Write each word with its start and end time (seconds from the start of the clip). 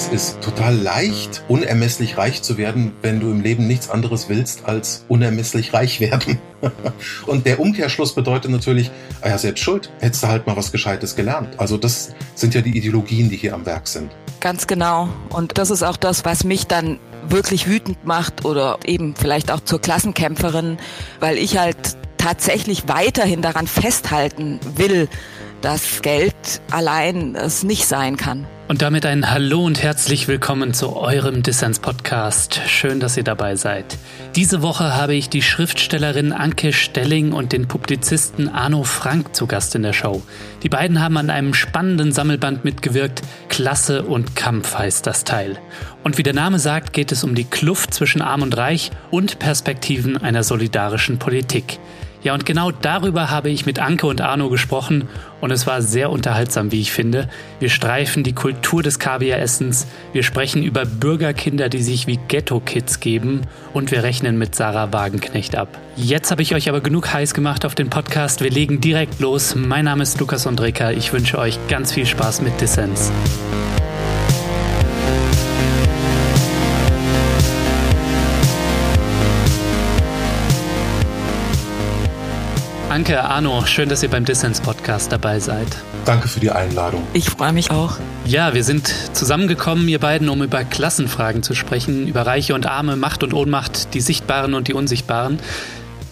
es 0.00 0.08
ist 0.08 0.40
total 0.40 0.74
leicht, 0.74 1.42
unermesslich 1.46 2.16
reich 2.16 2.40
zu 2.40 2.56
werden, 2.56 2.92
wenn 3.02 3.20
du 3.20 3.30
im 3.30 3.42
Leben 3.42 3.66
nichts 3.66 3.90
anderes 3.90 4.30
willst, 4.30 4.64
als 4.64 5.04
unermesslich 5.08 5.74
reich 5.74 6.00
werden. 6.00 6.38
Und 7.26 7.44
der 7.44 7.60
Umkehrschluss 7.60 8.14
bedeutet 8.14 8.50
natürlich, 8.50 8.90
ah 9.20 9.28
ja, 9.28 9.36
selbst 9.36 9.62
schuld, 9.62 9.92
hättest 10.00 10.22
du 10.22 10.28
halt 10.28 10.46
mal 10.46 10.56
was 10.56 10.72
Gescheites 10.72 11.16
gelernt. 11.16 11.60
Also 11.60 11.76
das 11.76 12.14
sind 12.34 12.54
ja 12.54 12.62
die 12.62 12.74
Ideologien, 12.78 13.28
die 13.28 13.36
hier 13.36 13.52
am 13.52 13.66
Werk 13.66 13.88
sind. 13.88 14.10
Ganz 14.40 14.66
genau. 14.66 15.10
Und 15.28 15.58
das 15.58 15.70
ist 15.70 15.82
auch 15.82 15.98
das, 15.98 16.24
was 16.24 16.44
mich 16.44 16.66
dann 16.66 16.98
wirklich 17.28 17.68
wütend 17.68 18.06
macht 18.06 18.46
oder 18.46 18.78
eben 18.86 19.14
vielleicht 19.14 19.50
auch 19.50 19.60
zur 19.60 19.82
Klassenkämpferin, 19.82 20.78
weil 21.20 21.36
ich 21.36 21.58
halt 21.58 21.76
tatsächlich 22.16 22.88
weiterhin 22.88 23.42
daran 23.42 23.66
festhalten 23.66 24.60
will, 24.76 25.08
dass 25.60 26.00
Geld 26.00 26.62
allein 26.70 27.34
es 27.34 27.64
nicht 27.64 27.86
sein 27.86 28.16
kann. 28.16 28.46
Und 28.70 28.82
damit 28.82 29.04
ein 29.04 29.28
Hallo 29.28 29.64
und 29.64 29.82
herzlich 29.82 30.28
willkommen 30.28 30.72
zu 30.74 30.94
eurem 30.94 31.42
Dissens-Podcast. 31.42 32.60
Schön, 32.68 33.00
dass 33.00 33.16
ihr 33.16 33.24
dabei 33.24 33.56
seid. 33.56 33.98
Diese 34.36 34.62
Woche 34.62 34.94
habe 34.94 35.16
ich 35.16 35.28
die 35.28 35.42
Schriftstellerin 35.42 36.32
Anke 36.32 36.72
Stelling 36.72 37.32
und 37.32 37.50
den 37.50 37.66
Publizisten 37.66 38.48
Arno 38.48 38.84
Frank 38.84 39.34
zu 39.34 39.48
Gast 39.48 39.74
in 39.74 39.82
der 39.82 39.92
Show. 39.92 40.22
Die 40.62 40.68
beiden 40.68 41.02
haben 41.02 41.16
an 41.16 41.30
einem 41.30 41.52
spannenden 41.52 42.12
Sammelband 42.12 42.64
mitgewirkt. 42.64 43.22
Klasse 43.48 44.04
und 44.04 44.36
Kampf 44.36 44.78
heißt 44.78 45.04
das 45.04 45.24
Teil. 45.24 45.58
Und 46.04 46.16
wie 46.16 46.22
der 46.22 46.34
Name 46.34 46.60
sagt, 46.60 46.92
geht 46.92 47.10
es 47.10 47.24
um 47.24 47.34
die 47.34 47.46
Kluft 47.50 47.92
zwischen 47.92 48.22
Arm 48.22 48.42
und 48.42 48.56
Reich 48.56 48.92
und 49.10 49.40
Perspektiven 49.40 50.16
einer 50.16 50.44
solidarischen 50.44 51.18
Politik. 51.18 51.80
Ja, 52.22 52.34
und 52.34 52.44
genau 52.44 52.70
darüber 52.70 53.30
habe 53.30 53.48
ich 53.48 53.64
mit 53.64 53.78
Anke 53.78 54.06
und 54.06 54.20
Arno 54.20 54.50
gesprochen 54.50 55.08
und 55.40 55.50
es 55.50 55.66
war 55.66 55.80
sehr 55.80 56.10
unterhaltsam, 56.10 56.70
wie 56.70 56.80
ich 56.80 56.92
finde. 56.92 57.28
Wir 57.60 57.70
streifen 57.70 58.24
die 58.24 58.34
Kultur 58.34 58.82
des 58.82 58.98
Kaviar-Essens, 58.98 59.86
wir 60.12 60.22
sprechen 60.22 60.62
über 60.62 60.84
Bürgerkinder, 60.84 61.70
die 61.70 61.82
sich 61.82 62.06
wie 62.06 62.18
Ghetto-Kids 62.28 63.00
geben 63.00 63.42
und 63.72 63.90
wir 63.90 64.02
rechnen 64.02 64.36
mit 64.36 64.54
Sarah 64.54 64.92
Wagenknecht 64.92 65.56
ab. 65.56 65.68
Jetzt 65.96 66.30
habe 66.30 66.42
ich 66.42 66.54
euch 66.54 66.68
aber 66.68 66.80
genug 66.80 67.12
heiß 67.12 67.32
gemacht 67.32 67.64
auf 67.64 67.74
den 67.74 67.88
Podcast. 67.88 68.42
Wir 68.42 68.50
legen 68.50 68.80
direkt 68.80 69.20
los. 69.20 69.54
Mein 69.54 69.86
Name 69.86 70.02
ist 70.02 70.20
Lukas 70.20 70.46
Andreka. 70.46 70.90
Ich 70.90 71.12
wünsche 71.12 71.38
euch 71.38 71.58
ganz 71.68 71.92
viel 71.92 72.04
Spaß 72.04 72.42
mit 72.42 72.60
Dissens. 72.60 73.10
Anke, 82.90 83.22
Arno, 83.22 83.64
schön, 83.66 83.88
dass 83.88 84.02
ihr 84.02 84.10
beim 84.10 84.24
Dissens 84.24 84.60
Podcast 84.60 85.12
dabei 85.12 85.38
seid. 85.38 85.68
Danke 86.06 86.26
für 86.26 86.40
die 86.40 86.50
Einladung. 86.50 87.06
Ich 87.12 87.30
freue 87.30 87.52
mich 87.52 87.70
auch. 87.70 87.98
Ja, 88.24 88.52
wir 88.52 88.64
sind 88.64 88.92
zusammengekommen, 89.12 89.86
ihr 89.86 90.00
beiden, 90.00 90.28
um 90.28 90.42
über 90.42 90.64
Klassenfragen 90.64 91.44
zu 91.44 91.54
sprechen, 91.54 92.08
über 92.08 92.26
Reiche 92.26 92.52
und 92.52 92.66
Arme, 92.66 92.96
Macht 92.96 93.22
und 93.22 93.32
Ohnmacht, 93.32 93.94
die 93.94 94.00
Sichtbaren 94.00 94.54
und 94.54 94.66
die 94.66 94.74
Unsichtbaren. 94.74 95.38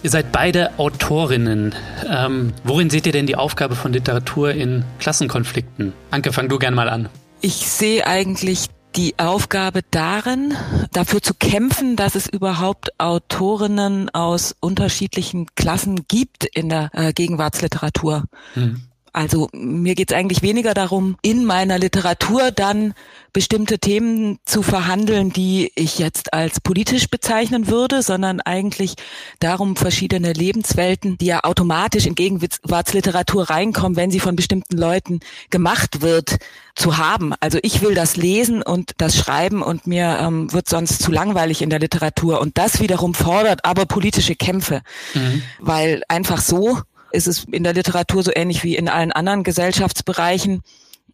Ihr 0.03 0.09
seid 0.09 0.31
beide 0.31 0.79
Autorinnen. 0.79 1.75
Ähm, 2.09 2.53
worin 2.63 2.89
seht 2.89 3.05
ihr 3.05 3.11
denn 3.11 3.27
die 3.27 3.35
Aufgabe 3.35 3.75
von 3.75 3.91
Literatur 3.91 4.51
in 4.51 4.85
Klassenkonflikten? 4.99 5.91
Anke, 6.11 6.31
fang 6.31 6.47
du 6.47 6.59
gern 6.59 6.75
mal 6.75 6.87
an. 6.87 7.09
Ich 7.41 7.55
sehe 7.69 8.07
eigentlich 8.07 8.67
die 8.95 9.17
Aufgabe 9.17 9.81
darin, 9.91 10.53
dafür 10.91 11.21
zu 11.21 11.33
kämpfen, 11.33 11.95
dass 11.95 12.15
es 12.15 12.27
überhaupt 12.27 12.99
Autorinnen 12.99 14.09
aus 14.09 14.55
unterschiedlichen 14.59 15.47
Klassen 15.55 16.05
gibt 16.07 16.45
in 16.45 16.69
der 16.69 16.89
äh, 16.93 17.13
Gegenwartsliteratur. 17.13 18.25
Mhm. 18.55 18.88
Also 19.13 19.49
mir 19.53 19.95
geht 19.95 20.11
es 20.11 20.17
eigentlich 20.17 20.41
weniger 20.41 20.73
darum, 20.73 21.17
in 21.21 21.45
meiner 21.45 21.79
Literatur 21.79 22.51
dann 22.51 22.93
bestimmte 23.33 23.79
Themen 23.79 24.39
zu 24.45 24.63
verhandeln, 24.63 25.31
die 25.31 25.71
ich 25.75 25.99
jetzt 25.99 26.33
als 26.33 26.59
politisch 26.59 27.09
bezeichnen 27.09 27.67
würde, 27.67 28.01
sondern 28.01 28.41
eigentlich 28.41 28.95
darum, 29.39 29.75
verschiedene 29.75 30.33
Lebenswelten, 30.33 31.17
die 31.17 31.27
ja 31.27 31.43
automatisch 31.43 32.05
in 32.05 32.15
Gegenwartsliteratur 32.15 33.49
reinkommen, 33.49 33.95
wenn 33.95 34.11
sie 34.11 34.19
von 34.19 34.35
bestimmten 34.35 34.77
Leuten 34.77 35.19
gemacht 35.49 36.01
wird, 36.01 36.37
zu 36.75 36.97
haben. 36.97 37.33
Also 37.39 37.59
ich 37.61 37.81
will 37.81 37.93
das 37.93 38.15
lesen 38.15 38.61
und 38.61 38.93
das 38.97 39.17
schreiben 39.17 39.61
und 39.61 39.85
mir 39.85 40.17
ähm, 40.21 40.51
wird 40.53 40.69
sonst 40.69 41.03
zu 41.03 41.11
langweilig 41.11 41.61
in 41.61 41.69
der 41.69 41.79
Literatur. 41.79 42.39
Und 42.39 42.57
das 42.57 42.79
wiederum 42.79 43.13
fordert 43.13 43.65
aber 43.65 43.85
politische 43.85 44.35
Kämpfe, 44.35 44.81
mhm. 45.13 45.43
weil 45.59 46.03
einfach 46.07 46.39
so 46.39 46.79
ist 47.11 47.27
es 47.27 47.45
in 47.51 47.63
der 47.63 47.73
Literatur 47.73 48.23
so 48.23 48.31
ähnlich 48.33 48.63
wie 48.63 48.75
in 48.75 48.89
allen 48.89 49.11
anderen 49.11 49.43
Gesellschaftsbereichen, 49.43 50.61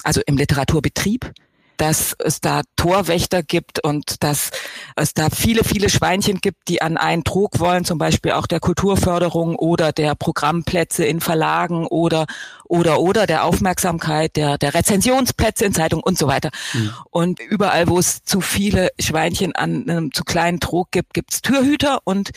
also 0.04 0.22
im 0.26 0.38
Literaturbetrieb 0.38 1.34
dass 1.78 2.16
es 2.20 2.42
da 2.42 2.62
Torwächter 2.76 3.44
gibt 3.44 3.84
und 3.84 4.24
dass 4.24 4.52
es 4.96 5.14
da 5.14 5.30
viele, 5.30 5.64
viele 5.64 5.90
Schweinchen 5.90 6.40
gibt, 6.40 6.68
die 6.68 6.82
an 6.82 6.98
einen 6.98 7.24
Trog 7.24 7.60
wollen, 7.60 7.86
zum 7.86 7.98
Beispiel 7.98 8.32
auch 8.32 8.48
der 8.48 8.60
Kulturförderung 8.60 9.56
oder 9.56 9.92
der 9.92 10.16
Programmplätze 10.16 11.06
in 11.06 11.20
Verlagen 11.20 11.88
oder 11.88 12.26
oder 12.64 13.00
oder 13.00 13.28
der 13.28 13.44
Aufmerksamkeit, 13.44 14.36
der, 14.36 14.58
der 14.58 14.74
Rezensionsplätze 14.74 15.66
in 15.66 15.74
Zeitungen 15.74 16.04
und 16.04 16.18
so 16.18 16.28
weiter. 16.28 16.52
Mhm. 16.74 16.92
Und 17.10 17.40
überall, 17.40 17.88
wo 17.88 18.00
es 18.00 18.24
zu 18.24 18.42
viele 18.42 18.90
Schweinchen 19.00 19.56
an 19.56 19.90
einem 19.90 20.12
zu 20.14 20.24
kleinen 20.24 20.60
Trog 20.60 20.92
gibt, 20.92 21.14
gibt 21.14 21.34
es 21.34 21.42
Türhüter 21.42 22.00
und 22.04 22.32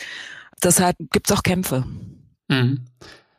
deshalb 0.63 0.97
gibt 1.11 1.29
es 1.29 1.37
auch 1.37 1.43
Kämpfe. 1.43 1.85
Mhm. 2.47 2.85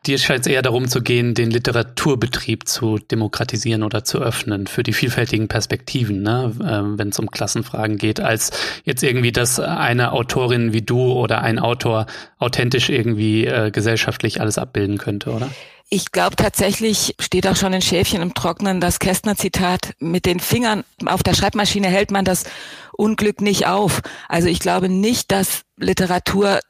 Dir 0.06 0.16
scheint 0.16 0.47
es 0.47 0.53
eher 0.53 0.62
darum 0.62 0.88
zu 0.88 1.03
gehen, 1.03 1.34
den 1.34 1.50
Literaturbetrieb 1.50 2.66
zu 2.66 2.99
demokratisieren 2.99 3.83
oder 3.83 4.03
zu 4.03 4.19
öffnen 4.19 4.66
für 4.66 4.83
die 4.83 4.94
vielfältigen 4.94 5.47
Perspektiven, 5.47 6.22
ne? 6.22 6.55
ähm, 6.66 6.99
wenn 6.99 7.11
es 7.11 7.19
um 7.19 7.31
Klassenfragen 7.31 7.99
geht, 7.99 8.19
als 8.19 8.50
jetzt 8.84 9.03
irgendwie, 9.03 9.31
dass 9.31 9.60
eine 9.60 10.12
Autorin 10.12 10.72
wie 10.72 10.81
du 10.81 11.12
oder 11.12 11.43
ein 11.43 11.59
Autor 11.59 12.06
authentisch 12.39 12.89
irgendwie 12.89 13.44
äh, 13.44 13.71
gesellschaftlich 13.71 14.41
alles 14.41 14.56
abbilden 14.56 14.97
könnte, 14.97 15.33
oder? 15.33 15.50
Ich 15.91 16.12
glaube 16.12 16.37
tatsächlich 16.37 17.16
steht 17.19 17.47
auch 17.47 17.56
schon 17.56 17.75
in 17.75 17.83
Schäfchen 17.83 18.22
im 18.22 18.33
Trocknen 18.33 18.81
das 18.81 19.00
Kästner-Zitat, 19.00 19.94
mit 19.99 20.25
den 20.25 20.41
Fingern 20.41 20.84
auf 21.05 21.22
der 21.22 21.34
Schreibmaschine 21.34 21.89
hält 21.89 22.10
man 22.10 22.25
das 22.25 22.44
Unglück 22.93 23.43
nicht 23.43 23.66
auf. 23.66 24.00
Also 24.28 24.49
ich 24.49 24.60
glaube 24.60 24.89
nicht, 24.89 25.31
dass 25.31 25.62
Literatur 25.77 26.60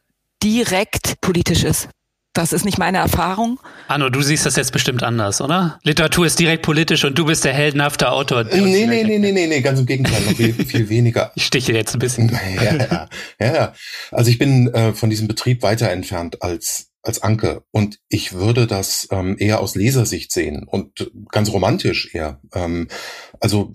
direkt 0.43 1.21
politisch 1.21 1.63
ist. 1.63 1.91
Das 2.33 2.53
ist 2.53 2.65
nicht 2.65 2.79
meine 2.79 2.99
Erfahrung. 2.99 3.59
Arno, 3.89 4.09
du 4.09 4.23
siehst 4.23 4.47
das 4.47 4.55
jetzt 4.55 4.73
bestimmt 4.73 5.03
anders, 5.03 5.41
oder? 5.41 5.81
Literatur 5.83 6.27
ist 6.27 6.39
direkt 6.39 6.63
politisch 6.63 7.05
und 7.05 7.19
du 7.19 7.25
bist 7.25 7.45
der 7.45 7.53
heldenhafte 7.53 8.13
Autor. 8.13 8.45
Nee, 8.45 8.87
nee, 8.87 8.87
nee, 8.87 9.19
nee, 9.19 9.33
nee, 9.33 9.47
nee, 9.49 9.61
ganz 9.61 9.81
im 9.81 9.87
Gegenteil, 9.87 10.23
noch 10.23 10.37
viel, 10.37 10.55
viel 10.55 10.89
weniger. 10.89 11.33
Ich 11.35 11.45
stiche 11.45 11.73
jetzt 11.73 11.95
ein 11.95 11.99
bisschen. 11.99 12.31
Ja, 12.63 13.09
ja, 13.41 13.55
ja. 13.55 13.75
Also 14.13 14.31
ich 14.31 14.39
bin 14.39 14.73
äh, 14.73 14.93
von 14.93 15.11
diesem 15.11 15.27
Betrieb 15.27 15.63
weiter 15.63 15.91
entfernt 15.91 16.43
als 16.43 16.91
als 17.03 17.23
Anke. 17.23 17.65
Und 17.71 17.99
ich 18.09 18.33
würde 18.35 18.67
das 18.67 19.09
ähm, 19.11 19.37
eher 19.39 19.61
aus 19.61 19.75
Lesersicht 19.75 20.33
sehen 20.33 20.65
und 20.65 21.11
ganz 21.31 21.51
romantisch 21.51 22.15
eher. 22.15 22.41
Ähm, 22.55 22.89
also 23.41 23.73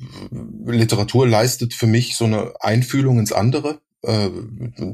Literatur 0.65 1.27
leistet 1.27 1.73
für 1.73 1.87
mich 1.87 2.15
so 2.15 2.25
eine 2.25 2.53
Einfühlung 2.59 3.19
ins 3.19 3.31
andere, 3.31 3.81
äh, 4.03 4.29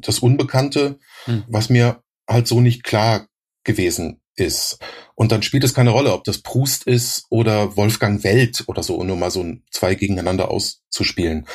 das 0.01 0.19
Unbekannte, 0.19 0.97
hm. 1.25 1.43
was 1.47 1.69
mir 1.69 2.01
halt 2.27 2.47
so 2.47 2.61
nicht 2.61 2.83
klar 2.83 3.27
gewesen 3.63 4.21
ist. 4.35 4.79
Und 5.15 5.31
dann 5.31 5.43
spielt 5.43 5.63
es 5.63 5.73
keine 5.73 5.91
Rolle, 5.91 6.13
ob 6.13 6.23
das 6.23 6.39
Proust 6.39 6.85
ist 6.87 7.25
oder 7.29 7.75
Wolfgang 7.77 8.23
Welt 8.23 8.63
oder 8.67 8.81
so, 8.81 9.03
nur 9.03 9.17
mal 9.17 9.31
so 9.31 9.45
zwei 9.69 9.95
gegeneinander 9.95 10.49
auszuspielen. 10.49 11.45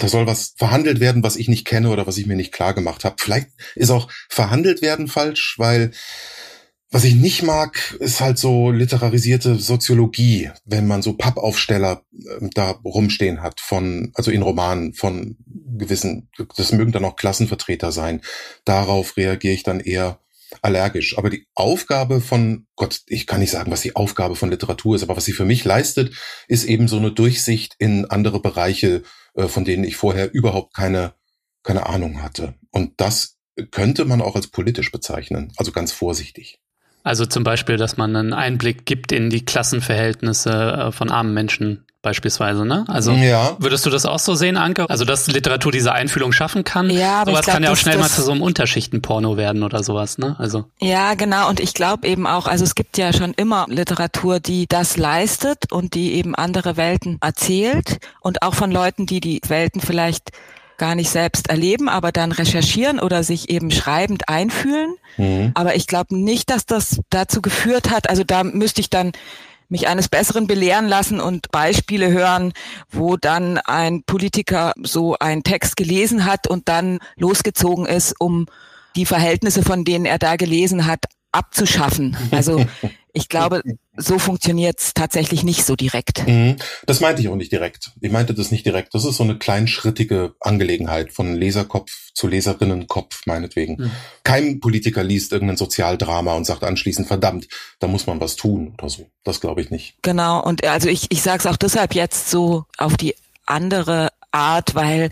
Da 0.00 0.08
soll 0.08 0.26
was 0.26 0.54
verhandelt 0.56 1.00
werden, 1.00 1.22
was 1.22 1.36
ich 1.36 1.48
nicht 1.48 1.66
kenne 1.66 1.90
oder 1.90 2.06
was 2.06 2.18
ich 2.18 2.26
mir 2.26 2.36
nicht 2.36 2.52
klar 2.52 2.74
gemacht 2.74 3.04
habe. 3.04 3.16
Vielleicht 3.18 3.48
ist 3.74 3.90
auch 3.90 4.10
verhandelt 4.28 4.82
werden 4.82 5.08
falsch, 5.08 5.54
weil 5.58 5.92
was 6.90 7.04
ich 7.04 7.16
nicht 7.16 7.42
mag, 7.42 7.96
ist 7.98 8.20
halt 8.20 8.38
so 8.38 8.70
literarisierte 8.70 9.56
Soziologie, 9.56 10.50
wenn 10.64 10.86
man 10.86 11.02
so 11.02 11.14
Pappaufsteller 11.14 12.02
äh, 12.12 12.48
da 12.54 12.70
rumstehen 12.84 13.42
hat 13.42 13.60
von, 13.60 14.12
also 14.14 14.30
in 14.30 14.42
Romanen 14.42 14.94
von 14.94 15.36
gewissen, 15.46 16.30
das 16.56 16.72
mögen 16.72 16.92
dann 16.92 17.04
auch 17.04 17.16
Klassenvertreter 17.16 17.90
sein. 17.92 18.20
Darauf 18.64 19.16
reagiere 19.16 19.54
ich 19.54 19.62
dann 19.62 19.80
eher 19.80 20.20
allergisch. 20.62 21.18
Aber 21.18 21.30
die 21.30 21.46
Aufgabe 21.54 22.20
von, 22.20 22.66
Gott, 22.76 23.02
ich 23.06 23.26
kann 23.26 23.40
nicht 23.40 23.50
sagen, 23.50 23.70
was 23.70 23.80
die 23.80 23.96
Aufgabe 23.96 24.36
von 24.36 24.50
Literatur 24.50 24.96
ist, 24.96 25.02
aber 25.02 25.16
was 25.16 25.24
sie 25.24 25.32
für 25.32 25.44
mich 25.44 25.64
leistet, 25.64 26.14
ist 26.48 26.64
eben 26.64 26.88
so 26.88 26.96
eine 26.96 27.12
Durchsicht 27.12 27.74
in 27.78 28.04
andere 28.06 28.40
Bereiche, 28.40 29.02
äh, 29.34 29.48
von 29.48 29.64
denen 29.64 29.84
ich 29.84 29.96
vorher 29.96 30.32
überhaupt 30.32 30.74
keine, 30.74 31.14
keine 31.62 31.86
Ahnung 31.86 32.22
hatte. 32.22 32.54
Und 32.70 33.00
das 33.00 33.38
könnte 33.70 34.04
man 34.04 34.20
auch 34.20 34.36
als 34.36 34.48
politisch 34.48 34.92
bezeichnen, 34.92 35.52
also 35.56 35.72
ganz 35.72 35.92
vorsichtig. 35.92 36.60
Also 37.06 37.24
zum 37.24 37.44
Beispiel, 37.44 37.76
dass 37.76 37.96
man 37.96 38.16
einen 38.16 38.32
Einblick 38.32 38.84
gibt 38.84 39.12
in 39.12 39.30
die 39.30 39.44
Klassenverhältnisse 39.44 40.50
äh, 40.50 40.92
von 40.92 41.08
armen 41.08 41.32
Menschen 41.34 41.84
beispielsweise, 42.02 42.66
ne? 42.66 42.84
Also 42.88 43.12
ja. 43.12 43.56
würdest 43.60 43.86
du 43.86 43.90
das 43.90 44.06
auch 44.06 44.18
so 44.18 44.34
sehen, 44.34 44.56
Anke? 44.56 44.90
Also 44.90 45.04
dass 45.04 45.28
Literatur 45.28 45.70
diese 45.70 45.92
Einfühlung 45.92 46.32
schaffen 46.32 46.64
kann? 46.64 46.90
Ja, 46.90 47.20
aber 47.20 47.30
sowas 47.30 47.44
glaub, 47.44 47.54
kann 47.54 47.62
ja 47.62 47.70
auch 47.70 47.76
schnell 47.76 47.98
mal 47.98 48.08
zu 48.08 48.22
so 48.22 48.32
einem 48.32 48.42
Unterschichtenporno 48.42 49.36
werden 49.36 49.62
oder 49.62 49.84
sowas, 49.84 50.18
ne? 50.18 50.34
Also 50.40 50.64
ja, 50.80 51.14
genau. 51.14 51.48
Und 51.48 51.60
ich 51.60 51.74
glaube 51.74 52.08
eben 52.08 52.26
auch, 52.26 52.48
also 52.48 52.64
es 52.64 52.74
gibt 52.74 52.98
ja 52.98 53.12
schon 53.12 53.34
immer 53.34 53.66
Literatur, 53.68 54.40
die 54.40 54.66
das 54.68 54.96
leistet 54.96 55.70
und 55.70 55.94
die 55.94 56.14
eben 56.14 56.34
andere 56.34 56.76
Welten 56.76 57.18
erzählt 57.20 57.98
und 58.20 58.42
auch 58.42 58.54
von 58.54 58.72
Leuten, 58.72 59.06
die 59.06 59.20
die 59.20 59.40
Welten 59.46 59.80
vielleicht 59.80 60.32
gar 60.76 60.94
nicht 60.94 61.10
selbst 61.10 61.48
erleben, 61.48 61.88
aber 61.88 62.12
dann 62.12 62.32
recherchieren 62.32 63.00
oder 63.00 63.22
sich 63.22 63.48
eben 63.50 63.70
schreibend 63.70 64.28
einfühlen. 64.28 64.94
Mhm. 65.16 65.52
Aber 65.54 65.76
ich 65.76 65.86
glaube 65.86 66.16
nicht, 66.16 66.50
dass 66.50 66.66
das 66.66 67.00
dazu 67.10 67.42
geführt 67.42 67.90
hat. 67.90 68.08
Also 68.10 68.24
da 68.24 68.44
müsste 68.44 68.80
ich 68.80 68.90
dann 68.90 69.12
mich 69.68 69.88
eines 69.88 70.08
Besseren 70.08 70.46
belehren 70.46 70.86
lassen 70.86 71.20
und 71.20 71.50
Beispiele 71.50 72.10
hören, 72.10 72.52
wo 72.90 73.16
dann 73.16 73.58
ein 73.58 74.04
Politiker 74.04 74.72
so 74.82 75.16
einen 75.18 75.42
Text 75.42 75.76
gelesen 75.76 76.24
hat 76.24 76.46
und 76.46 76.68
dann 76.68 77.00
losgezogen 77.16 77.86
ist, 77.86 78.14
um 78.18 78.46
die 78.94 79.06
Verhältnisse, 79.06 79.62
von 79.62 79.84
denen 79.84 80.06
er 80.06 80.18
da 80.18 80.36
gelesen 80.36 80.86
hat, 80.86 81.04
abzuschaffen. 81.32 82.16
Also 82.30 82.64
ich 83.16 83.28
glaube, 83.28 83.62
so 83.96 84.18
funktioniert 84.18 84.78
es 84.78 84.92
tatsächlich 84.92 85.42
nicht 85.42 85.64
so 85.64 85.74
direkt. 85.74 86.26
Mhm. 86.26 86.56
Das 86.84 87.00
meinte 87.00 87.22
ich 87.22 87.28
auch 87.28 87.36
nicht 87.36 87.50
direkt. 87.50 87.92
Ich 88.00 88.12
meinte 88.12 88.34
das 88.34 88.50
nicht 88.50 88.66
direkt. 88.66 88.94
Das 88.94 89.06
ist 89.06 89.16
so 89.16 89.24
eine 89.24 89.38
kleinschrittige 89.38 90.34
Angelegenheit 90.40 91.12
von 91.12 91.34
Leserkopf 91.34 91.90
zu 92.12 92.28
Leserinnenkopf, 92.28 93.22
meinetwegen. 93.24 93.76
Mhm. 93.76 93.90
Kein 94.22 94.60
Politiker 94.60 95.02
liest 95.02 95.32
irgendein 95.32 95.56
Sozialdrama 95.56 96.34
und 96.34 96.44
sagt 96.44 96.62
anschließend, 96.62 97.08
verdammt, 97.08 97.48
da 97.78 97.86
muss 97.86 98.06
man 98.06 98.20
was 98.20 98.36
tun 98.36 98.74
oder 98.76 98.90
so. 98.90 99.10
Das 99.24 99.40
glaube 99.40 99.62
ich 99.62 99.70
nicht. 99.70 99.96
Genau, 100.02 100.42
und 100.42 100.64
also 100.64 100.88
ich, 100.88 101.10
ich 101.10 101.22
sage 101.22 101.38
es 101.38 101.46
auch 101.46 101.56
deshalb 101.56 101.94
jetzt 101.94 102.30
so 102.30 102.66
auf 102.76 102.96
die 102.98 103.14
andere 103.46 104.10
Art, 104.30 104.74
weil 104.74 105.10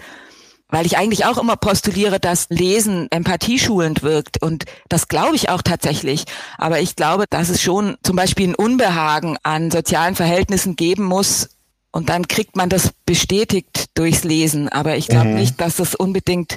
weil 0.68 0.86
ich 0.86 0.96
eigentlich 0.96 1.24
auch 1.24 1.38
immer 1.38 1.56
postuliere, 1.56 2.18
dass 2.18 2.46
Lesen 2.48 3.08
empathieschulend 3.10 4.02
wirkt 4.02 4.42
und 4.42 4.64
das 4.88 5.08
glaube 5.08 5.36
ich 5.36 5.48
auch 5.48 5.62
tatsächlich. 5.62 6.24
Aber 6.58 6.80
ich 6.80 6.96
glaube, 6.96 7.24
dass 7.28 7.48
es 7.48 7.62
schon 7.62 7.96
zum 8.02 8.16
Beispiel 8.16 8.48
ein 8.48 8.54
Unbehagen 8.54 9.36
an 9.42 9.70
sozialen 9.70 10.14
Verhältnissen 10.14 10.76
geben 10.76 11.04
muss 11.04 11.50
und 11.92 12.08
dann 12.08 12.26
kriegt 12.26 12.56
man 12.56 12.68
das 12.68 12.92
bestätigt 13.06 13.86
durchs 13.94 14.24
Lesen. 14.24 14.68
Aber 14.68 14.96
ich 14.96 15.06
glaube 15.06 15.28
mhm. 15.28 15.34
nicht, 15.34 15.60
dass 15.60 15.76
das 15.76 15.94
unbedingt 15.94 16.56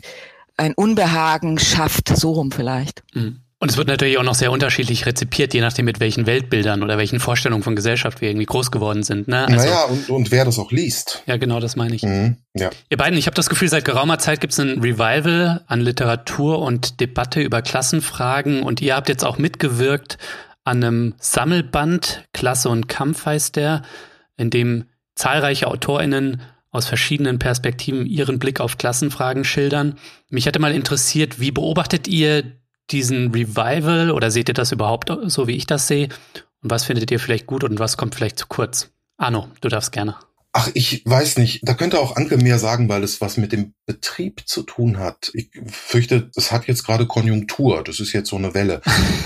ein 0.57 0.73
Unbehagen 0.73 1.59
schafft, 1.59 2.09
so 2.09 2.31
rum 2.31 2.51
vielleicht. 2.51 3.03
Mhm. 3.13 3.41
Und 3.59 3.71
es 3.71 3.77
wird 3.77 3.87
natürlich 3.87 4.19
auch 4.19 4.23
noch 4.23 4.35
sehr 4.35 4.51
unterschiedlich 4.51 5.07
rezipiert, 5.07 5.53
je 5.55 5.61
nachdem, 5.61 5.85
mit 5.85 5.99
welchen 5.99 6.27
Weltbildern 6.27 6.83
oder 6.83 6.99
welchen 6.99 7.19
Vorstellungen 7.19 7.63
von 7.63 7.75
Gesellschaft 7.75 8.21
wir 8.21 8.29
irgendwie 8.29 8.45
groß 8.45 8.69
geworden 8.69 9.01
sind. 9.01 9.27
Ne? 9.27 9.47
Also, 9.47 9.65
naja, 9.65 9.83
und, 9.85 10.09
und 10.11 10.31
wer 10.31 10.45
das 10.45 10.59
auch 10.59 10.71
liest. 10.71 11.23
Ja, 11.25 11.37
genau, 11.37 11.59
das 11.59 11.75
meine 11.75 11.95
ich. 11.95 12.03
Mhm, 12.03 12.37
ja. 12.53 12.69
Ihr 12.89 12.97
beiden, 12.97 13.17
ich 13.17 13.25
habe 13.25 13.33
das 13.33 13.49
Gefühl, 13.49 13.67
seit 13.67 13.83
geraumer 13.83 14.19
Zeit 14.19 14.41
gibt 14.41 14.53
es 14.53 14.59
ein 14.59 14.79
Revival 14.79 15.63
an 15.65 15.81
Literatur 15.81 16.59
und 16.59 16.99
Debatte 16.99 17.41
über 17.41 17.63
Klassenfragen 17.63 18.61
und 18.61 18.79
ihr 18.79 18.95
habt 18.95 19.09
jetzt 19.09 19.25
auch 19.25 19.39
mitgewirkt 19.39 20.19
an 20.63 20.83
einem 20.83 21.15
Sammelband, 21.17 22.25
Klasse 22.33 22.69
und 22.69 22.87
Kampf 22.87 23.25
heißt 23.25 23.55
der, 23.55 23.81
in 24.35 24.51
dem 24.51 24.85
zahlreiche 25.15 25.67
AutorInnen 25.67 26.41
aus 26.69 26.87
verschiedenen 26.87 27.39
Perspektiven 27.39 28.05
ihren 28.05 28.37
Blick 28.37 28.59
auf 28.59 28.77
Klassenfragen 28.77 29.45
schildern. 29.45 29.97
Mich 30.29 30.45
hätte 30.45 30.59
mal 30.59 30.73
interessiert, 30.73 31.39
wie 31.39 31.51
beobachtet 31.51 32.07
ihr 32.07 32.43
diesen 32.91 33.31
Revival 33.31 34.11
oder 34.11 34.31
seht 34.31 34.49
ihr 34.49 34.53
das 34.53 34.71
überhaupt 34.71 35.11
so, 35.25 35.47
wie 35.47 35.55
ich 35.55 35.65
das 35.65 35.87
sehe? 35.87 36.09
Und 36.61 36.71
was 36.71 36.85
findet 36.85 37.11
ihr 37.11 37.19
vielleicht 37.19 37.47
gut 37.47 37.63
und 37.63 37.79
was 37.79 37.97
kommt 37.97 38.15
vielleicht 38.15 38.39
zu 38.39 38.47
kurz? 38.47 38.89
Arno, 39.17 39.47
du 39.61 39.69
darfst 39.69 39.91
gerne. 39.91 40.15
Ach, 40.53 40.71
ich 40.73 41.03
weiß 41.05 41.37
nicht. 41.37 41.59
Da 41.67 41.75
könnte 41.75 41.99
auch 41.99 42.15
Anke 42.15 42.37
mehr 42.37 42.57
sagen, 42.57 42.89
weil 42.89 43.03
es 43.03 43.21
was 43.21 43.37
mit 43.37 43.51
dem 43.51 43.75
Betrieb 43.85 44.41
zu 44.47 44.63
tun 44.63 44.97
hat. 44.97 45.29
Ich 45.35 45.51
fürchte, 45.67 46.31
es 46.35 46.51
hat 46.51 46.65
jetzt 46.65 46.83
gerade 46.83 47.05
Konjunktur. 47.05 47.83
Das 47.83 47.99
ist 47.99 48.11
jetzt 48.13 48.29
so 48.29 48.37
eine 48.37 48.55
Welle. 48.55 48.81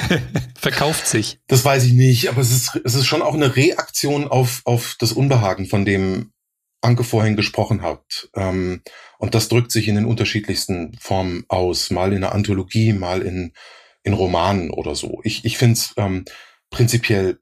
Verkauft 0.60 1.08
sich. 1.08 1.40
Das 1.48 1.64
weiß 1.64 1.86
ich 1.86 1.94
nicht, 1.94 2.28
aber 2.28 2.42
es 2.42 2.52
ist, 2.52 2.82
es 2.84 2.96
ist 2.96 3.06
schon 3.06 3.22
auch 3.22 3.34
eine 3.34 3.56
Reaktion 3.56 4.28
auf, 4.28 4.62
auf 4.66 4.98
das 5.00 5.14
Unbehagen, 5.14 5.68
von 5.68 5.86
dem 5.86 6.34
Anke 6.82 7.06
vorhin 7.06 7.38
gesprochen 7.38 7.82
hat. 7.82 8.30
Ähm, 8.36 8.82
und 9.22 9.36
das 9.36 9.50
drückt 9.50 9.72
sich 9.72 9.88
in 9.88 9.94
den 9.94 10.06
unterschiedlichsten 10.06 10.98
Formen 11.00 11.46
aus, 11.48 11.92
mal 11.92 12.12
in 12.12 12.24
einer 12.24 12.34
Anthologie, 12.34 12.92
mal 12.92 13.22
in, 13.22 13.54
in 14.02 14.14
Romanen 14.14 14.72
oder 14.72 14.96
so. 14.96 15.22
Ich, 15.24 15.46
ich 15.46 15.60
finde 15.60 15.74
es 15.74 15.94
ähm, 15.96 16.26
prinzipiell 16.72 17.38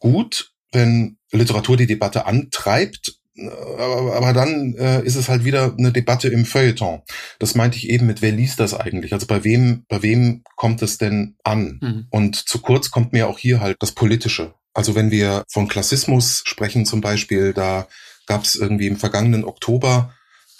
gut, 0.00 0.52
wenn 0.72 1.18
Literatur 1.30 1.76
die 1.76 1.86
Debatte 1.86 2.26
antreibt, 2.26 3.20
aber, 3.36 4.16
aber 4.16 4.32
dann 4.32 4.74
äh, 4.74 5.04
ist 5.04 5.14
es 5.14 5.28
halt 5.28 5.44
wieder 5.44 5.76
eine 5.78 5.92
Debatte 5.92 6.26
im 6.26 6.44
Feuilleton. 6.44 7.02
Das 7.38 7.54
meinte 7.54 7.78
ich 7.78 7.90
eben 7.90 8.06
mit, 8.06 8.20
wer 8.20 8.32
liest 8.32 8.58
das 8.58 8.74
eigentlich? 8.74 9.12
Also 9.12 9.28
bei 9.28 9.44
wem, 9.44 9.84
bei 9.88 10.02
wem 10.02 10.42
kommt 10.56 10.82
es 10.82 10.98
denn 10.98 11.36
an? 11.44 11.78
Mhm. 11.80 12.06
Und 12.10 12.34
zu 12.34 12.60
kurz 12.60 12.90
kommt 12.90 13.12
mir 13.12 13.28
auch 13.28 13.38
hier 13.38 13.60
halt 13.60 13.76
das 13.78 13.92
Politische. 13.92 14.54
Also 14.72 14.96
wenn 14.96 15.12
wir 15.12 15.44
von 15.48 15.68
Klassismus 15.68 16.42
sprechen 16.44 16.86
zum 16.86 17.00
Beispiel, 17.00 17.52
da 17.52 17.86
gab 18.26 18.42
es 18.42 18.56
irgendwie 18.56 18.88
im 18.88 18.96
vergangenen 18.96 19.44
Oktober 19.44 20.12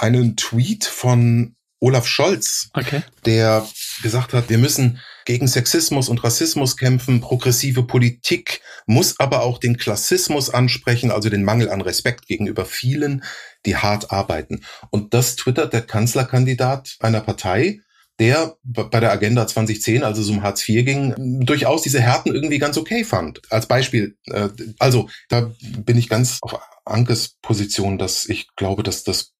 einen 0.04 0.36
Tweet 0.36 0.84
von 0.84 1.56
Olaf 1.80 2.06
Scholz, 2.06 2.70
okay. 2.74 3.02
der 3.26 3.66
gesagt 4.02 4.32
hat, 4.32 4.48
wir 4.48 4.58
müssen 4.58 5.00
gegen 5.24 5.48
Sexismus 5.48 6.08
und 6.08 6.22
Rassismus 6.22 6.76
kämpfen, 6.76 7.20
progressive 7.20 7.82
Politik 7.82 8.60
muss 8.86 9.18
aber 9.18 9.42
auch 9.42 9.58
den 9.58 9.78
Klassismus 9.78 10.50
ansprechen, 10.50 11.10
also 11.10 11.30
den 11.30 11.42
Mangel 11.42 11.70
an 11.70 11.80
Respekt 11.80 12.26
gegenüber 12.26 12.66
vielen, 12.66 13.24
die 13.64 13.76
hart 13.76 14.10
arbeiten. 14.10 14.60
Und 14.90 15.14
das 15.14 15.36
twittert 15.36 15.72
der 15.72 15.82
Kanzlerkandidat 15.82 16.96
einer 17.00 17.20
Partei, 17.20 17.80
der 18.18 18.56
bei 18.62 19.00
der 19.00 19.10
Agenda 19.10 19.46
2010, 19.46 20.04
also 20.04 20.22
es 20.22 20.28
um 20.28 20.42
Hartz 20.42 20.68
IV 20.68 20.84
ging, 20.84 21.44
durchaus 21.44 21.82
diese 21.82 22.00
Härten 22.00 22.34
irgendwie 22.34 22.58
ganz 22.58 22.76
okay 22.76 23.04
fand. 23.04 23.40
Als 23.50 23.66
Beispiel, 23.66 24.16
äh, 24.26 24.48
also 24.78 25.08
da 25.28 25.52
bin 25.60 25.98
ich 25.98 26.08
ganz 26.08 26.38
auf 26.40 26.60
Ankes 26.84 27.36
Position, 27.42 27.98
dass 27.98 28.26
ich 28.26 28.54
glaube, 28.56 28.82
dass 28.82 29.04
das 29.04 29.33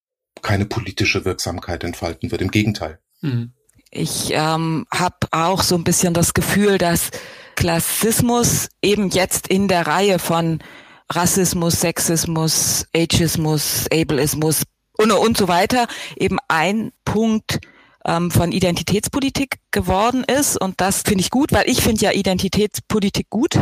keine 0.44 0.66
politische 0.66 1.24
Wirksamkeit 1.24 1.82
entfalten 1.82 2.30
wird. 2.30 2.40
Im 2.40 2.52
Gegenteil. 2.52 3.00
Mhm. 3.20 3.52
Ich 3.90 4.30
ähm, 4.32 4.86
habe 4.92 5.16
auch 5.30 5.62
so 5.62 5.76
ein 5.76 5.84
bisschen 5.84 6.14
das 6.14 6.34
Gefühl, 6.34 6.78
dass 6.78 7.10
Klassismus 7.54 8.68
eben 8.82 9.08
jetzt 9.08 9.48
in 9.48 9.68
der 9.68 9.86
Reihe 9.86 10.18
von 10.18 10.60
Rassismus, 11.10 11.80
Sexismus, 11.80 12.86
Ageismus, 12.94 13.86
Ableismus 13.92 14.62
und, 14.96 15.12
und 15.12 15.36
so 15.36 15.48
weiter 15.48 15.86
eben 16.16 16.38
ein 16.48 16.92
Punkt 17.04 17.60
ähm, 18.04 18.30
von 18.30 18.52
Identitätspolitik 18.52 19.58
geworden 19.70 20.24
ist. 20.24 20.60
Und 20.60 20.80
das 20.80 21.02
finde 21.02 21.22
ich 21.22 21.30
gut, 21.30 21.52
weil 21.52 21.68
ich 21.68 21.80
finde 21.80 22.02
ja 22.02 22.12
Identitätspolitik 22.12 23.30
gut. 23.30 23.58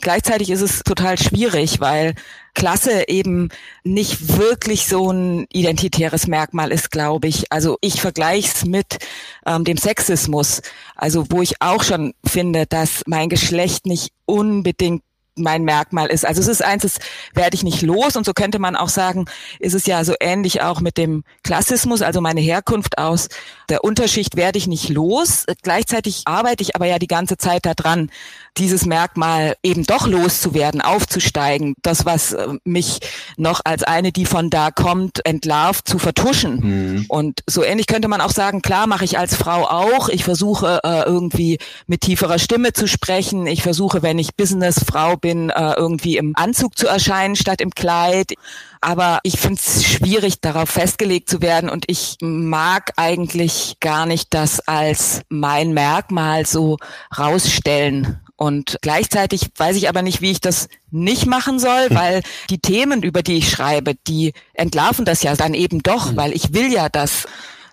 Gleichzeitig 0.00 0.48
ist 0.48 0.62
es 0.62 0.80
total 0.84 1.18
schwierig, 1.18 1.80
weil 1.80 2.14
Klasse 2.54 3.08
eben 3.08 3.50
nicht 3.84 4.38
wirklich 4.38 4.86
so 4.86 5.12
ein 5.12 5.46
identitäres 5.52 6.26
Merkmal 6.26 6.72
ist, 6.72 6.90
glaube 6.90 7.28
ich. 7.28 7.52
Also 7.52 7.76
ich 7.82 8.00
vergleiche 8.00 8.50
es 8.54 8.64
mit 8.64 8.96
ähm, 9.44 9.64
dem 9.64 9.76
Sexismus, 9.76 10.62
also 10.94 11.26
wo 11.28 11.42
ich 11.42 11.60
auch 11.60 11.82
schon 11.82 12.14
finde, 12.24 12.64
dass 12.64 13.02
mein 13.06 13.28
Geschlecht 13.28 13.84
nicht 13.84 14.12
unbedingt 14.24 15.02
mein 15.36 15.64
Merkmal 15.64 16.08
ist. 16.08 16.24
Also 16.24 16.40
es 16.40 16.48
ist 16.48 16.64
eins, 16.64 16.82
das 16.82 16.98
werde 17.34 17.54
ich 17.54 17.62
nicht 17.62 17.82
los. 17.82 18.16
Und 18.16 18.24
so 18.24 18.32
könnte 18.32 18.58
man 18.58 18.74
auch 18.74 18.88
sagen, 18.88 19.26
ist 19.58 19.74
es 19.74 19.86
ja 19.86 20.02
so 20.04 20.14
ähnlich 20.18 20.62
auch 20.62 20.80
mit 20.80 20.96
dem 20.96 21.24
Klassismus, 21.42 22.02
also 22.02 22.20
meine 22.20 22.40
Herkunft 22.40 22.98
aus 22.98 23.28
der 23.68 23.84
Unterschicht 23.84 24.36
werde 24.36 24.58
ich 24.58 24.66
nicht 24.66 24.88
los. 24.88 25.44
Gleichzeitig 25.62 26.22
arbeite 26.24 26.62
ich 26.62 26.74
aber 26.74 26.86
ja 26.86 26.98
die 26.98 27.06
ganze 27.06 27.36
Zeit 27.36 27.66
daran, 27.66 28.10
dieses 28.58 28.86
Merkmal 28.86 29.56
eben 29.62 29.84
doch 29.84 30.06
loszuwerden, 30.06 30.80
aufzusteigen, 30.80 31.74
das, 31.82 32.04
was 32.04 32.32
äh, 32.32 32.48
mich 32.64 33.00
noch 33.36 33.60
als 33.64 33.82
eine, 33.82 34.12
die 34.12 34.26
von 34.26 34.50
da 34.50 34.70
kommt, 34.70 35.24
entlarvt, 35.24 35.88
zu 35.88 35.98
vertuschen. 35.98 36.60
Mhm. 36.60 37.04
Und 37.08 37.40
so 37.46 37.62
ähnlich 37.62 37.86
könnte 37.86 38.08
man 38.08 38.20
auch 38.20 38.30
sagen, 38.30 38.62
klar 38.62 38.86
mache 38.86 39.04
ich 39.04 39.18
als 39.18 39.34
Frau 39.34 39.64
auch. 39.64 40.08
Ich 40.08 40.24
versuche 40.24 40.80
äh, 40.84 41.02
irgendwie 41.02 41.58
mit 41.86 42.02
tieferer 42.02 42.38
Stimme 42.38 42.72
zu 42.72 42.88
sprechen. 42.88 43.46
Ich 43.46 43.62
versuche, 43.62 44.02
wenn 44.02 44.18
ich 44.18 44.36
Businessfrau 44.36 45.16
bin, 45.16 45.50
äh, 45.50 45.72
irgendwie 45.74 46.16
im 46.16 46.32
Anzug 46.36 46.78
zu 46.78 46.86
erscheinen 46.86 47.36
statt 47.36 47.60
im 47.60 47.70
Kleid. 47.70 48.34
Aber 48.80 49.20
ich 49.22 49.38
finde 49.38 49.60
es 49.60 49.84
schwierig, 49.84 50.40
darauf 50.40 50.70
festgelegt 50.70 51.28
zu 51.28 51.42
werden. 51.42 51.70
Und 51.70 51.84
ich 51.88 52.16
mag 52.20 52.92
eigentlich 52.96 53.76
gar 53.80 54.06
nicht 54.06 54.32
das 54.32 54.60
als 54.60 55.22
mein 55.28 55.72
Merkmal 55.72 56.46
so 56.46 56.76
rausstellen. 57.16 58.20
Und 58.36 58.78
gleichzeitig 58.82 59.48
weiß 59.56 59.76
ich 59.76 59.88
aber 59.88 60.02
nicht, 60.02 60.20
wie 60.20 60.30
ich 60.30 60.40
das 60.40 60.68
nicht 60.90 61.26
machen 61.26 61.58
soll, 61.58 61.88
hm. 61.88 61.96
weil 61.96 62.22
die 62.50 62.58
Themen, 62.58 63.02
über 63.02 63.22
die 63.22 63.38
ich 63.38 63.50
schreibe, 63.50 63.94
die 64.06 64.32
entlarven 64.52 65.04
das 65.04 65.22
ja 65.22 65.34
dann 65.36 65.54
eben 65.54 65.82
doch, 65.82 66.10
hm. 66.10 66.16
weil 66.16 66.32
ich 66.32 66.52
will 66.52 66.72
ja, 66.72 66.88
dass 66.88 67.26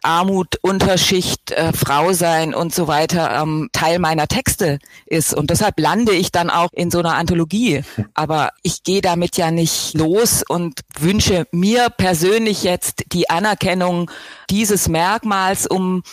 Armut, 0.04 0.58
Unterschicht, 0.62 1.52
äh, 1.52 1.72
Frau 1.72 2.12
sein 2.12 2.54
und 2.54 2.76
so 2.76 2.88
weiter 2.88 3.42
ähm, 3.42 3.70
Teil 3.72 4.00
meiner 4.00 4.28
Texte 4.28 4.80
ist. 5.06 5.34
Und 5.34 5.50
deshalb 5.50 5.80
lande 5.80 6.12
ich 6.12 6.32
dann 6.32 6.50
auch 6.50 6.70
in 6.74 6.92
so 6.92 7.00
einer 7.00 7.16
Anthologie. 7.16 7.84
Aber 8.14 8.50
ich 8.64 8.84
gehe 8.84 9.02
damit 9.02 9.38
ja 9.38 9.50
nicht 9.50 9.94
los 9.94 10.44
und 10.48 10.82
wünsche 11.00 11.48
mir 11.52 11.90
persönlich 11.90 12.64
jetzt 12.64 13.04
die 13.14 13.30
Anerkennung 13.30 14.12
dieses 14.50 14.90
Merkmals, 14.90 15.68
um 15.68 16.04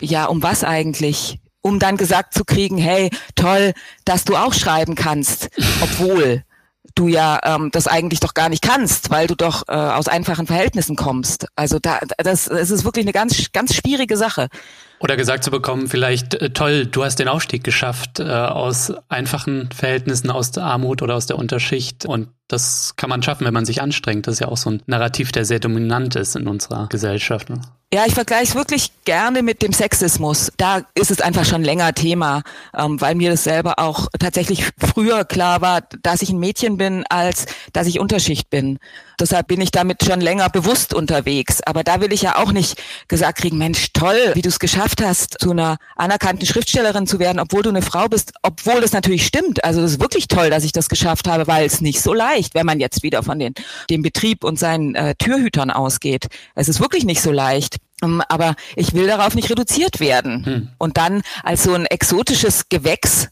ja, 0.00 0.26
um 0.26 0.42
was 0.42 0.62
eigentlich? 0.62 1.40
Um 1.68 1.78
dann 1.78 1.98
gesagt 1.98 2.32
zu 2.32 2.44
kriegen, 2.46 2.78
hey, 2.78 3.10
toll, 3.34 3.74
dass 4.06 4.24
du 4.24 4.36
auch 4.36 4.54
schreiben 4.54 4.94
kannst, 4.94 5.50
obwohl 5.82 6.42
du 6.94 7.08
ja 7.08 7.38
ähm, 7.44 7.70
das 7.70 7.86
eigentlich 7.86 8.20
doch 8.20 8.32
gar 8.32 8.48
nicht 8.48 8.62
kannst, 8.62 9.10
weil 9.10 9.26
du 9.26 9.34
doch 9.34 9.64
äh, 9.68 9.72
aus 9.72 10.08
einfachen 10.08 10.46
Verhältnissen 10.46 10.96
kommst. 10.96 11.46
Also 11.56 11.78
da, 11.78 12.00
das, 12.16 12.46
das 12.46 12.70
ist 12.70 12.84
wirklich 12.84 13.04
eine 13.04 13.12
ganz, 13.12 13.52
ganz 13.52 13.74
schwierige 13.74 14.16
Sache. 14.16 14.48
Oder 14.98 15.16
gesagt 15.16 15.44
zu 15.44 15.50
bekommen, 15.50 15.88
vielleicht 15.88 16.34
äh, 16.34 16.50
toll, 16.50 16.86
du 16.86 17.04
hast 17.04 17.16
den 17.16 17.28
Aufstieg 17.28 17.62
geschafft 17.62 18.18
äh, 18.18 18.24
aus 18.24 18.90
einfachen 19.10 19.68
Verhältnissen, 19.70 20.30
aus 20.30 20.50
der 20.50 20.64
Armut 20.64 21.02
oder 21.02 21.16
aus 21.16 21.26
der 21.26 21.36
Unterschicht. 21.36 22.06
Und 22.06 22.28
das 22.48 22.94
kann 22.96 23.10
man 23.10 23.22
schaffen, 23.22 23.46
wenn 23.46 23.54
man 23.54 23.66
sich 23.66 23.82
anstrengt. 23.82 24.26
Das 24.26 24.34
ist 24.34 24.40
ja 24.40 24.48
auch 24.48 24.56
so 24.56 24.70
ein 24.70 24.82
Narrativ, 24.86 25.32
der 25.32 25.44
sehr 25.44 25.60
dominant 25.60 26.16
ist 26.16 26.34
in 26.34 26.48
unserer 26.48 26.88
Gesellschaft. 26.88 27.50
Ne? 27.50 27.60
Ja, 27.90 28.04
ich 28.06 28.12
vergleiche 28.12 28.50
es 28.50 28.54
wirklich 28.54 28.92
gerne 29.06 29.42
mit 29.42 29.62
dem 29.62 29.72
Sexismus. 29.72 30.52
Da 30.58 30.82
ist 30.94 31.10
es 31.10 31.22
einfach 31.22 31.46
schon 31.46 31.64
länger 31.64 31.94
Thema, 31.94 32.42
ähm, 32.76 33.00
weil 33.00 33.14
mir 33.14 33.30
das 33.30 33.44
selber 33.44 33.78
auch 33.78 34.08
tatsächlich 34.18 34.68
früher 34.76 35.24
klar 35.24 35.62
war, 35.62 35.80
dass 36.02 36.20
ich 36.20 36.28
ein 36.28 36.38
Mädchen 36.38 36.76
bin, 36.76 37.04
als 37.08 37.46
dass 37.72 37.86
ich 37.86 37.98
Unterschicht 37.98 38.50
bin. 38.50 38.78
Deshalb 39.18 39.48
bin 39.48 39.62
ich 39.62 39.70
damit 39.70 40.04
schon 40.04 40.20
länger 40.20 40.50
bewusst 40.50 40.92
unterwegs. 40.92 41.62
Aber 41.62 41.82
da 41.82 42.02
will 42.02 42.12
ich 42.12 42.20
ja 42.20 42.36
auch 42.36 42.52
nicht 42.52 42.78
gesagt 43.08 43.38
kriegen, 43.38 43.56
Mensch, 43.56 43.94
toll, 43.94 44.32
wie 44.34 44.42
du 44.42 44.50
es 44.50 44.58
geschafft 44.58 45.02
hast, 45.02 45.38
zu 45.40 45.50
einer 45.50 45.78
anerkannten 45.96 46.46
Schriftstellerin 46.46 47.06
zu 47.06 47.18
werden, 47.18 47.40
obwohl 47.40 47.62
du 47.62 47.70
eine 47.70 47.82
Frau 47.82 48.06
bist, 48.06 48.32
obwohl 48.42 48.82
das 48.82 48.92
natürlich 48.92 49.24
stimmt. 49.24 49.64
Also 49.64 49.80
das 49.80 49.92
ist 49.92 50.00
wirklich 50.00 50.28
toll, 50.28 50.50
dass 50.50 50.62
ich 50.62 50.72
das 50.72 50.90
geschafft 50.90 51.26
habe, 51.26 51.46
weil 51.46 51.64
es 51.64 51.80
nicht 51.80 52.02
so 52.02 52.12
leicht, 52.12 52.37
wenn 52.54 52.66
man 52.66 52.80
jetzt 52.80 53.02
wieder 53.02 53.22
von 53.22 53.38
den, 53.38 53.54
dem 53.90 54.02
Betrieb 54.02 54.44
und 54.44 54.58
seinen 54.58 54.94
äh, 54.94 55.14
Türhütern 55.16 55.70
ausgeht. 55.70 56.26
Es 56.54 56.68
ist 56.68 56.80
wirklich 56.80 57.04
nicht 57.04 57.22
so 57.22 57.32
leicht. 57.32 57.76
Ähm, 58.02 58.22
aber 58.28 58.54
ich 58.76 58.94
will 58.94 59.06
darauf 59.06 59.34
nicht 59.34 59.50
reduziert 59.50 60.00
werden. 60.00 60.46
Hm. 60.46 60.68
Und 60.78 60.96
dann 60.96 61.22
als 61.42 61.64
so 61.64 61.74
ein 61.74 61.86
exotisches 61.86 62.68
Gewächs, 62.68 63.28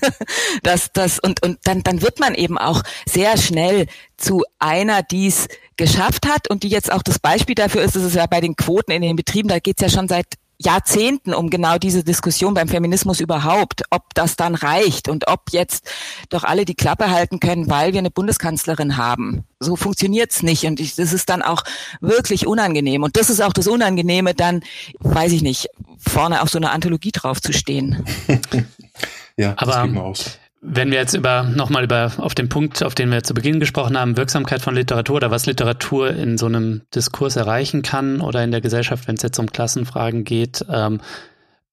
das, 0.62 0.90
das, 0.92 1.18
und, 1.18 1.42
und 1.42 1.58
dann, 1.64 1.82
dann 1.82 2.00
wird 2.02 2.18
man 2.18 2.34
eben 2.34 2.58
auch 2.58 2.82
sehr 3.06 3.36
schnell 3.36 3.86
zu 4.16 4.44
einer, 4.58 5.02
die 5.02 5.26
es 5.26 5.48
geschafft 5.76 6.26
hat 6.26 6.50
und 6.50 6.62
die 6.62 6.68
jetzt 6.68 6.90
auch 6.90 7.02
das 7.02 7.18
Beispiel 7.18 7.54
dafür 7.54 7.82
ist, 7.82 7.96
ist 7.96 8.02
es 8.02 8.14
ja 8.14 8.26
bei 8.26 8.40
den 8.40 8.56
Quoten 8.56 8.92
in 8.92 9.02
den 9.02 9.16
Betrieben, 9.16 9.48
da 9.48 9.58
geht 9.58 9.80
es 9.80 9.82
ja 9.82 9.96
schon 9.96 10.08
seit 10.08 10.26
Jahrzehnten 10.60 11.34
um 11.34 11.50
genau 11.50 11.78
diese 11.78 12.02
Diskussion 12.02 12.54
beim 12.54 12.68
Feminismus 12.68 13.20
überhaupt, 13.20 13.82
ob 13.90 14.12
das 14.14 14.34
dann 14.34 14.56
reicht 14.56 15.08
und 15.08 15.28
ob 15.28 15.50
jetzt 15.50 15.88
doch 16.30 16.42
alle 16.42 16.64
die 16.64 16.74
Klappe 16.74 17.10
halten 17.10 17.38
können, 17.38 17.70
weil 17.70 17.92
wir 17.92 18.00
eine 18.00 18.10
Bundeskanzlerin 18.10 18.96
haben. 18.96 19.44
So 19.60 19.76
funktioniert's 19.76 20.42
nicht 20.42 20.64
und 20.64 20.80
ich, 20.80 20.96
das 20.96 21.12
ist 21.12 21.28
dann 21.28 21.42
auch 21.42 21.62
wirklich 22.00 22.46
unangenehm 22.46 23.04
und 23.04 23.16
das 23.16 23.30
ist 23.30 23.40
auch 23.40 23.52
das 23.52 23.68
Unangenehme, 23.68 24.34
dann, 24.34 24.62
weiß 24.98 25.32
ich 25.32 25.42
nicht, 25.42 25.68
vorne 25.96 26.42
auf 26.42 26.48
so 26.48 26.58
einer 26.58 26.72
Anthologie 26.72 27.12
drauf 27.12 27.40
zu 27.40 27.52
stehen. 27.52 28.04
ja, 29.36 29.52
das 29.52 29.68
aber 29.76 29.84
geht 29.84 29.92
mir 29.92 30.02
aus. 30.02 30.38
Wenn 30.60 30.90
wir 30.90 30.98
jetzt 30.98 31.14
über 31.14 31.44
nochmal 31.44 31.84
über 31.84 32.12
auf 32.18 32.34
den 32.34 32.48
Punkt, 32.48 32.82
auf 32.82 32.94
den 32.94 33.12
wir 33.12 33.22
zu 33.22 33.32
Beginn 33.32 33.60
gesprochen 33.60 33.96
haben, 33.96 34.16
Wirksamkeit 34.16 34.60
von 34.60 34.74
Literatur 34.74 35.16
oder 35.16 35.30
was 35.30 35.46
Literatur 35.46 36.10
in 36.10 36.36
so 36.36 36.46
einem 36.46 36.82
Diskurs 36.94 37.36
erreichen 37.36 37.82
kann 37.82 38.20
oder 38.20 38.42
in 38.42 38.50
der 38.50 38.60
Gesellschaft, 38.60 39.06
wenn 39.06 39.14
es 39.14 39.22
jetzt 39.22 39.38
um 39.38 39.52
Klassenfragen 39.52 40.24
geht, 40.24 40.64
ähm, 40.68 41.00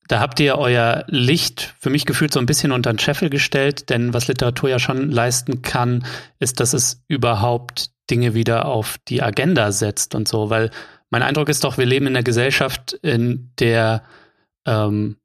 da 0.08 0.20
habt 0.20 0.40
ihr 0.40 0.58
euer 0.58 1.04
Licht 1.08 1.76
für 1.80 1.90
mich 1.90 2.06
gefühlt 2.06 2.32
so 2.32 2.40
ein 2.40 2.46
bisschen 2.46 2.72
unter 2.72 2.94
den 2.94 3.00
Scheffel 3.00 3.30
gestellt, 3.30 3.90
denn 3.90 4.14
was 4.14 4.28
Literatur 4.28 4.70
ja 4.70 4.78
schon 4.78 5.10
leisten 5.10 5.64
kann, 5.64 6.06
ist, 6.40 6.60
dass 6.60 6.74
es 6.74 7.04
überhaupt 7.08 7.90
Dinge 8.12 8.36
wieder 8.36 8.66
auf 8.66 8.98
die 9.08 9.24
Agenda 9.24 9.72
setzt 9.72 10.14
und 10.14 10.28
so, 10.28 10.52
weil 10.52 10.70
mein 11.10 11.24
Eindruck 11.24 11.50
ist 11.50 11.64
doch, 11.64 11.78
wir 11.78 11.88
leben 11.88 12.06
in 12.06 12.16
einer 12.16 12.24
Gesellschaft, 12.24 12.94
in 12.94 13.52
der 13.60 14.04
ähm, 14.66 15.18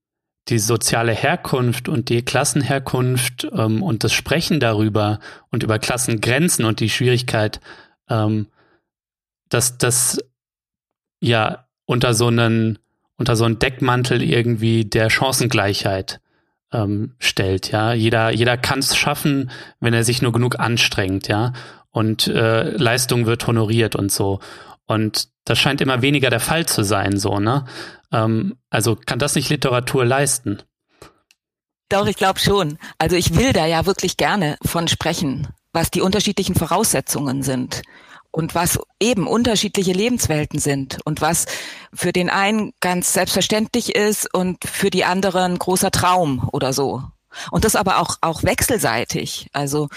die 0.50 0.58
soziale 0.58 1.12
Herkunft 1.12 1.88
und 1.88 2.08
die 2.08 2.22
Klassenherkunft 2.22 3.48
ähm, 3.52 3.82
und 3.82 4.04
das 4.04 4.12
Sprechen 4.12 4.60
darüber 4.60 5.20
und 5.50 5.62
über 5.62 5.78
Klassengrenzen 5.78 6.64
und 6.64 6.80
die 6.80 6.90
Schwierigkeit, 6.90 7.60
ähm, 8.08 8.48
dass 9.48 9.78
das 9.78 10.18
ja 11.20 11.66
unter 11.86 12.14
so 12.14 12.26
einen 12.26 12.78
unter 13.16 13.36
so 13.36 13.44
einen 13.44 13.58
Deckmantel 13.58 14.22
irgendwie 14.22 14.84
der 14.84 15.10
Chancengleichheit 15.10 16.20
ähm, 16.72 17.14
stellt. 17.18 17.70
Ja, 17.70 17.92
jeder 17.92 18.30
jeder 18.30 18.56
kann 18.56 18.80
es 18.80 18.96
schaffen, 18.96 19.50
wenn 19.78 19.94
er 19.94 20.04
sich 20.04 20.22
nur 20.22 20.32
genug 20.32 20.58
anstrengt. 20.58 21.28
Ja, 21.28 21.52
und 21.90 22.26
äh, 22.28 22.70
Leistung 22.70 23.26
wird 23.26 23.46
honoriert 23.46 23.96
und 23.96 24.10
so. 24.12 24.40
Und 24.90 25.28
das 25.44 25.60
scheint 25.60 25.80
immer 25.80 26.02
weniger 26.02 26.30
der 26.30 26.40
Fall 26.40 26.66
zu 26.66 26.82
sein, 26.82 27.16
so 27.16 27.38
ne. 27.38 27.64
Ähm, 28.10 28.56
also 28.70 28.96
kann 28.96 29.20
das 29.20 29.36
nicht 29.36 29.48
Literatur 29.48 30.04
leisten? 30.04 30.62
Doch, 31.88 32.08
ich 32.08 32.16
glaube 32.16 32.40
schon. 32.40 32.76
Also 32.98 33.14
ich 33.14 33.36
will 33.36 33.52
da 33.52 33.66
ja 33.66 33.86
wirklich 33.86 34.16
gerne 34.16 34.56
von 34.64 34.88
sprechen, 34.88 35.46
was 35.72 35.92
die 35.92 36.00
unterschiedlichen 36.00 36.56
Voraussetzungen 36.56 37.44
sind 37.44 37.82
und 38.32 38.56
was 38.56 38.80
eben 38.98 39.28
unterschiedliche 39.28 39.92
Lebenswelten 39.92 40.58
sind 40.58 40.98
und 41.04 41.20
was 41.20 41.46
für 41.94 42.12
den 42.12 42.28
einen 42.28 42.72
ganz 42.80 43.12
selbstverständlich 43.12 43.94
ist 43.94 44.34
und 44.34 44.58
für 44.64 44.90
die 44.90 45.04
anderen 45.04 45.56
großer 45.56 45.92
Traum 45.92 46.48
oder 46.50 46.72
so. 46.72 47.04
Und 47.50 47.64
das 47.64 47.76
aber 47.76 47.98
auch, 47.98 48.16
auch 48.20 48.42
wechselseitig. 48.42 49.48
Also 49.52 49.88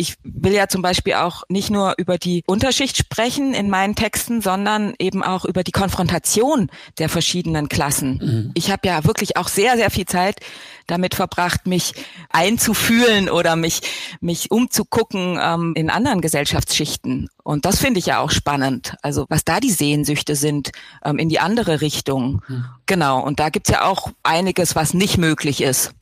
ich 0.00 0.16
will 0.22 0.54
ja 0.54 0.66
zum 0.66 0.80
Beispiel 0.80 1.14
auch 1.14 1.42
nicht 1.50 1.70
nur 1.70 1.94
über 1.98 2.16
die 2.16 2.42
Unterschicht 2.46 2.96
sprechen 2.96 3.52
in 3.52 3.68
meinen 3.68 3.94
Texten, 3.94 4.40
sondern 4.40 4.94
eben 4.98 5.22
auch 5.22 5.44
über 5.44 5.62
die 5.62 5.72
Konfrontation 5.72 6.70
der 6.98 7.10
verschiedenen 7.10 7.68
Klassen. 7.68 8.18
Mhm. 8.22 8.50
Ich 8.54 8.70
habe 8.70 8.88
ja 8.88 9.04
wirklich 9.04 9.36
auch 9.36 9.48
sehr, 9.48 9.76
sehr 9.76 9.90
viel 9.90 10.06
Zeit 10.06 10.40
damit 10.86 11.14
verbracht, 11.14 11.66
mich 11.66 11.92
einzufühlen 12.30 13.28
oder 13.28 13.56
mich, 13.56 13.82
mich 14.20 14.50
umzugucken 14.50 15.38
ähm, 15.40 15.74
in 15.76 15.90
anderen 15.90 16.22
Gesellschaftsschichten. 16.22 17.28
Und 17.42 17.64
das 17.66 17.78
finde 17.78 17.98
ich 17.98 18.06
ja 18.06 18.20
auch 18.20 18.30
spannend. 18.30 18.96
Also 19.02 19.26
was 19.28 19.44
da 19.44 19.60
die 19.60 19.70
Sehnsüchte 19.70 20.34
sind 20.34 20.70
ähm, 21.04 21.18
in 21.18 21.28
die 21.28 21.40
andere 21.40 21.82
Richtung. 21.82 22.42
Mhm. 22.48 22.64
Genau. 22.86 23.22
Und 23.22 23.38
da 23.38 23.50
gibt's 23.50 23.70
ja 23.70 23.84
auch 23.84 24.10
einiges, 24.22 24.74
was 24.76 24.94
nicht 24.94 25.18
möglich 25.18 25.60
ist. 25.60 25.92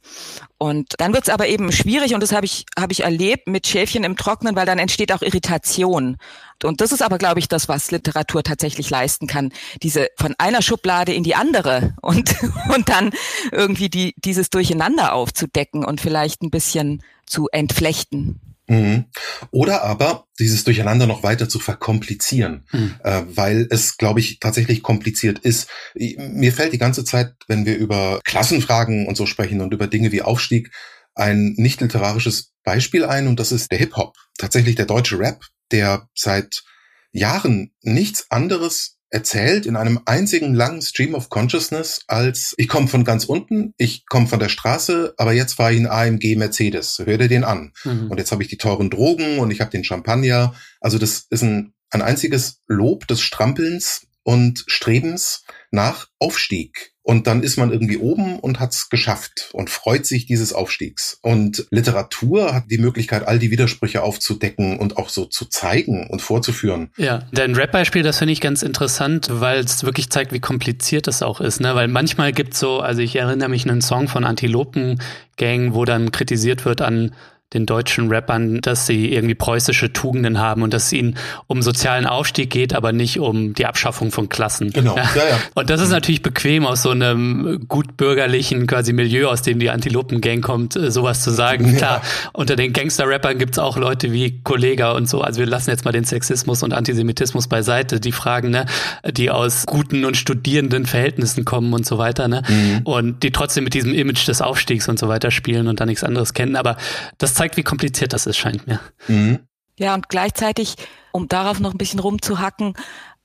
Und 0.59 0.95
dann 0.99 1.15
wird's 1.15 1.29
aber 1.29 1.47
eben 1.47 1.71
schwierig 1.71 2.15
und 2.15 2.21
das 2.21 2.33
habe 2.33 2.45
ich, 2.45 2.67
hab 2.77 2.91
ich 2.91 3.05
erlebt 3.05 3.47
mit 3.47 3.69
Schäfchen 3.69 4.03
im 4.03 4.17
Trocknen, 4.17 4.57
weil 4.57 4.67
dann 4.67 4.81
entsteht 4.81 5.13
auch 5.13 5.23
Irritation. 5.23 6.17
Und 6.65 6.81
das 6.81 6.91
ist 6.91 7.01
aber, 7.01 7.19
glaube 7.19 7.39
ich, 7.39 7.47
das, 7.47 7.69
was 7.69 7.93
Literatur 7.93 8.43
tatsächlich 8.43 8.91
leisten 8.91 9.29
kann. 9.29 9.53
Diese 9.83 10.09
von 10.17 10.35
einer 10.39 10.61
Schublade 10.61 11.13
in 11.13 11.23
die 11.23 11.37
andere 11.37 11.95
und, 12.03 12.35
und 12.75 12.89
dann 12.89 13.13
irgendwie 13.53 13.89
die, 13.89 14.15
dieses 14.17 14.51
Durcheinander 14.51 15.13
aufzudecken 15.13 15.85
und 15.85 16.01
vielleicht 16.01 16.43
ein 16.43 16.51
bisschen 16.51 17.05
zu 17.25 17.49
entflechten. 17.53 18.41
Mhm. 18.69 19.07
Oder 19.51 19.83
aber 19.83 20.27
dieses 20.39 20.63
Durcheinander 20.65 21.07
noch 21.07 21.23
weiter 21.23 21.49
zu 21.49 21.59
verkomplizieren, 21.59 22.67
mhm. 22.71 22.95
äh, 23.03 23.23
weil 23.27 23.67
es, 23.71 23.97
glaube 23.97 24.21
ich, 24.21 24.41
tatsächlich 24.41 24.83
kompliziert 24.83 25.39
ist. 25.39 25.69
Mir 25.95 26.53
fällt 26.53 26.75
die 26.75 26.79
ganze 26.79 27.05
Zeit, 27.05 27.33
wenn 27.49 27.65
wir 27.65 27.77
über 27.77 28.21
Klassenfragen 28.25 29.07
und 29.07 29.17
so 29.17 29.27
sprechen 29.27 29.63
und 29.63 29.73
über 29.73 29.87
Dinge 29.87 30.13
wie 30.13 30.23
Aufstieg, 30.23 30.71
ein 31.15 31.55
nicht 31.57 31.81
literarisches 31.81 32.53
Beispiel 32.63 33.05
ein 33.05 33.27
und 33.27 33.41
das 33.41 33.53
ist 33.53 33.73
der 33.73 33.79
Hip-Hop. 33.79 34.15
Tatsächlich 34.37 34.77
der 34.77 34.87
deutsche 34.87 35.19
Rap, 35.19 35.43
der 35.73 36.09
seit 36.15 36.63
Jahren 37.11 37.73
nichts 37.83 38.31
anderes 38.31 38.98
erzählt 39.11 39.67
in 39.67 39.77
einem 39.77 40.01
einzigen 40.05 40.55
langen 40.55 40.83
Stream 40.83 41.15
of 41.15 41.31
Consciousness 41.31 42.03
als 42.07 42.55
ich 42.59 42.69
komme 42.69 42.89
von 42.89 43.05
ganz 43.05 43.25
unten, 43.25 43.75
ich 43.79 44.07
komme 44.07 44.27
von 44.27 44.39
der 44.39 44.49
Straße, 44.49 45.15
aber 45.17 45.33
jetzt 45.33 45.55
fahre 45.55 45.73
ich 45.73 45.79
in 45.79 45.87
AMG 45.87 46.37
Mercedes. 46.37 47.01
Hör 47.05 47.19
dir 47.19 47.29
den 47.29 47.45
an. 47.45 47.73
Mhm. 47.85 48.11
Und 48.11 48.19
jetzt 48.19 48.33
habe 48.33 48.43
ich 48.43 48.49
die 48.49 48.59
teuren 48.59 48.91
Drogen 48.91 49.39
und 49.39 49.51
ich 49.51 49.61
habe 49.61 49.71
den 49.71 49.85
Champagner. 49.85 50.55
Also 50.81 50.99
das 50.99 51.27
ist 51.31 51.43
ein, 51.43 51.73
ein 51.91 52.03
einziges 52.03 52.61
Lob 52.67 53.07
des 53.07 53.21
Strampelns 53.21 54.07
und 54.23 54.65
Strebens 54.67 55.45
nach 55.71 56.09
Aufstieg. 56.19 56.93
Und 57.09 57.27
dann 57.27 57.43
ist 57.43 57.57
man 57.57 57.73
irgendwie 57.73 57.97
oben 57.97 58.39
und 58.39 58.61
hat's 58.61 58.91
geschafft 58.91 59.49
und 59.55 59.71
freut 59.71 60.05
sich 60.05 60.27
dieses 60.27 60.53
Aufstiegs. 60.53 61.19
Und 61.23 61.67
Literatur 61.71 62.53
hat 62.53 62.65
die 62.71 62.77
Möglichkeit, 62.77 63.27
all 63.27 63.39
die 63.39 63.51
Widersprüche 63.51 64.03
aufzudecken 64.03 64.79
und 64.79 64.99
auch 64.99 65.09
so 65.09 65.25
zu 65.25 65.47
zeigen 65.47 66.07
und 66.11 66.21
vorzuführen. 66.21 66.91
Ja, 66.99 67.23
dein 67.33 67.55
Rap-Beispiel, 67.55 68.03
das 68.03 68.19
finde 68.19 68.33
ich 68.33 68.43
ganz 68.43 68.63
interessant, 68.63 69.29
weil 69.31 69.61
es 69.61 69.85
wirklich 69.85 70.11
zeigt, 70.11 70.35
wie 70.35 70.41
kompliziert 70.41 71.07
das 71.07 71.23
auch 71.23 71.41
ist. 71.41 71.63
Ne? 71.63 71.75
Weil 71.75 71.89
manchmal 71.89 72.35
gibt's 72.35 72.61
so, 72.61 72.81
also 72.81 73.01
ich 73.01 73.17
erinnere 73.17 73.49
mich 73.49 73.65
an 73.65 73.71
einen 73.71 73.81
Song 73.81 74.09
von 74.09 74.25
Antilopen 74.25 75.01
Gang, 75.39 75.73
wo 75.73 75.87
dann 75.87 76.13
kritisiert 76.13 76.67
wird 76.67 76.83
an 76.83 77.15
den 77.55 77.65
deutschen 77.65 78.09
Rappern, 78.09 78.61
dass 78.61 78.87
sie 78.87 79.11
irgendwie 79.11 79.35
preußische 79.35 79.93
Tugenden 79.93 80.39
haben 80.39 80.63
und 80.63 80.75
dass 80.75 80.87
es 80.87 80.93
ihnen 80.93 81.17
um 81.47 81.63
sozialen 81.63 82.05
Aufstieg 82.05 82.51
geht, 82.51 82.75
aber 82.75 82.93
nicht 82.93 83.19
um 83.21 83.55
die 83.55 83.65
Abschaffung 83.65 84.13
von 84.13 84.29
Klassen. 84.29 84.71
Genau, 84.71 84.97
ja, 84.97 85.05
ja. 85.15 85.41
Und 85.55 85.71
das 85.71 85.81
ist 85.81 85.89
natürlich 85.89 86.21
bequem 86.21 86.67
aus 86.67 86.83
so 86.83 86.91
einem 86.91 87.65
gut 87.67 87.97
bürgerlichen 87.97 88.67
quasi 88.67 88.93
Milieu, 88.93 89.29
aus 89.29 89.41
dem 89.41 89.59
die 89.59 89.71
Antilopen-Gang 89.71 90.43
kommt, 90.43 90.77
äh, 90.77 90.91
sowas 90.91 91.23
zu 91.23 91.31
sagen. 91.31 91.73
Ja. 91.73 91.79
Klar, 91.79 92.03
unter 92.35 92.55
den 92.55 92.75
Gangster-Rappern 92.75 93.39
gibt's 93.39 93.59
auch 93.59 93.79
Leute 93.79 94.13
wie 94.13 94.43
Kollega 94.43 94.93
und 94.93 95.09
so. 95.09 95.23
Also 95.23 95.41
wir 95.41 95.47
lassen 95.47 95.71
jetzt 95.71 95.87
mal 95.87 95.93
den 95.93 96.05
Sexismus 96.05 96.63
und 96.63 96.75
Antisemitismus 96.75 97.49
beiseite, 97.49 97.99
die 97.99 98.13
Fragen, 98.13 98.51
ne, 98.51 98.67
die 99.11 99.31
aus 99.31 99.65
guten 99.65 100.05
und 100.05 100.19
studierenden 100.19 100.85
Verhältnissen 100.85 101.47
kommen 101.47 101.73
und 101.73 101.87
so 101.87 101.97
weiter, 101.97 102.29
ne? 102.29 102.43
Mhm. 102.47 102.81
Und 102.85 103.23
die 103.23 103.31
trotzdem 103.31 103.65
mit 103.65 103.73
diesem 103.73 103.95
Image 103.95 104.29
des 104.29 104.43
Aufstiegs 104.43 104.87
und 104.89 104.99
so 104.99 105.09
weiter 105.09 105.31
spielen 105.31 105.67
und 105.67 105.81
da 105.81 105.87
nichts 105.87 106.05
anderes 106.05 106.35
kennen. 106.35 106.55
Aber 106.55 106.77
das 107.17 107.38
zeigt, 107.39 107.57
wie 107.57 107.63
kompliziert 107.63 108.13
das 108.13 108.27
ist, 108.27 108.37
scheint 108.37 108.67
mir. 108.67 108.81
Mhm. 109.07 109.41
Ja, 109.79 109.95
und 109.95 110.09
gleichzeitig, 110.09 110.75
um 111.13 111.29
darauf 111.29 111.61
noch 111.61 111.73
ein 111.73 111.79
bisschen 111.79 112.01
rumzuhacken, 112.01 112.75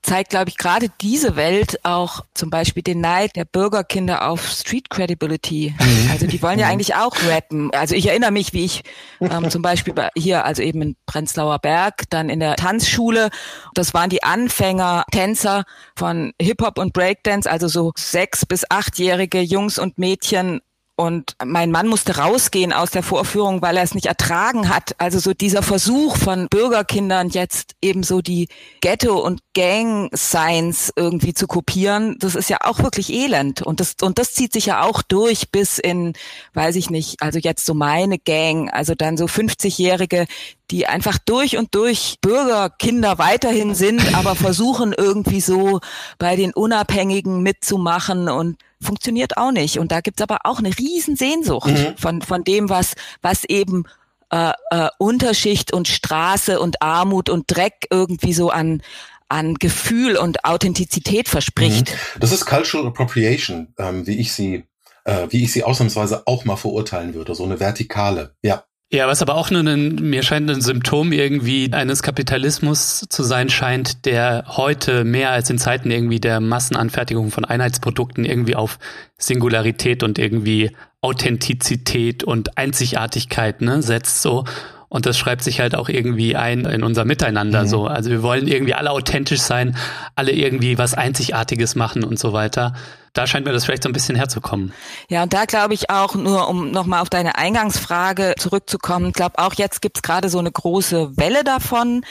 zeigt, 0.02 0.30
glaube 0.30 0.50
ich, 0.50 0.56
gerade 0.56 0.88
diese 1.00 1.34
Welt 1.34 1.80
auch 1.84 2.20
zum 2.34 2.50
Beispiel 2.50 2.82
den 2.82 3.00
Neid 3.00 3.34
der 3.34 3.44
Bürgerkinder 3.44 4.28
auf 4.28 4.46
Street 4.46 4.90
Credibility. 4.90 5.74
Mhm. 5.76 6.10
Also 6.12 6.26
die 6.26 6.40
wollen 6.42 6.58
ja 6.58 6.66
mhm. 6.66 6.72
eigentlich 6.72 6.94
auch 6.94 7.16
rappen. 7.26 7.72
Also 7.72 7.94
ich 7.96 8.06
erinnere 8.06 8.30
mich, 8.30 8.52
wie 8.52 8.66
ich 8.66 8.82
ähm, 9.20 9.50
zum 9.50 9.62
Beispiel 9.62 9.94
hier, 10.14 10.44
also 10.44 10.62
eben 10.62 10.82
in 10.82 10.96
Prenzlauer 11.06 11.58
Berg, 11.58 12.04
dann 12.10 12.28
in 12.28 12.38
der 12.38 12.54
Tanzschule, 12.56 13.30
das 13.74 13.94
waren 13.94 14.10
die 14.10 14.22
Anfänger, 14.22 15.04
Tänzer 15.10 15.64
von 15.96 16.32
Hip-Hop 16.40 16.78
und 16.78 16.92
Breakdance, 16.92 17.50
also 17.50 17.66
so 17.66 17.92
sechs- 17.96 18.46
bis 18.46 18.64
achtjährige 18.68 19.40
Jungs 19.40 19.78
und 19.78 19.98
Mädchen 19.98 20.60
und 20.96 21.34
mein 21.44 21.72
Mann 21.72 21.88
musste 21.88 22.18
rausgehen 22.18 22.72
aus 22.72 22.92
der 22.92 23.02
Vorführung, 23.02 23.62
weil 23.62 23.76
er 23.76 23.82
es 23.82 23.94
nicht 23.94 24.06
ertragen 24.06 24.68
hat. 24.68 24.94
Also 24.98 25.18
so 25.18 25.34
dieser 25.34 25.62
Versuch 25.62 26.16
von 26.16 26.46
Bürgerkindern 26.48 27.30
jetzt 27.30 27.74
eben 27.82 28.04
so 28.04 28.20
die 28.20 28.48
Ghetto- 28.80 29.18
und 29.20 29.40
Gang-Signs 29.54 30.92
irgendwie 30.94 31.34
zu 31.34 31.48
kopieren, 31.48 32.16
das 32.20 32.36
ist 32.36 32.48
ja 32.48 32.58
auch 32.60 32.78
wirklich 32.78 33.12
elend. 33.12 33.60
Und 33.60 33.80
das, 33.80 33.96
und 34.02 34.18
das 34.18 34.34
zieht 34.34 34.52
sich 34.52 34.66
ja 34.66 34.82
auch 34.82 35.02
durch 35.02 35.50
bis 35.50 35.78
in, 35.78 36.12
weiß 36.52 36.76
ich 36.76 36.90
nicht, 36.90 37.20
also 37.20 37.40
jetzt 37.40 37.66
so 37.66 37.74
meine 37.74 38.18
Gang, 38.18 38.70
also 38.72 38.94
dann 38.94 39.16
so 39.16 39.24
50-Jährige, 39.24 40.26
die 40.70 40.86
einfach 40.86 41.18
durch 41.18 41.56
und 41.56 41.74
durch 41.74 42.18
Bürgerkinder 42.20 43.18
weiterhin 43.18 43.74
sind, 43.74 44.14
aber 44.14 44.36
versuchen 44.36 44.92
irgendwie 44.96 45.40
so 45.40 45.80
bei 46.18 46.36
den 46.36 46.52
Unabhängigen 46.52 47.42
mitzumachen 47.42 48.28
und 48.28 48.56
funktioniert 48.84 49.36
auch 49.36 49.50
nicht. 49.50 49.78
Und 49.78 49.90
da 49.90 50.00
gibt's 50.00 50.22
aber 50.22 50.38
auch 50.44 50.58
eine 50.58 50.76
riesen 50.78 51.16
Sehnsucht 51.16 51.70
mhm. 51.70 51.96
von, 51.96 52.22
von 52.22 52.44
dem, 52.44 52.68
was, 52.68 52.94
was 53.22 53.44
eben 53.44 53.84
äh, 54.30 54.52
äh, 54.70 54.88
Unterschicht 54.98 55.72
und 55.72 55.88
Straße 55.88 56.60
und 56.60 56.82
Armut 56.82 57.28
und 57.28 57.44
Dreck 57.46 57.86
irgendwie 57.90 58.32
so 58.32 58.50
an, 58.50 58.82
an 59.28 59.54
Gefühl 59.54 60.16
und 60.16 60.44
Authentizität 60.44 61.28
verspricht. 61.28 61.90
Mhm. 61.90 62.20
Das 62.20 62.32
ist 62.32 62.46
Cultural 62.46 62.86
Appropriation, 62.86 63.74
ähm, 63.78 64.06
wie 64.06 64.18
ich 64.18 64.32
sie, 64.32 64.64
äh, 65.04 65.26
wie 65.30 65.44
ich 65.44 65.52
sie 65.52 65.64
ausnahmsweise 65.64 66.26
auch 66.26 66.44
mal 66.44 66.56
verurteilen 66.56 67.14
würde, 67.14 67.34
so 67.34 67.44
eine 67.44 67.60
vertikale, 67.60 68.34
ja. 68.42 68.64
Ja, 68.92 69.08
was 69.08 69.22
aber 69.22 69.34
auch 69.34 69.50
nur 69.50 69.62
ein, 69.62 69.96
mir 69.96 70.22
scheint 70.22 70.48
ein 70.48 70.60
Symptom 70.60 71.10
irgendwie 71.10 71.72
eines 71.72 72.02
Kapitalismus 72.02 73.04
zu 73.08 73.22
sein 73.24 73.48
scheint, 73.48 74.04
der 74.04 74.44
heute 74.46 75.04
mehr 75.04 75.30
als 75.30 75.50
in 75.50 75.58
Zeiten 75.58 75.90
irgendwie 75.90 76.20
der 76.20 76.38
Massenanfertigung 76.40 77.30
von 77.30 77.44
Einheitsprodukten 77.44 78.24
irgendwie 78.24 78.54
auf 78.54 78.78
Singularität 79.18 80.02
und 80.02 80.18
irgendwie 80.18 80.76
Authentizität 81.00 82.24
und 82.24 82.56
Einzigartigkeit 82.56 83.62
ne, 83.62 83.82
setzt 83.82 84.22
so. 84.22 84.44
Und 84.88 85.06
das 85.06 85.18
schreibt 85.18 85.42
sich 85.42 85.60
halt 85.60 85.74
auch 85.74 85.88
irgendwie 85.88 86.36
ein 86.36 86.64
in 86.64 86.82
unser 86.82 87.04
Miteinander 87.04 87.62
mhm. 87.62 87.68
so. 87.68 87.86
Also 87.86 88.10
wir 88.10 88.22
wollen 88.22 88.46
irgendwie 88.46 88.74
alle 88.74 88.90
authentisch 88.90 89.40
sein, 89.40 89.76
alle 90.14 90.32
irgendwie 90.32 90.78
was 90.78 90.94
Einzigartiges 90.94 91.74
machen 91.74 92.04
und 92.04 92.18
so 92.18 92.32
weiter. 92.32 92.74
Da 93.12 93.26
scheint 93.26 93.46
mir 93.46 93.52
das 93.52 93.64
vielleicht 93.64 93.84
so 93.84 93.88
ein 93.88 93.92
bisschen 93.92 94.16
herzukommen. 94.16 94.72
Ja, 95.08 95.22
und 95.22 95.32
da 95.32 95.44
glaube 95.44 95.74
ich 95.74 95.90
auch, 95.90 96.14
nur 96.14 96.48
um 96.48 96.70
nochmal 96.70 97.00
auf 97.00 97.10
deine 97.10 97.36
Eingangsfrage 97.36 98.34
zurückzukommen, 98.38 99.08
ich 99.08 99.14
glaube 99.14 99.38
auch 99.38 99.54
jetzt 99.54 99.82
gibt's 99.82 100.02
gerade 100.02 100.28
so 100.28 100.38
eine 100.38 100.50
große 100.50 101.16
Welle 101.16 101.44
davon. 101.44 102.04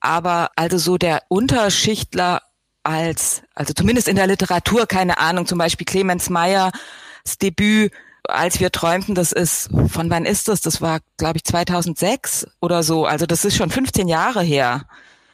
Aber 0.00 0.50
also 0.56 0.78
so 0.78 0.98
der 0.98 1.22
Unterschichtler 1.28 2.42
als, 2.82 3.42
also 3.54 3.74
zumindest 3.74 4.08
in 4.08 4.16
der 4.16 4.26
Literatur, 4.26 4.86
keine 4.86 5.18
Ahnung, 5.18 5.46
zum 5.46 5.58
Beispiel 5.58 5.84
Clemens 5.84 6.30
Meyers 6.30 6.72
Debüt 7.40 7.92
als 8.28 8.60
wir 8.60 8.70
träumten, 8.70 9.14
das 9.14 9.32
ist, 9.32 9.70
von 9.88 10.10
wann 10.10 10.24
ist 10.24 10.48
das? 10.48 10.60
Das 10.60 10.80
war, 10.80 11.00
glaube 11.16 11.38
ich, 11.38 11.44
2006 11.44 12.46
oder 12.60 12.82
so. 12.82 13.06
Also 13.06 13.26
das 13.26 13.44
ist 13.44 13.56
schon 13.56 13.70
15 13.70 14.08
Jahre 14.08 14.42
her. 14.42 14.86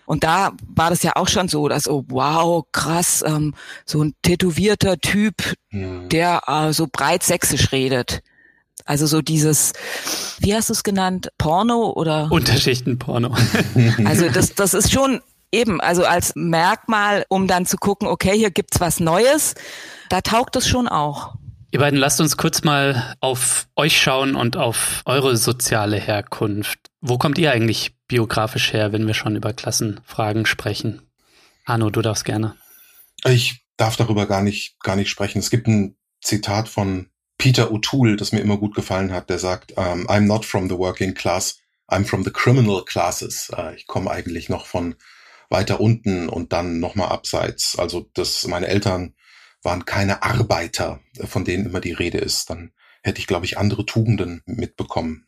Und 0.07 0.23
da 0.23 0.53
war 0.69 0.91
das 0.91 1.03
ja 1.03 1.17
auch 1.17 1.29
schon 1.29 1.49
so, 1.49 1.69
dass, 1.69 1.89
oh 1.89 2.05
wow, 2.09 2.65
krass, 2.73 3.25
ähm, 3.27 3.55
so 3.85 4.03
ein 4.03 4.15
tätowierter 4.23 4.99
Typ, 4.99 5.55
mhm. 5.71 6.09
der 6.09 6.43
äh, 6.47 6.73
so 6.73 6.87
breit 6.91 7.25
sächsisch 7.25 7.73
redet. 7.73 8.23
Also 8.85 9.07
so 9.07 9.21
dieses, 9.21 9.73
wie 10.39 10.55
hast 10.55 10.69
du 10.69 10.73
es 10.73 10.85
genannt, 10.85 11.31
Porno 11.39 11.93
oder? 11.97 12.31
Unterschichtenporno. 12.31 13.35
also 14.05 14.29
das, 14.33 14.55
das 14.55 14.75
ist 14.75 14.93
schon 14.93 15.21
eben, 15.51 15.81
also 15.81 16.05
als 16.05 16.35
Merkmal, 16.37 17.25
um 17.29 17.49
dann 17.49 17.67
zu 17.67 17.77
gucken, 17.77 18.07
okay, 18.07 18.37
hier 18.37 18.51
gibt's 18.51 18.81
was 18.81 19.01
Neues, 19.01 19.55
da 20.09 20.21
taugt 20.21 20.55
es 20.55 20.69
schon 20.69 20.87
auch. 20.87 21.35
Ihr 21.77 21.81
beiden 21.81 21.99
lasst 21.99 22.23
uns 22.23 22.39
kurz 22.39 22.65
mal 22.65 23.15
auf 23.21 23.69
euch 23.77 24.01
schauen 24.01 24.35
und 24.35 24.57
auf 24.57 25.03
eure 25.05 25.37
soziale 25.37 25.99
Herkunft. 25.99 26.79
Wo 27.03 27.19
kommt 27.19 27.37
ihr 27.37 27.53
eigentlich 27.53 27.95
biografisch 28.09 28.73
her, 28.73 28.93
wenn 28.93 29.07
wir 29.07 29.13
schon 29.13 29.37
über 29.37 29.53
Klassenfragen 29.53 30.47
sprechen? 30.47 31.03
Arno, 31.67 31.91
du 31.91 32.01
darfst 32.01 32.25
gerne. 32.25 32.57
Ich 33.27 33.67
darf 33.77 33.97
darüber 33.97 34.25
gar 34.25 34.41
nicht, 34.41 34.81
gar 34.81 34.97
nicht 34.97 35.11
sprechen. 35.11 35.41
Es 35.41 35.51
gibt 35.51 35.67
ein 35.67 35.99
Zitat 36.23 36.71
von 36.71 37.11
Peter 37.37 37.71
O'Toole, 37.71 38.17
das 38.17 38.33
mir 38.33 38.41
immer 38.41 38.57
gut 38.57 38.75
gefallen 38.75 39.13
hat, 39.13 39.29
der 39.29 39.39
sagt, 39.39 39.73
um, 39.73 39.85
ähm, 39.85 40.07
I'm 40.07 40.21
not 40.21 40.47
from 40.47 40.71
the 40.71 40.79
working 40.79 41.13
class, 41.13 41.59
I'm 41.89 42.07
from 42.07 42.25
the 42.25 42.31
criminal 42.31 42.87
classes. 42.87 43.51
Uh, 43.55 43.73
ich 43.77 43.87
komme 43.87 44.11
eigentlich 44.11 44.49
noch 44.49 44.65
von 44.65 44.95
weiter 45.51 45.79
unten 45.79 46.31
und 46.31 46.55
dann 46.55 46.81
nochmal 46.81 47.11
abseits. 47.11 47.79
Also 47.79 48.09
das, 48.15 48.47
meine 48.47 48.67
Eltern 48.67 49.13
waren 49.67 49.85
keine 49.85 50.23
Arbeiter, 50.23 51.01
von 51.25 51.45
denen 51.45 51.67
immer 51.67 51.81
die 51.81 51.93
Rede 51.93 52.17
ist, 52.19 52.49
dann 52.49 52.71
hätte 53.03 53.19
ich, 53.19 53.27
glaube 53.27 53.45
ich, 53.45 53.59
andere 53.59 53.85
Tugenden 53.85 54.43
mitbekommen. 54.47 55.27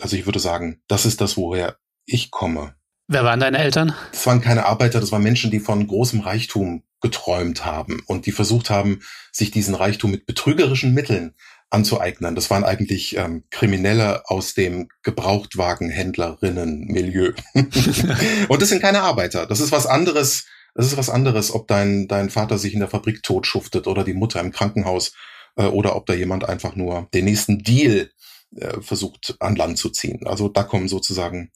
Also 0.00 0.16
ich 0.16 0.26
würde 0.26 0.40
sagen, 0.40 0.82
das 0.88 1.06
ist 1.06 1.20
das, 1.20 1.36
woher 1.36 1.76
ich 2.06 2.30
komme. 2.30 2.74
Wer 3.08 3.24
waren 3.24 3.40
deine 3.40 3.58
Eltern? 3.58 3.94
Das 4.10 4.26
waren 4.26 4.40
keine 4.40 4.64
Arbeiter, 4.64 5.00
das 5.00 5.12
waren 5.12 5.22
Menschen, 5.22 5.50
die 5.50 5.60
von 5.60 5.86
großem 5.86 6.20
Reichtum 6.20 6.82
geträumt 7.02 7.66
haben 7.66 8.02
und 8.06 8.24
die 8.26 8.32
versucht 8.32 8.70
haben, 8.70 9.00
sich 9.32 9.50
diesen 9.50 9.74
Reichtum 9.74 10.12
mit 10.12 10.24
betrügerischen 10.24 10.94
Mitteln 10.94 11.34
anzueignen. 11.68 12.34
Das 12.34 12.48
waren 12.48 12.64
eigentlich 12.64 13.18
ähm, 13.18 13.44
Kriminelle 13.50 14.30
aus 14.30 14.54
dem 14.54 14.88
Gebrauchtwagenhändlerinnen-Milieu. 15.02 17.34
und 18.48 18.62
das 18.62 18.70
sind 18.70 18.80
keine 18.80 19.02
Arbeiter. 19.02 19.46
Das 19.46 19.60
ist 19.60 19.72
was 19.72 19.86
anderes 19.86 20.46
es 20.74 20.86
ist 20.86 20.96
was 20.96 21.10
anderes, 21.10 21.52
ob 21.52 21.68
dein, 21.68 22.08
dein 22.08 22.30
Vater 22.30 22.58
sich 22.58 22.74
in 22.74 22.80
der 22.80 22.88
Fabrik 22.88 23.22
totschuftet 23.22 23.86
oder 23.86 24.04
die 24.04 24.14
Mutter 24.14 24.40
im 24.40 24.52
Krankenhaus 24.52 25.12
äh, 25.56 25.64
oder 25.64 25.96
ob 25.96 26.06
da 26.06 26.14
jemand 26.14 26.48
einfach 26.48 26.76
nur 26.76 27.08
den 27.14 27.24
nächsten 27.24 27.58
Deal 27.62 28.10
äh, 28.56 28.80
versucht 28.80 29.36
an 29.40 29.56
Land 29.56 29.78
zu 29.78 29.90
ziehen. 29.90 30.26
Also 30.26 30.48
da 30.48 30.62
kommen 30.62 30.88
sozusagen 30.88 31.50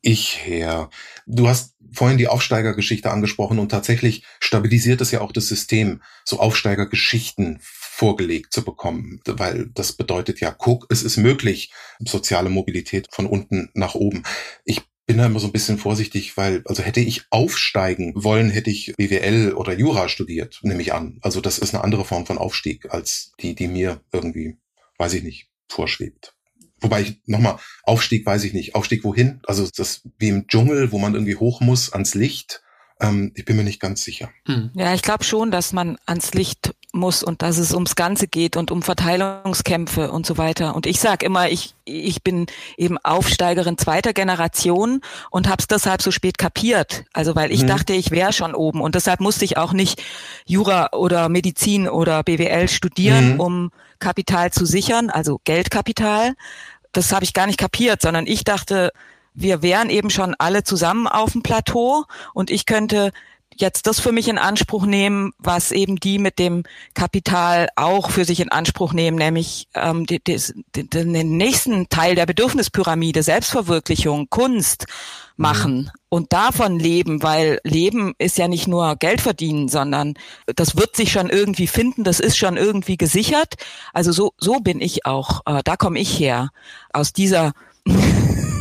ich 0.00 0.44
her. 0.46 0.90
Du 1.26 1.48
hast 1.48 1.74
vorhin 1.92 2.18
die 2.18 2.28
Aufsteigergeschichte 2.28 3.10
angesprochen 3.10 3.58
und 3.58 3.70
tatsächlich 3.70 4.24
stabilisiert 4.38 5.00
es 5.00 5.10
ja 5.10 5.20
auch 5.20 5.32
das 5.32 5.48
System, 5.48 6.02
so 6.24 6.38
Aufsteigergeschichten 6.38 7.58
vorgelegt 7.62 8.52
zu 8.52 8.64
bekommen, 8.64 9.20
weil 9.26 9.70
das 9.74 9.92
bedeutet 9.92 10.40
ja, 10.40 10.52
guck, 10.52 10.86
es 10.88 11.02
ist 11.02 11.16
möglich, 11.16 11.72
soziale 11.98 12.48
Mobilität 12.48 13.08
von 13.10 13.26
unten 13.26 13.70
nach 13.74 13.96
oben. 13.96 14.22
Ich 14.64 14.82
bin 15.08 15.16
da 15.16 15.24
immer 15.24 15.40
so 15.40 15.48
ein 15.48 15.52
bisschen 15.52 15.78
vorsichtig, 15.78 16.36
weil, 16.36 16.62
also 16.66 16.82
hätte 16.82 17.00
ich 17.00 17.24
aufsteigen 17.30 18.12
wollen, 18.14 18.50
hätte 18.50 18.68
ich 18.68 18.92
BWL 18.98 19.54
oder 19.54 19.72
Jura 19.72 20.06
studiert, 20.06 20.60
nehme 20.62 20.82
ich 20.82 20.92
an. 20.92 21.18
Also 21.22 21.40
das 21.40 21.58
ist 21.58 21.74
eine 21.74 21.82
andere 21.82 22.04
Form 22.04 22.26
von 22.26 22.36
Aufstieg 22.36 22.92
als 22.92 23.32
die, 23.40 23.54
die 23.54 23.68
mir 23.68 24.02
irgendwie, 24.12 24.58
weiß 24.98 25.14
ich 25.14 25.22
nicht, 25.22 25.48
vorschwebt. 25.66 26.34
Wobei 26.80 27.00
ich 27.00 27.22
nochmal, 27.24 27.58
Aufstieg 27.84 28.26
weiß 28.26 28.44
ich 28.44 28.52
nicht. 28.52 28.74
Aufstieg 28.74 29.02
wohin? 29.02 29.40
Also 29.46 29.66
das 29.74 30.02
wie 30.18 30.28
im 30.28 30.46
Dschungel, 30.46 30.92
wo 30.92 30.98
man 30.98 31.14
irgendwie 31.14 31.36
hoch 31.36 31.62
muss 31.62 31.90
ans 31.90 32.14
Licht. 32.14 32.62
Ähm, 33.00 33.32
ich 33.34 33.46
bin 33.46 33.56
mir 33.56 33.64
nicht 33.64 33.80
ganz 33.80 34.04
sicher. 34.04 34.30
Hm. 34.44 34.70
Ja, 34.74 34.92
ich 34.92 35.02
glaube 35.02 35.24
schon, 35.24 35.50
dass 35.50 35.72
man 35.72 35.96
ans 36.04 36.34
Licht 36.34 36.74
muss 36.92 37.22
und 37.22 37.42
dass 37.42 37.58
es 37.58 37.74
ums 37.74 37.96
Ganze 37.96 38.28
geht 38.28 38.56
und 38.56 38.70
um 38.70 38.82
Verteilungskämpfe 38.82 40.10
und 40.10 40.24
so 40.24 40.38
weiter. 40.38 40.74
Und 40.74 40.86
ich 40.86 41.00
sage 41.00 41.26
immer, 41.26 41.50
ich, 41.50 41.74
ich 41.84 42.22
bin 42.22 42.46
eben 42.76 42.98
Aufsteigerin 42.98 43.76
zweiter 43.76 44.12
Generation 44.12 45.02
und 45.30 45.48
habe 45.48 45.60
es 45.60 45.66
deshalb 45.66 46.00
so 46.00 46.10
spät 46.10 46.38
kapiert. 46.38 47.04
Also 47.12 47.36
weil 47.36 47.52
ich 47.52 47.62
mhm. 47.62 47.68
dachte, 47.68 47.92
ich 47.92 48.10
wäre 48.10 48.32
schon 48.32 48.54
oben 48.54 48.80
und 48.80 48.94
deshalb 48.94 49.20
musste 49.20 49.44
ich 49.44 49.56
auch 49.58 49.72
nicht 49.72 50.02
Jura 50.46 50.90
oder 50.92 51.28
Medizin 51.28 51.88
oder 51.88 52.22
BWL 52.22 52.68
studieren, 52.68 53.34
mhm. 53.34 53.40
um 53.40 53.70
Kapital 53.98 54.52
zu 54.52 54.64
sichern, 54.64 55.10
also 55.10 55.40
Geldkapital, 55.44 56.34
das 56.92 57.12
habe 57.12 57.24
ich 57.24 57.34
gar 57.34 57.46
nicht 57.46 57.58
kapiert, 57.58 58.00
sondern 58.00 58.26
ich 58.26 58.44
dachte, 58.44 58.92
wir 59.34 59.62
wären 59.62 59.90
eben 59.90 60.10
schon 60.10 60.34
alle 60.38 60.64
zusammen 60.64 61.06
auf 61.06 61.32
dem 61.32 61.42
Plateau 61.42 62.04
und 62.34 62.50
ich 62.50 62.66
könnte 62.66 63.12
jetzt 63.60 63.86
das 63.86 64.00
für 64.00 64.12
mich 64.12 64.28
in 64.28 64.38
Anspruch 64.38 64.86
nehmen, 64.86 65.32
was 65.38 65.72
eben 65.72 65.96
die 65.96 66.18
mit 66.18 66.38
dem 66.38 66.64
Kapital 66.94 67.68
auch 67.76 68.10
für 68.10 68.24
sich 68.24 68.40
in 68.40 68.50
Anspruch 68.50 68.92
nehmen, 68.92 69.18
nämlich 69.18 69.68
ähm, 69.74 70.06
die, 70.06 70.22
die, 70.22 70.40
die, 70.74 70.88
den 70.88 71.36
nächsten 71.36 71.88
Teil 71.88 72.14
der 72.14 72.26
Bedürfnispyramide, 72.26 73.22
Selbstverwirklichung, 73.22 74.28
Kunst 74.30 74.86
machen 75.36 75.76
mhm. 75.76 75.90
und 76.08 76.32
davon 76.32 76.78
leben, 76.78 77.22
weil 77.22 77.60
Leben 77.62 78.14
ist 78.18 78.38
ja 78.38 78.48
nicht 78.48 78.66
nur 78.66 78.96
Geld 78.96 79.20
verdienen, 79.20 79.68
sondern 79.68 80.14
das 80.46 80.76
wird 80.76 80.96
sich 80.96 81.12
schon 81.12 81.30
irgendwie 81.30 81.66
finden, 81.66 82.04
das 82.04 82.20
ist 82.20 82.36
schon 82.36 82.56
irgendwie 82.56 82.96
gesichert. 82.96 83.54
Also 83.92 84.12
so, 84.12 84.32
so 84.38 84.60
bin 84.60 84.80
ich 84.80 85.06
auch, 85.06 85.42
äh, 85.46 85.62
da 85.64 85.76
komme 85.76 85.98
ich 86.00 86.18
her, 86.18 86.50
aus 86.92 87.12
dieser 87.12 87.52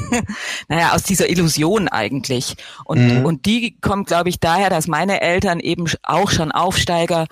naja, 0.68 0.94
aus 0.94 1.04
dieser 1.04 1.30
Illusion 1.30 1.88
eigentlich. 1.88 2.56
Und, 2.86 3.20
mhm. 3.20 3.26
und 3.26 3.46
die 3.46 3.78
kommt, 3.80 4.08
glaube 4.08 4.30
ich, 4.30 4.40
daher, 4.40 4.70
dass 4.70 4.88
meine 4.88 5.22
Eltern 5.22 5.60
eben 5.60 5.86
auch 6.04 6.32
schon 6.32 6.52
Aufsteiger 6.52 7.28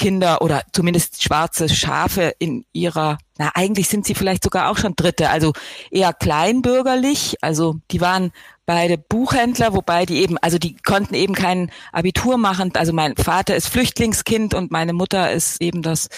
Kinder 0.00 0.40
oder 0.40 0.62
zumindest 0.72 1.22
schwarze 1.22 1.68
Schafe 1.68 2.32
in 2.38 2.64
ihrer, 2.72 3.18
na 3.36 3.50
eigentlich 3.52 3.86
sind 3.88 4.06
sie 4.06 4.14
vielleicht 4.14 4.42
sogar 4.42 4.70
auch 4.70 4.78
schon 4.78 4.96
Dritte, 4.96 5.28
also 5.28 5.52
eher 5.90 6.14
kleinbürgerlich. 6.14 7.36
Also 7.42 7.76
die 7.90 8.00
waren 8.00 8.32
beide 8.64 8.96
Buchhändler, 8.96 9.74
wobei 9.74 10.06
die 10.06 10.22
eben, 10.22 10.38
also 10.38 10.56
die 10.56 10.74
konnten 10.74 11.12
eben 11.12 11.34
kein 11.34 11.70
Abitur 11.92 12.38
machen. 12.38 12.72
Also 12.76 12.94
mein 12.94 13.14
Vater 13.16 13.54
ist 13.54 13.68
Flüchtlingskind 13.68 14.54
und 14.54 14.70
meine 14.70 14.94
Mutter 14.94 15.32
ist 15.32 15.60
eben 15.60 15.82
das 15.82 16.08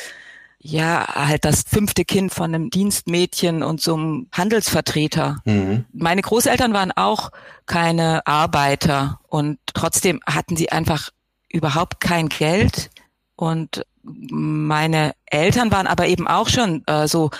ja, 0.64 1.06
halt 1.14 1.44
das 1.44 1.62
fünfte 1.62 2.04
Kind 2.04 2.32
von 2.32 2.54
einem 2.54 2.70
Dienstmädchen 2.70 3.64
und 3.64 3.80
so 3.80 3.94
einem 3.94 4.28
Handelsvertreter. 4.30 5.38
Mhm. 5.44 5.86
Meine 5.92 6.22
Großeltern 6.22 6.72
waren 6.72 6.92
auch 6.92 7.32
keine 7.66 8.24
Arbeiter 8.28 9.18
und 9.26 9.58
trotzdem 9.74 10.20
hatten 10.24 10.56
sie 10.56 10.70
einfach 10.70 11.10
überhaupt 11.48 11.98
kein 11.98 12.28
Geld 12.28 12.90
und 13.34 13.84
meine 14.04 15.14
Eltern 15.26 15.72
waren 15.72 15.88
aber 15.88 16.06
eben 16.06 16.28
auch 16.28 16.48
schon 16.48 16.86
äh, 16.86 17.08
so 17.08 17.30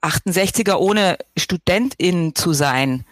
68er 0.00 0.76
ohne 0.76 1.18
Studentin 1.36 2.34
zu 2.34 2.54
sein 2.54 3.04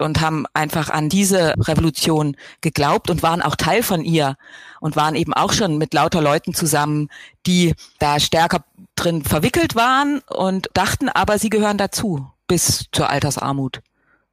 und 0.00 0.20
haben 0.20 0.46
einfach 0.54 0.90
an 0.90 1.08
diese 1.08 1.54
Revolution 1.58 2.36
geglaubt 2.60 3.10
und 3.10 3.22
waren 3.22 3.42
auch 3.42 3.56
Teil 3.56 3.82
von 3.82 4.04
ihr 4.04 4.36
und 4.80 4.96
waren 4.96 5.14
eben 5.14 5.34
auch 5.34 5.52
schon 5.52 5.78
mit 5.78 5.94
lauter 5.94 6.20
Leuten 6.20 6.54
zusammen, 6.54 7.08
die 7.46 7.74
da 7.98 8.20
stärker 8.20 8.64
drin 8.96 9.24
verwickelt 9.24 9.74
waren 9.74 10.20
und 10.28 10.68
dachten 10.74 11.08
aber, 11.08 11.38
sie 11.38 11.50
gehören 11.50 11.78
dazu 11.78 12.26
bis 12.46 12.86
zur 12.92 13.10
Altersarmut. 13.10 13.80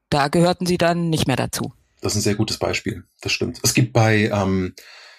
Da 0.10 0.28
gehörten 0.28 0.65
sie 0.65 0.78
dann 0.78 1.10
nicht 1.10 1.28
mehr 1.28 1.36
dazu. 1.36 1.73
Das 2.01 2.13
ist 2.13 2.19
ein 2.19 2.23
sehr 2.23 2.36
gutes 2.36 2.58
Beispiel. 2.58 3.04
Das 3.21 3.32
stimmt. 3.32 3.60
Es 3.63 3.73
gibt 3.73 3.93
bei, 3.93 4.30
ähm, 4.32 4.73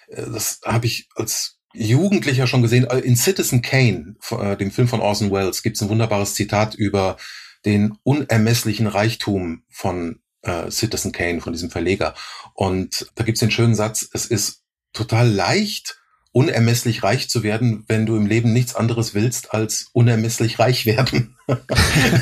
äh, 0.09 0.31
das 0.31 0.61
habe 0.65 0.87
ich 0.87 1.09
als 1.17 1.59
Jugendlicher 1.75 2.47
schon 2.47 2.63
gesehen, 2.63 2.85
äh, 2.85 2.99
in 3.01 3.17
Citizen 3.17 3.61
Kane, 3.63 4.17
äh, 4.31 4.57
dem 4.57 4.71
Film 4.71 4.89
von 4.89 5.01
Orson 5.01 5.31
Welles, 5.31 5.63
gibt 5.63 5.77
es 5.77 5.83
ein 5.83 5.89
wunderbares 5.89 6.35
Zitat 6.35 6.75
über 6.75 7.17
den 7.65 7.99
unermesslichen 8.03 8.87
Reichtum 8.87 9.65
von 9.69 10.21
äh, 10.47 10.71
Citizen 10.71 11.13
Kane, 11.13 11.41
von 11.41 11.53
diesem 11.53 11.71
Verleger. 11.71 12.15
Und 12.55 13.11
da 13.15 13.25
gibt 13.25 13.37
es 13.37 13.41
den 13.41 13.51
schönen 13.51 13.75
Satz, 13.75 14.09
es 14.13 14.27
ist 14.27 14.63
total 14.93 15.29
leicht, 15.29 15.99
unermesslich 16.33 17.03
reich 17.03 17.31
zu 17.31 17.43
werden, 17.43 17.85
wenn 17.89 18.05
du 18.05 18.15
im 18.15 18.27
Leben 18.27 18.53
nichts 18.53 18.75
anderes 18.75 19.15
willst 19.15 19.55
als 19.55 19.89
unermesslich 19.93 20.59
reich 20.59 20.85
werden. 20.85 21.37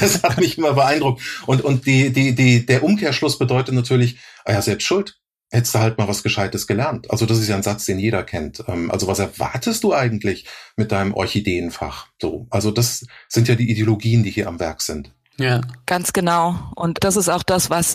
das 0.00 0.22
hat 0.22 0.38
mich 0.38 0.56
immer 0.56 0.74
beeindruckt. 0.74 1.22
Und, 1.46 1.62
und 1.62 1.86
die, 1.86 2.12
die, 2.12 2.34
die, 2.34 2.64
der 2.64 2.84
Umkehrschluss 2.84 3.38
bedeutet 3.38 3.74
natürlich, 3.74 4.18
ah 4.44 4.52
ja, 4.52 4.62
selbst 4.62 4.86
schuld. 4.86 5.18
Hättest 5.50 5.74
du 5.74 5.78
halt 5.78 5.98
mal 5.98 6.08
was 6.08 6.22
Gescheites 6.22 6.66
gelernt. 6.66 7.10
Also 7.10 7.26
das 7.26 7.38
ist 7.38 7.48
ja 7.48 7.54
ein 7.54 7.62
Satz, 7.62 7.86
den 7.86 7.98
jeder 7.98 8.24
kennt. 8.24 8.64
Ähm, 8.66 8.90
also 8.90 9.06
was 9.06 9.20
erwartest 9.20 9.84
du 9.84 9.92
eigentlich 9.92 10.46
mit 10.76 10.90
deinem 10.90 11.14
Orchideenfach? 11.14 12.08
So, 12.20 12.46
also 12.50 12.70
das 12.70 13.06
sind 13.28 13.46
ja 13.46 13.54
die 13.54 13.70
Ideologien, 13.70 14.22
die 14.24 14.30
hier 14.30 14.48
am 14.48 14.58
Werk 14.58 14.80
sind. 14.82 15.13
Ja. 15.38 15.60
Ganz 15.86 16.12
genau. 16.12 16.56
Und 16.74 17.04
das 17.04 17.16
ist 17.16 17.28
auch 17.28 17.42
das, 17.42 17.70
was, 17.70 17.94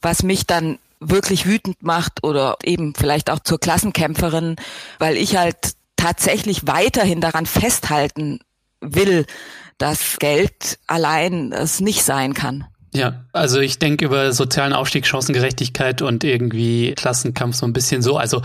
was 0.00 0.22
mich 0.22 0.46
dann 0.46 0.78
wirklich 1.00 1.46
wütend 1.46 1.82
macht 1.82 2.24
oder 2.24 2.56
eben 2.62 2.94
vielleicht 2.94 3.30
auch 3.30 3.38
zur 3.40 3.60
Klassenkämpferin, 3.60 4.56
weil 4.98 5.16
ich 5.16 5.36
halt 5.36 5.56
tatsächlich 5.96 6.66
weiterhin 6.66 7.20
daran 7.20 7.46
festhalten 7.46 8.40
will, 8.80 9.26
dass 9.78 10.18
Geld 10.18 10.78
allein 10.86 11.52
es 11.52 11.80
nicht 11.80 12.02
sein 12.02 12.34
kann. 12.34 12.66
Ja, 12.94 13.24
also 13.32 13.60
ich 13.60 13.78
denke 13.78 14.06
über 14.06 14.32
sozialen 14.32 14.72
Aufstieg, 14.72 15.06
Chancengerechtigkeit 15.06 16.02
und 16.02 16.24
irgendwie 16.24 16.94
Klassenkampf 16.94 17.56
so 17.56 17.66
ein 17.66 17.72
bisschen 17.72 18.02
so. 18.02 18.16
Also 18.16 18.42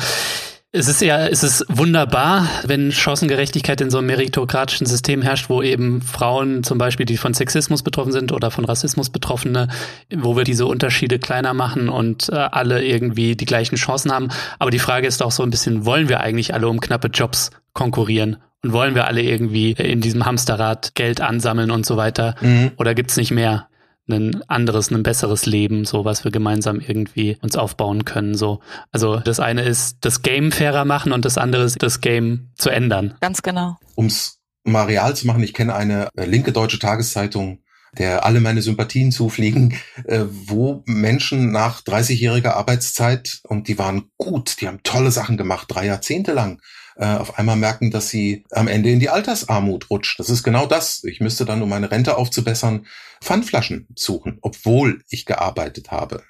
es 0.76 0.88
ist 0.88 1.02
ja, 1.02 1.28
es 1.28 1.44
ist 1.44 1.64
wunderbar, 1.70 2.50
wenn 2.66 2.92
Chancengerechtigkeit 2.92 3.80
in 3.80 3.92
so 3.92 4.00
einem 4.00 4.08
meritokratischen 4.08 4.88
System 4.88 5.22
herrscht, 5.22 5.48
wo 5.48 5.62
eben 5.62 6.02
Frauen 6.02 6.64
zum 6.64 6.80
Beispiel, 6.80 7.06
die 7.06 7.18
von 7.18 7.36
Sexismus 7.36 7.84
betroffen 7.84 8.12
sind 8.12 8.32
oder 8.32 8.50
von 8.50 8.66
Rassismus 8.66 9.12
Betroffene, 9.12 9.68
wo 10.12 10.36
wir 10.36 10.46
diese 10.46 10.66
Unterschiede 10.66 11.20
kleiner 11.20 11.54
machen 11.54 11.90
und 11.90 12.30
äh, 12.30 12.36
alle 12.36 12.84
irgendwie 12.84 13.36
die 13.36 13.46
gleichen 13.46 13.76
Chancen 13.76 14.12
haben. 14.12 14.30
Aber 14.58 14.72
die 14.72 14.80
Frage 14.80 15.06
ist 15.06 15.22
auch 15.22 15.32
so 15.32 15.44
ein 15.44 15.52
bisschen, 15.52 15.86
wollen 15.86 16.10
wir 16.10 16.22
eigentlich 16.22 16.56
alle 16.56 16.68
um 16.68 16.82
knappe 16.82 17.10
Jobs 17.10 17.52
konkurrieren? 17.74 18.38
Und 18.64 18.74
wollen 18.74 18.96
wir 18.96 19.06
alle 19.06 19.22
irgendwie 19.22 19.74
in 19.74 20.02
diesem 20.02 20.26
Hamsterrad 20.26 20.96
Geld 20.96 21.22
ansammeln 21.22 21.70
und 21.70 21.86
so 21.86 21.98
weiter? 21.98 22.34
Mhm. 22.42 22.72
Oder 22.78 22.96
gibt's 22.96 23.18
nicht 23.18 23.32
mehr? 23.32 23.68
Ein 24.10 24.42
anderes, 24.48 24.92
ein 24.92 25.04
besseres 25.04 25.46
Leben, 25.46 25.86
so 25.86 26.06
was 26.06 26.24
wir 26.24 26.32
gemeinsam 26.32 26.80
irgendwie 26.80 27.38
uns 27.42 27.56
aufbauen 27.56 28.06
können. 28.06 28.36
So, 28.36 28.60
also 28.92 29.18
das 29.18 29.40
eine 29.40 29.64
ist 29.64 29.98
das 30.02 30.22
Game 30.22 30.52
fairer 30.52 30.86
machen 30.86 31.12
und 31.12 31.26
das 31.26 31.38
andere 31.38 31.64
ist 31.64 31.82
das 31.82 32.02
Game 32.02 32.50
zu 32.56 32.70
ändern. 32.70 33.16
Ganz 33.22 33.42
genau. 33.42 33.78
Ums 33.96 34.40
mal 34.64 34.86
real 34.86 35.16
zu 35.16 35.28
machen, 35.28 35.44
ich 35.44 35.54
kenne 35.54 35.76
eine 35.76 36.10
äh, 36.16 36.26
linke 36.26 36.52
deutsche 36.52 36.80
Tageszeitung, 36.80 37.60
der 37.98 38.26
alle 38.26 38.40
meine 38.40 38.62
Sympathien 38.62 39.12
zufliegen, 39.12 39.78
äh, 40.06 40.26
wo 40.30 40.84
Menschen 40.86 41.52
nach 41.52 41.82
30-jähriger 41.82 42.52
Arbeitszeit, 42.52 43.42
und 43.44 43.68
die 43.68 43.78
waren 43.78 44.10
gut, 44.18 44.62
die 44.62 44.68
haben 44.68 44.84
tolle 44.84 45.12
Sachen 45.12 45.38
gemacht, 45.38 45.68
drei 45.70 45.86
Jahrzehnte 45.86 46.34
lang, 46.34 46.62
äh, 46.96 47.06
auf 47.06 47.38
einmal 47.38 47.56
merken, 47.56 47.92
dass 47.92 48.10
sie 48.10 48.46
am 48.52 48.68
Ende 48.68 48.90
in 48.90 49.00
die 49.00 49.10
Altersarmut 49.10 49.90
rutscht. 49.90 50.20
Das 50.20 50.30
ist 50.30 50.44
genau 50.44 50.66
das. 50.66 51.04
Ich 51.04 51.20
müsste 51.20 51.46
dann, 51.46 51.62
um 51.62 51.70
meine 51.70 51.92
Rente 51.92 52.18
aufzubessern, 52.18 52.86
Pfandflaschen 53.22 53.88
suchen, 53.96 54.38
obwohl 54.42 55.02
ich 55.10 55.26
gearbeitet 55.26 55.92
habe. 55.92 56.24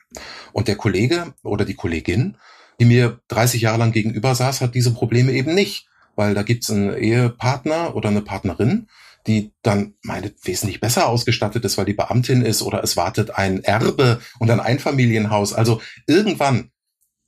Und 0.52 0.68
der 0.68 0.76
Kollege 0.76 1.34
oder 1.44 1.66
die 1.66 1.76
Kollegin, 1.76 2.38
die 2.80 2.86
mir 2.86 3.20
30 3.28 3.62
Jahre 3.62 3.80
lang 3.80 3.92
gegenüber 3.92 4.36
saß, 4.36 4.62
hat 4.62 4.76
diese 4.76 4.94
Probleme 4.94 5.32
eben 5.32 5.54
nicht, 5.54 5.88
weil 6.16 6.34
da 6.34 6.44
gibt's 6.44 6.70
einen 6.70 6.96
Ehepartner 6.96 7.96
oder 7.96 8.10
eine 8.10 8.22
Partnerin, 8.22 8.88
die 9.28 9.54
dann 9.62 9.96
meine 10.02 10.34
wesentlich 10.44 10.80
besser 10.80 11.08
ausgestattet 11.08 11.64
ist, 11.66 11.78
weil 11.78 11.86
die 11.86 11.94
Beamtin 11.94 12.42
ist 12.42 12.62
oder 12.62 12.84
es 12.84 12.98
wartet 12.98 13.32
ein 13.32 13.64
Erbe 13.64 14.20
und 14.40 14.50
ein 14.52 14.60
Einfamilienhaus. 14.60 15.54
Also 15.54 15.82
irgendwann, 16.08 16.72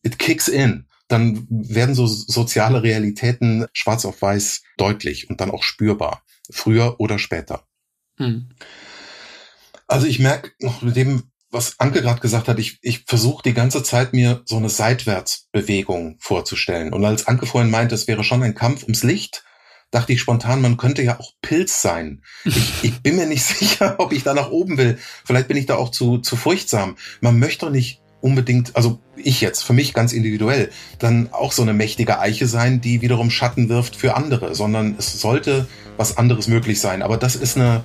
it 0.03 0.19
kicks 0.19 0.47
in 0.47 0.85
dann 1.07 1.45
werden 1.49 1.95
so 1.95 2.07
soziale 2.07 2.83
Realitäten 2.83 3.65
schwarz 3.73 4.05
auf 4.05 4.21
weiß 4.21 4.63
deutlich 4.77 5.29
und 5.29 5.41
dann 5.41 5.51
auch 5.51 5.63
spürbar, 5.63 6.23
früher 6.49 6.99
oder 6.99 7.19
später. 7.19 7.67
Hm. 8.17 8.49
Also 9.87 10.07
ich 10.07 10.19
merke 10.19 10.51
noch 10.59 10.81
mit 10.81 10.95
dem, 10.95 11.31
was 11.51 11.79
Anke 11.79 12.01
gerade 12.01 12.19
gesagt 12.19 12.47
hat, 12.47 12.59
ich, 12.59 12.79
ich 12.81 13.05
versuche 13.05 13.43
die 13.43 13.53
ganze 13.53 13.83
Zeit 13.83 14.13
mir 14.13 14.41
so 14.45 14.57
eine 14.57 14.69
Seitwärtsbewegung 14.69 16.17
vorzustellen. 16.19 16.91
Und 16.91 17.05
als 17.05 17.27
Anke 17.27 17.45
vorhin 17.45 17.71
meinte, 17.71 17.95
es 17.95 18.07
wäre 18.07 18.23
schon 18.23 18.43
ein 18.43 18.55
Kampf 18.55 18.83
ums 18.83 19.03
Licht, 19.03 19.43
dachte 19.91 20.11
ich 20.11 20.19
spontan, 20.19 20.61
man 20.61 20.77
könnte 20.77 21.03
ja 21.03 21.19
auch 21.19 21.31
Pilz 21.41 21.81
sein. 21.81 22.23
Ich, 22.43 22.73
ich 22.83 23.01
bin 23.01 23.15
mir 23.15 23.27
nicht 23.27 23.43
sicher, 23.43 23.95
ob 23.99 24.11
ich 24.11 24.23
da 24.23 24.33
nach 24.33 24.49
oben 24.49 24.77
will. 24.77 24.97
Vielleicht 25.23 25.47
bin 25.47 25.57
ich 25.57 25.67
da 25.67 25.75
auch 25.75 25.91
zu, 25.91 26.17
zu 26.17 26.35
furchtsam. 26.35 26.97
Man 27.21 27.39
möchte 27.39 27.65
doch 27.65 27.71
nicht 27.71 28.01
unbedingt, 28.25 28.75
also 28.75 28.97
ich 29.15 29.39
jetzt, 29.39 29.63
für 29.63 29.73
mich 29.73 29.93
ganz 29.93 30.11
individuell, 30.11 30.71
dann 30.97 31.29
auch 31.31 31.51
so 31.51 31.61
eine 31.61 31.73
mächtige 31.73 32.19
Eiche 32.19 32.47
sein, 32.47 32.81
die 32.81 33.01
wiederum 33.01 33.29
Schatten 33.29 33.69
wirft 33.69 33.95
für 33.95 34.15
andere, 34.15 34.55
sondern 34.55 34.95
es 34.97 35.21
sollte 35.21 35.67
was 35.95 36.17
anderes 36.17 36.47
möglich 36.47 36.81
sein. 36.81 37.03
Aber 37.03 37.17
das 37.17 37.35
ist 37.35 37.55
eine, 37.55 37.83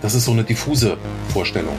das 0.00 0.14
ist 0.14 0.26
so 0.26 0.30
eine 0.30 0.44
diffuse 0.44 0.98
Vorstellung. 1.32 1.74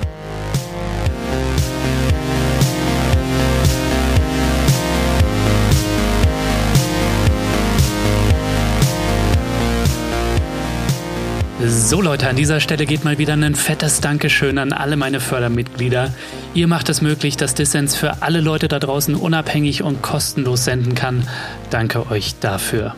So 11.65 12.02
Leute, 12.02 12.28
an 12.28 12.36
dieser 12.36 12.60
Stelle 12.60 12.86
geht 12.86 13.06
mal 13.06 13.17
wieder 13.19 13.34
ein 13.34 13.56
fettes 13.56 14.02
Dankeschön 14.02 14.58
an 14.58 14.73
alle 14.73 14.97
meine 14.97 15.21
Fördermitglieder. 15.21 16.13
Ihr 16.54 16.67
macht 16.67 16.89
es 16.89 17.02
möglich, 17.02 17.38
dass 17.38 17.54
Dissens 17.54 17.95
für 17.95 18.21
alle 18.21 18.41
Leute 18.41 18.67
da 18.67 18.80
draußen 18.80 19.15
unabhängig 19.15 19.82
und 19.82 20.02
kostenlos 20.02 20.65
senden 20.65 20.93
kann. 20.93 21.26
Danke 21.69 22.12
euch 22.12 22.36
dafür. 22.41 22.95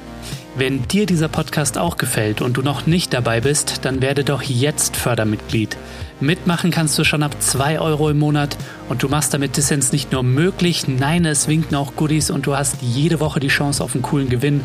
Wenn 0.56 0.88
dir 0.88 1.06
dieser 1.06 1.28
Podcast 1.28 1.78
auch 1.78 1.98
gefällt 1.98 2.42
und 2.42 2.58
du 2.58 2.64
noch 2.64 2.88
nicht 2.88 3.14
dabei 3.14 3.40
bist, 3.40 3.86
dann 3.86 4.02
werde 4.02 4.24
doch 4.24 4.42
jetzt 4.42 4.96
Fördermitglied. 4.96 5.78
Mitmachen 6.20 6.72
kannst 6.72 6.98
du 6.98 7.04
schon 7.04 7.24
ab 7.24 7.36
2 7.40 7.80
Euro 7.82 8.10
im 8.10 8.18
Monat 8.18 8.58
und 8.90 9.04
du 9.04 9.10
machst 9.10 9.34
damit 9.34 9.58
Dissens 9.58 9.92
nicht 9.92 10.12
nur 10.14 10.24
möglich, 10.24 10.88
nein, 10.88 11.26
es 11.26 11.48
winken 11.50 11.76
auch 11.76 11.96
Goodies 11.98 12.32
und 12.32 12.48
du 12.48 12.56
hast 12.56 12.78
jede 12.82 13.20
Woche 13.20 13.42
die 13.42 13.50
Chance 13.50 13.84
auf 13.84 13.94
einen 13.94 14.02
coolen 14.02 14.30
Gewinn. 14.30 14.62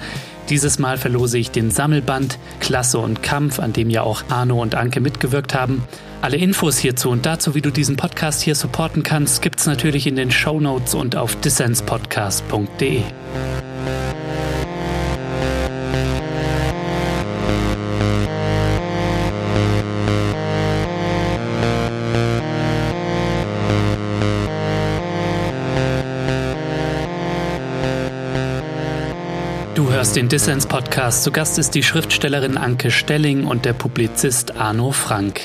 Dieses 0.51 0.81
Mal 0.81 0.99
verlose 0.99 1.39
ich 1.39 1.53
den 1.53 1.71
Sammelband 1.71 2.39
Klasse 2.59 2.99
und 2.99 3.23
Kampf, 3.23 3.61
an 3.61 3.73
dem 3.73 3.89
ja 3.89 4.03
auch 4.03 4.25
Arno 4.29 4.61
und 4.61 4.75
Anke 4.75 5.01
mitgewirkt 5.01 5.55
haben. 5.55 5.85
Alle 6.23 6.37
Infos 6.37 6.77
hierzu 6.77 7.09
und 7.11 7.25
dazu, 7.25 7.55
wie 7.55 7.63
du 7.63 7.71
diesen 7.71 7.97
Podcast 7.97 8.43
hier 8.43 8.57
supporten 8.57 9.05
kannst, 9.05 9.43
gibt's 9.43 9.67
natürlich 9.67 10.09
in 10.09 10.17
den 10.17 10.33
Show 10.33 10.59
Notes 10.59 10.95
und 10.95 11.15
auf 11.15 11.37
dissenspodcast.de. 11.37 13.03
hörst 30.11 30.17
den 30.17 30.29
Dissens 30.29 30.67
Podcast. 30.67 31.23
Zu 31.23 31.31
Gast 31.31 31.57
ist 31.57 31.77
die 31.77 31.85
Schriftstellerin 31.85 32.57
Anke 32.57 32.91
Stelling 32.91 33.45
und 33.45 33.65
der 33.65 33.75
Publizist 33.75 34.57
Arno 34.57 34.91
Frank. 34.91 35.41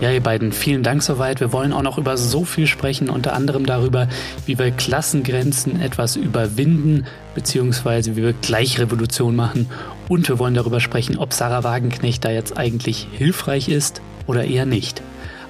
Ja, 0.00 0.12
ihr 0.12 0.20
beiden, 0.20 0.52
vielen 0.52 0.84
Dank 0.84 1.02
soweit. 1.02 1.40
Wir 1.40 1.50
wollen 1.50 1.72
auch 1.72 1.82
noch 1.82 1.98
über 1.98 2.16
so 2.16 2.44
viel 2.44 2.68
sprechen, 2.68 3.10
unter 3.10 3.32
anderem 3.32 3.66
darüber, 3.66 4.06
wie 4.46 4.56
wir 4.56 4.70
Klassengrenzen 4.70 5.80
etwas 5.80 6.14
überwinden, 6.14 7.06
beziehungsweise 7.34 8.14
wie 8.14 8.22
wir 8.22 8.34
Gleichrevolution 8.34 9.34
machen. 9.34 9.68
Und 10.06 10.28
wir 10.28 10.38
wollen 10.38 10.54
darüber 10.54 10.78
sprechen, 10.78 11.18
ob 11.18 11.32
Sarah 11.32 11.64
Wagenknecht 11.64 12.24
da 12.24 12.30
jetzt 12.30 12.56
eigentlich 12.56 13.08
hilfreich 13.10 13.68
ist 13.68 14.00
oder 14.28 14.44
eher 14.44 14.64
nicht. 14.64 15.02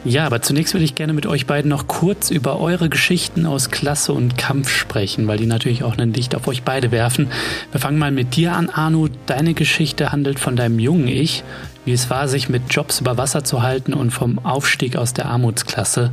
Ja, 0.08 0.24
aber 0.24 0.40
zunächst 0.40 0.72
will 0.72 0.82
ich 0.82 0.94
gerne 0.94 1.12
mit 1.12 1.26
euch 1.26 1.46
beiden 1.46 1.68
noch 1.68 1.86
kurz 1.86 2.30
über 2.30 2.58
eure 2.58 2.88
Geschichten 2.88 3.44
aus 3.44 3.70
Klasse 3.70 4.14
und 4.14 4.38
Kampf 4.38 4.70
sprechen, 4.70 5.28
weil 5.28 5.36
die 5.36 5.44
natürlich 5.44 5.82
auch 5.82 5.98
ein 5.98 6.14
Licht 6.14 6.34
auf 6.34 6.48
euch 6.48 6.62
beide 6.62 6.90
werfen. 6.90 7.30
Wir 7.72 7.80
fangen 7.80 7.98
mal 7.98 8.10
mit 8.10 8.34
dir 8.34 8.54
an, 8.54 8.70
Arno. 8.70 9.08
Deine 9.26 9.52
Geschichte 9.52 10.10
handelt 10.10 10.40
von 10.40 10.56
deinem 10.56 10.78
jungen 10.78 11.08
Ich, 11.08 11.44
wie 11.84 11.92
es 11.92 12.08
war, 12.08 12.26
sich 12.26 12.48
mit 12.48 12.62
Jobs 12.70 13.00
über 13.00 13.18
Wasser 13.18 13.44
zu 13.44 13.62
halten 13.62 13.92
und 13.92 14.10
vom 14.10 14.38
Aufstieg 14.38 14.96
aus 14.96 15.12
der 15.12 15.26
Armutsklasse. 15.26 16.10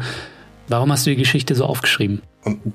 Warum 0.67 0.91
hast 0.91 1.05
du 1.05 1.11
die 1.11 1.15
Geschichte 1.15 1.55
so 1.55 1.63
aufgeschrieben? 1.63 2.21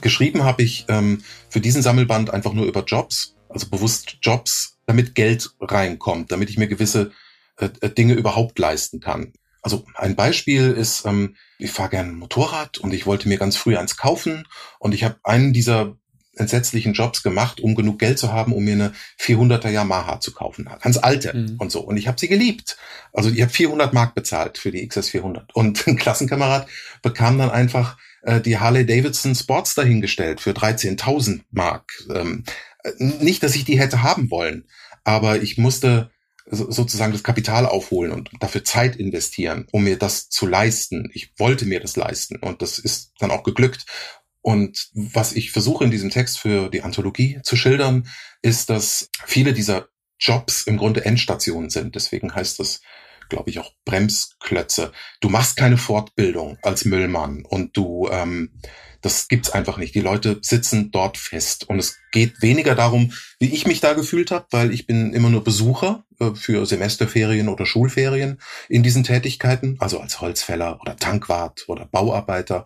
Geschrieben 0.00 0.44
habe 0.44 0.62
ich 0.62 0.86
ähm, 0.88 1.22
für 1.50 1.60
diesen 1.60 1.82
Sammelband 1.82 2.32
einfach 2.32 2.54
nur 2.54 2.64
über 2.64 2.82
Jobs, 2.84 3.34
also 3.50 3.68
bewusst 3.68 4.16
Jobs, 4.22 4.78
damit 4.86 5.14
Geld 5.14 5.50
reinkommt, 5.60 6.32
damit 6.32 6.48
ich 6.48 6.56
mir 6.56 6.66
gewisse 6.66 7.10
äh, 7.58 7.68
äh 7.82 7.90
Dinge 7.90 8.14
überhaupt 8.14 8.58
leisten 8.58 9.00
kann. 9.00 9.34
Also 9.62 9.84
ein 9.94 10.16
Beispiel 10.16 10.70
ist, 10.72 11.04
ähm, 11.06 11.36
ich 11.58 11.70
fahre 11.70 11.90
gerne 11.90 12.12
Motorrad 12.12 12.78
und 12.78 12.94
ich 12.94 13.06
wollte 13.06 13.28
mir 13.28 13.38
ganz 13.38 13.56
früh 13.56 13.76
eins 13.76 13.96
kaufen 13.96 14.46
und 14.78 14.94
ich 14.94 15.04
habe 15.04 15.16
einen 15.22 15.52
dieser 15.52 15.96
entsetzlichen 16.36 16.94
Jobs 16.94 17.22
gemacht, 17.22 17.60
um 17.60 17.74
genug 17.74 17.98
Geld 17.98 18.18
zu 18.18 18.32
haben, 18.32 18.52
um 18.52 18.64
mir 18.64 18.72
eine 18.72 18.92
400er 19.20 19.68
Yamaha 19.68 20.20
zu 20.20 20.32
kaufen. 20.32 20.68
Ganz 20.80 20.96
alte 20.96 21.36
mhm. 21.36 21.56
und 21.58 21.70
so. 21.70 21.80
Und 21.80 21.96
ich 21.96 22.08
habe 22.08 22.18
sie 22.18 22.28
geliebt. 22.28 22.76
Also 23.12 23.30
ich 23.30 23.42
habe 23.42 23.52
400 23.52 23.92
Mark 23.92 24.14
bezahlt 24.14 24.58
für 24.58 24.70
die 24.70 24.86
XS 24.86 25.10
400. 25.10 25.54
Und 25.54 25.86
ein 25.86 25.96
Klassenkamerad 25.96 26.66
bekam 27.02 27.38
dann 27.38 27.50
einfach 27.50 27.98
äh, 28.22 28.40
die 28.40 28.58
Harley 28.58 28.86
Davidson 28.86 29.34
Sports 29.34 29.74
dahingestellt 29.74 30.40
für 30.40 30.52
13.000 30.52 31.40
Mark. 31.50 31.92
Ähm, 32.12 32.44
äh, 32.82 32.92
nicht, 32.98 33.42
dass 33.42 33.54
ich 33.54 33.64
die 33.64 33.78
hätte 33.78 34.02
haben 34.02 34.30
wollen, 34.30 34.64
aber 35.04 35.42
ich 35.42 35.58
musste 35.58 36.10
sozusagen 36.50 37.12
das 37.12 37.22
Kapital 37.22 37.66
aufholen 37.66 38.12
und 38.12 38.30
dafür 38.40 38.64
Zeit 38.64 38.96
investieren, 38.96 39.66
um 39.72 39.84
mir 39.84 39.98
das 39.98 40.28
zu 40.28 40.46
leisten. 40.46 41.08
Ich 41.14 41.32
wollte 41.38 41.64
mir 41.64 41.80
das 41.80 41.96
leisten 41.96 42.36
und 42.36 42.60
das 42.62 42.78
ist 42.78 43.12
dann 43.18 43.30
auch 43.30 43.44
geglückt. 43.44 43.86
Und 44.42 44.90
was 44.94 45.32
ich 45.32 45.52
versuche 45.52 45.84
in 45.84 45.90
diesem 45.90 46.10
Text 46.10 46.38
für 46.38 46.70
die 46.70 46.82
Anthologie 46.82 47.40
zu 47.42 47.56
schildern, 47.56 48.08
ist, 48.42 48.70
dass 48.70 49.10
viele 49.26 49.52
dieser 49.52 49.88
Jobs 50.18 50.62
im 50.62 50.76
Grunde 50.76 51.04
Endstationen 51.04 51.70
sind. 51.70 51.94
Deswegen 51.94 52.34
heißt 52.34 52.58
das, 52.58 52.80
glaube 53.28 53.50
ich, 53.50 53.58
auch 53.58 53.72
Bremsklötze. 53.84 54.92
Du 55.20 55.28
machst 55.28 55.56
keine 55.56 55.78
Fortbildung 55.78 56.58
als 56.62 56.84
Müllmann 56.84 57.44
und 57.44 57.76
du 57.76 58.08
ähm, 58.10 58.60
das 59.00 59.28
gibt's 59.28 59.50
einfach 59.50 59.78
nicht. 59.78 59.94
Die 59.94 60.00
Leute 60.00 60.38
sitzen 60.42 60.90
dort 60.90 61.16
fest. 61.16 61.68
Und 61.68 61.78
es 61.78 61.98
geht 62.12 62.42
weniger 62.42 62.74
darum, 62.74 63.12
wie 63.38 63.52
ich 63.52 63.66
mich 63.66 63.80
da 63.80 63.94
gefühlt 63.94 64.30
habe, 64.30 64.46
weil 64.50 64.72
ich 64.72 64.86
bin 64.86 65.14
immer 65.14 65.30
nur 65.30 65.42
Besucher 65.42 66.04
äh, 66.18 66.34
für 66.34 66.66
Semesterferien 66.66 67.48
oder 67.48 67.66
Schulferien 67.66 68.40
in 68.68 68.82
diesen 68.82 69.04
Tätigkeiten, 69.04 69.76
also 69.78 70.00
als 70.00 70.20
Holzfäller 70.20 70.80
oder 70.80 70.96
Tankwart 70.96 71.68
oder 71.68 71.86
Bauarbeiter, 71.86 72.64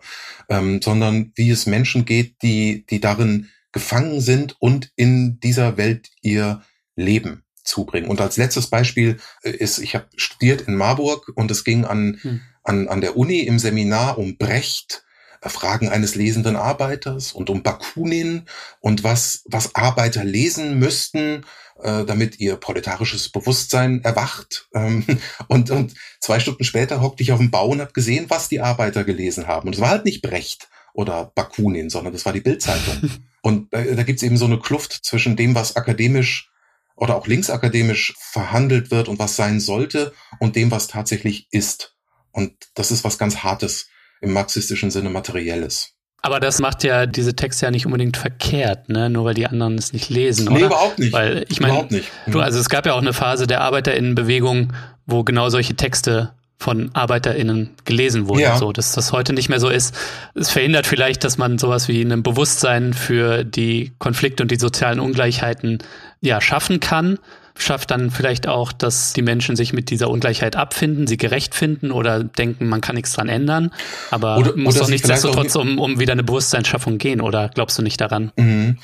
ähm, 0.49 0.81
sondern 0.81 1.31
wie 1.35 1.49
es 1.49 1.65
Menschen 1.65 2.05
geht, 2.05 2.41
die, 2.41 2.85
die 2.89 2.99
darin 2.99 3.49
gefangen 3.71 4.21
sind 4.21 4.55
und 4.59 4.91
in 4.95 5.39
dieser 5.39 5.77
Welt 5.77 6.09
ihr 6.21 6.61
Leben 6.95 7.43
zubringen. 7.63 8.09
Und 8.09 8.21
als 8.21 8.37
letztes 8.37 8.67
Beispiel 8.67 9.17
äh, 9.43 9.51
ist, 9.51 9.79
ich 9.79 9.95
habe 9.95 10.07
studiert 10.15 10.61
in 10.61 10.75
Marburg 10.75 11.31
und 11.35 11.49
es 11.49 11.63
ging 11.63 11.85
an, 11.85 12.19
hm. 12.21 12.41
an, 12.63 12.87
an 12.89 13.01
der 13.01 13.15
Uni 13.15 13.39
im 13.39 13.57
Seminar 13.57 14.17
um 14.17 14.37
Brecht 14.37 15.04
Fragen 15.49 15.89
eines 15.89 16.15
lesenden 16.15 16.55
Arbeiters 16.55 17.31
und 17.31 17.49
um 17.49 17.63
Bakunin 17.63 18.43
und 18.79 19.03
was, 19.03 19.43
was 19.45 19.75
Arbeiter 19.75 20.23
lesen 20.23 20.79
müssten, 20.79 21.45
äh, 21.81 22.05
damit 22.05 22.39
ihr 22.39 22.55
proletarisches 22.55 23.29
Bewusstsein 23.29 24.03
erwacht. 24.03 24.67
Ähm, 24.73 25.05
und, 25.47 25.71
und 25.71 25.93
zwei 26.19 26.39
Stunden 26.39 26.63
später 26.63 27.01
hockte 27.01 27.23
ich 27.23 27.31
auf 27.31 27.39
dem 27.39 27.51
Bau 27.51 27.67
und 27.67 27.81
habe 27.81 27.93
gesehen, 27.93 28.25
was 28.29 28.49
die 28.49 28.61
Arbeiter 28.61 29.03
gelesen 29.03 29.47
haben. 29.47 29.67
Und 29.67 29.75
es 29.75 29.81
war 29.81 29.89
halt 29.89 30.05
nicht 30.05 30.21
Brecht 30.21 30.69
oder 30.93 31.31
Bakunin, 31.35 31.89
sondern 31.89 32.13
das 32.13 32.25
war 32.25 32.33
die 32.33 32.41
Bildzeitung. 32.41 33.09
und 33.41 33.73
äh, 33.73 33.95
da 33.95 34.03
gibt's 34.03 34.23
eben 34.23 34.37
so 34.37 34.45
eine 34.45 34.59
Kluft 34.59 34.93
zwischen 35.05 35.35
dem, 35.35 35.55
was 35.55 35.75
akademisch 35.75 36.49
oder 36.95 37.15
auch 37.15 37.27
linksakademisch 37.27 38.15
verhandelt 38.17 38.89
wird 38.89 39.09
und 39.09 39.19
was 39.19 39.35
sein 39.35 39.59
sollte 39.59 40.13
und 40.39 40.55
dem, 40.55 40.71
was 40.71 40.87
tatsächlich 40.87 41.47
ist. 41.51 41.93
Und 42.31 42.53
das 42.73 42.91
ist 42.91 43.03
was 43.03 43.17
ganz 43.17 43.37
Hartes 43.37 43.87
im 44.21 44.33
marxistischen 44.33 44.91
Sinne 44.91 45.09
materielles. 45.09 45.95
Aber 46.21 46.39
das 46.39 46.59
macht 46.59 46.83
ja 46.83 47.05
diese 47.05 47.35
Texte 47.35 47.67
ja 47.67 47.71
nicht 47.71 47.85
unbedingt 47.85 48.17
verkehrt, 48.17 48.89
ne? 48.89 49.11
Nur 49.11 49.25
weil 49.25 49.35
die 49.35 49.45
anderen 49.45 49.77
es 49.77 49.93
nicht 49.93 50.09
lesen. 50.09 50.47
Nee, 50.47 50.55
oder? 50.55 50.65
überhaupt 50.65 50.97
nicht. 50.97 51.13
Weil 51.13 51.45
ich 51.49 51.59
meine, 51.59 51.87
du, 52.25 52.39
also 52.39 52.57
es 52.59 52.67
gab 52.67 52.87
ja 52.87 52.93
auch 52.93 53.01
eine 53.01 53.13
Phase 53.13 53.45
der 53.45 53.61
ArbeiterInnenbewegung, 53.61 54.73
wo 55.05 55.23
genau 55.23 55.49
solche 55.49 55.75
Texte 55.75 56.31
von 56.57 56.89
ArbeiterInnen 56.95 57.75
gelesen 57.83 58.27
wurden. 58.27 58.39
Ja. 58.39 58.57
So, 58.57 58.71
dass 58.71 58.93
das 58.93 59.11
heute 59.11 59.33
nicht 59.33 59.49
mehr 59.49 59.59
so 59.59 59.69
ist. 59.69 59.95
Es 60.33 60.49
verhindert 60.49 60.87
vielleicht, 60.87 61.23
dass 61.23 61.37
man 61.37 61.59
sowas 61.59 61.87
wie 61.87 62.01
ein 62.01 62.23
Bewusstsein 62.23 62.93
für 62.93 63.43
die 63.43 63.91
Konflikte 63.99 64.41
und 64.41 64.49
die 64.49 64.57
sozialen 64.57 64.99
Ungleichheiten 64.99 65.77
ja 66.21 66.41
schaffen 66.41 66.79
kann 66.79 67.19
schafft 67.57 67.91
dann 67.91 68.11
vielleicht 68.11 68.47
auch, 68.47 68.71
dass 68.71 69.13
die 69.13 69.21
Menschen 69.21 69.55
sich 69.55 69.73
mit 69.73 69.89
dieser 69.89 70.09
Ungleichheit 70.09 70.55
abfinden, 70.55 71.07
sie 71.07 71.17
gerecht 71.17 71.55
finden 71.55 71.91
oder 71.91 72.23
denken, 72.23 72.67
man 72.67 72.81
kann 72.81 72.95
nichts 72.95 73.13
dran 73.13 73.29
ändern. 73.29 73.71
Aber 74.11 74.37
oder, 74.37 74.55
muss 74.55 74.75
doch 74.75 74.89
nichtsdestotrotz 74.89 75.55
um, 75.55 75.79
um 75.79 75.99
wieder 75.99 76.13
eine 76.13 76.23
Bewusstseinsschaffung 76.23 76.97
gehen, 76.97 77.21
oder 77.21 77.49
glaubst 77.53 77.77
du 77.77 77.81
nicht 77.81 77.99
daran? 78.01 78.31
Mhm. 78.35 78.77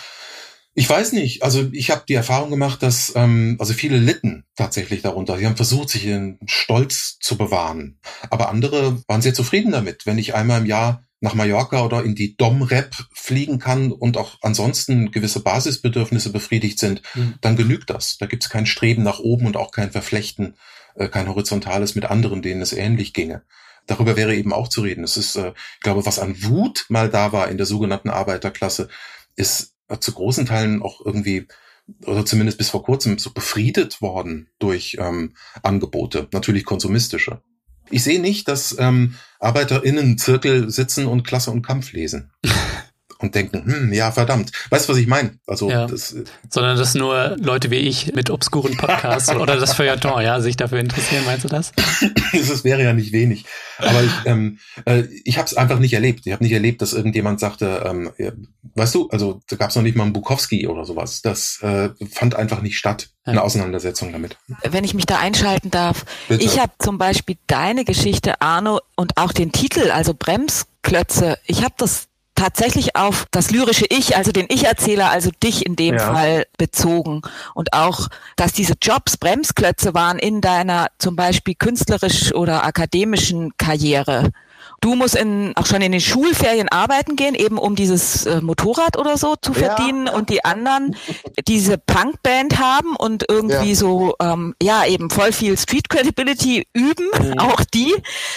Ich 0.74 0.90
weiß 0.90 1.12
nicht. 1.12 1.44
Also 1.44 1.68
ich 1.74 1.92
habe 1.92 2.04
die 2.08 2.14
Erfahrung 2.14 2.50
gemacht, 2.50 2.82
dass 2.82 3.12
ähm, 3.16 3.58
also 3.60 3.74
viele 3.74 3.98
litten 3.98 4.46
tatsächlich 4.56 5.02
darunter. 5.02 5.38
Sie 5.38 5.46
haben 5.46 5.58
versucht, 5.58 5.90
sich 5.90 6.06
ihren 6.06 6.40
Stolz 6.46 7.18
zu 7.20 7.38
bewahren. 7.38 8.00
Aber 8.30 8.50
andere 8.50 9.04
waren 9.08 9.22
sehr 9.22 9.34
zufrieden 9.34 9.74
damit, 9.74 10.06
wenn 10.06 10.18
ich 10.18 10.34
einmal 10.34 10.62
im 10.62 10.66
Jahr 10.66 11.04
nach 11.22 11.36
Mallorca 11.36 11.86
oder 11.86 12.04
in 12.04 12.16
die 12.16 12.36
Dom-Rep 12.36 12.96
fliegen 13.14 13.60
kann 13.60 13.92
und 13.92 14.18
auch 14.18 14.40
ansonsten 14.42 15.12
gewisse 15.12 15.42
Basisbedürfnisse 15.42 16.32
befriedigt 16.32 16.80
sind, 16.80 17.04
mhm. 17.14 17.36
dann 17.42 17.56
genügt 17.56 17.92
das. 17.92 18.18
Da 18.18 18.26
gibt 18.26 18.44
es 18.44 18.50
kein 18.50 18.66
Streben 18.66 19.04
nach 19.04 19.20
oben 19.20 19.46
und 19.46 19.56
auch 19.56 19.72
kein 19.72 19.92
Verflechten, 19.92 20.56
äh, 20.96 21.08
kein 21.08 21.30
horizontales 21.30 21.94
mit 21.94 22.06
anderen, 22.06 22.42
denen 22.42 22.62
es 22.62 22.74
ähnlich 22.74 23.14
ginge. 23.14 23.44
Darüber 23.86 24.16
wäre 24.16 24.36
eben 24.36 24.52
auch 24.52 24.68
zu 24.68 24.82
reden. 24.82 25.04
Es 25.04 25.16
ist, 25.16 25.36
äh, 25.36 25.54
ich 25.76 25.82
glaube, 25.82 26.08
was 26.08 26.18
an 26.18 26.44
Wut 26.44 26.86
mal 26.90 27.10
da 27.10 27.32
war 27.32 27.50
in 27.50 27.58
der 27.58 27.68
sogenannten 27.68 28.10
Arbeiterklasse, 28.10 28.90
ist 29.36 29.76
äh, 29.90 30.00
zu 30.00 30.14
großen 30.14 30.48
Teilen 30.48 30.82
auch 30.82 31.06
irgendwie 31.06 31.48
oder 32.06 32.26
zumindest 32.26 32.58
bis 32.58 32.70
vor 32.70 32.84
kurzem 32.84 33.18
so 33.18 33.32
befriedet 33.32 34.02
worden 34.02 34.50
durch 34.60 34.98
ähm, 35.00 35.34
Angebote, 35.62 36.28
natürlich 36.32 36.66
konsumistische. 36.66 37.42
Ich 37.92 38.04
sehe 38.04 38.22
nicht, 38.22 38.48
dass 38.48 38.76
ähm, 38.80 39.16
ArbeiterInnen 39.40 40.18
Zirkel 40.18 40.70
sitzen 40.70 41.06
und 41.06 41.24
Klasse 41.24 41.52
und 41.52 41.62
Kampf 41.62 41.92
lesen. 41.92 42.32
und 43.22 43.36
denken, 43.36 43.66
hm, 43.66 43.94
ja, 43.94 44.12
verdammt. 44.12 44.52
Weißt 44.70 44.88
du, 44.88 44.94
was 44.94 45.00
ich 45.00 45.08
meine? 45.08 45.38
Also, 45.48 45.70
ja. 45.70 45.88
das, 45.88 46.14
äh, 46.14 46.24
sondern 46.50 46.78
dass 46.78 46.96
nur 46.96 47.38
Leute 47.40 47.72
wie 47.72 47.78
ich 47.78 48.14
mit 48.14 48.30
obskuren 48.30 48.78
Podcasts 48.78 49.30
oder 49.36 49.58
das 49.58 49.74
Feuilleton, 49.74 50.22
ja, 50.22 50.42
sich 50.42 50.58
dafür 50.58 50.80
interessieren, 50.80 51.24
meinst 51.26 51.44
du 51.44 51.50
das? 51.50 51.72
das 52.34 52.64
wäre 52.64 52.84
ja 52.84 52.94
nicht 52.94 53.12
wenig. 53.12 53.46
Aber 53.78 54.04
ich, 54.04 54.12
ähm, 54.26 54.60
äh, 54.86 55.04
ich 55.24 55.38
habe 55.38 55.48
es 55.48 55.56
einfach 55.56 55.80
nicht 55.80 55.94
erlebt. 55.94 56.26
Ich 56.26 56.34
habe 56.34 56.44
nicht 56.44 56.54
erlebt, 56.54 56.82
dass 56.82 56.94
irgendjemand 56.94 57.40
sagte, 57.40 57.84
ähm, 57.86 58.12
weißt 58.76 58.96
du, 58.96 59.10
also 59.10 59.42
da 59.50 59.56
gab 59.56 59.70
es 59.70 59.76
noch 59.76 59.84
nicht 59.84 59.96
mal 59.96 60.04
einen 60.04 60.14
Bukowski 60.14 60.68
oder 60.68 60.86
sowas. 60.86 61.22
Das 61.22 61.62
äh, 61.62 61.90
fand 62.12 62.36
einfach 62.36 62.62
nicht 62.62 62.78
statt, 62.78 63.10
eine 63.24 63.44
Auseinandersetzung 63.44 64.12
damit. 64.12 64.38
Wenn 64.64 64.84
ich 64.84 64.94
mich 64.94 65.06
da 65.06 65.20
einschalten 65.20 65.70
darf, 65.72 66.06
Bitte. 66.28 66.44
ich 66.44 66.60
habe 66.60 66.72
zum 66.80 66.98
Beispiel 66.98 67.38
deine 67.48 67.86
Geschichte, 67.86 68.42
Arno, 68.42 68.80
und 68.96 69.18
auch 69.18 69.32
den 69.32 69.52
Titel, 69.52 69.92
also 69.92 70.14
Bremsklötze, 70.14 71.38
ich 71.46 71.64
habe 71.64 71.76
das 71.78 72.08
tatsächlich 72.42 72.96
auf 72.96 73.28
das 73.30 73.52
lyrische 73.52 73.86
Ich, 73.90 74.18
also 74.18 74.32
den 74.32 74.48
Ich-Erzähler, 74.50 75.12
also 75.12 75.30
dich 75.44 75.64
in 75.64 75.76
dem 75.76 75.96
ja. 75.96 76.12
Fall 76.12 76.48
bezogen. 76.58 77.22
Und 77.54 77.74
auch, 77.74 78.08
dass 78.36 78.52
diese 78.52 78.74
Jobs 78.82 79.18
Bremsklötze 79.18 79.94
waren 79.94 80.18
in 80.18 80.42
deiner 80.42 80.88
zum 80.98 81.16
Beispiel 81.16 81.54
künstlerisch 81.54 82.34
oder 82.34 82.66
akademischen 82.66 83.52
Karriere. 83.58 84.32
Du 84.80 84.96
musst 84.96 85.16
in, 85.16 85.56
auch 85.56 85.68
schon 85.68 85.84
in 85.84 85.92
den 85.92 86.02
Schulferien 86.02 86.68
arbeiten 86.68 87.16
gehen, 87.16 87.36
eben 87.36 87.60
um 87.60 87.76
dieses 87.76 88.26
äh, 88.26 88.42
Motorrad 88.42 88.98
oder 88.98 89.16
so 89.16 89.36
zu 89.40 89.54
verdienen 89.54 90.08
ja. 90.08 90.14
und 90.14 90.32
die 90.32 90.44
anderen 90.44 90.96
diese 91.48 91.78
Punkband 91.78 92.58
haben 92.58 92.96
und 92.96 93.26
irgendwie 93.30 93.70
ja. 93.70 93.76
so, 93.76 94.16
ähm, 94.20 94.56
ja, 94.60 94.84
eben 94.86 95.12
voll 95.12 95.32
viel 95.32 95.56
Street 95.60 95.90
Credibility 95.90 96.66
üben, 96.74 97.12
mhm. 97.22 97.34
auch 97.38 97.62
die. 97.72 97.94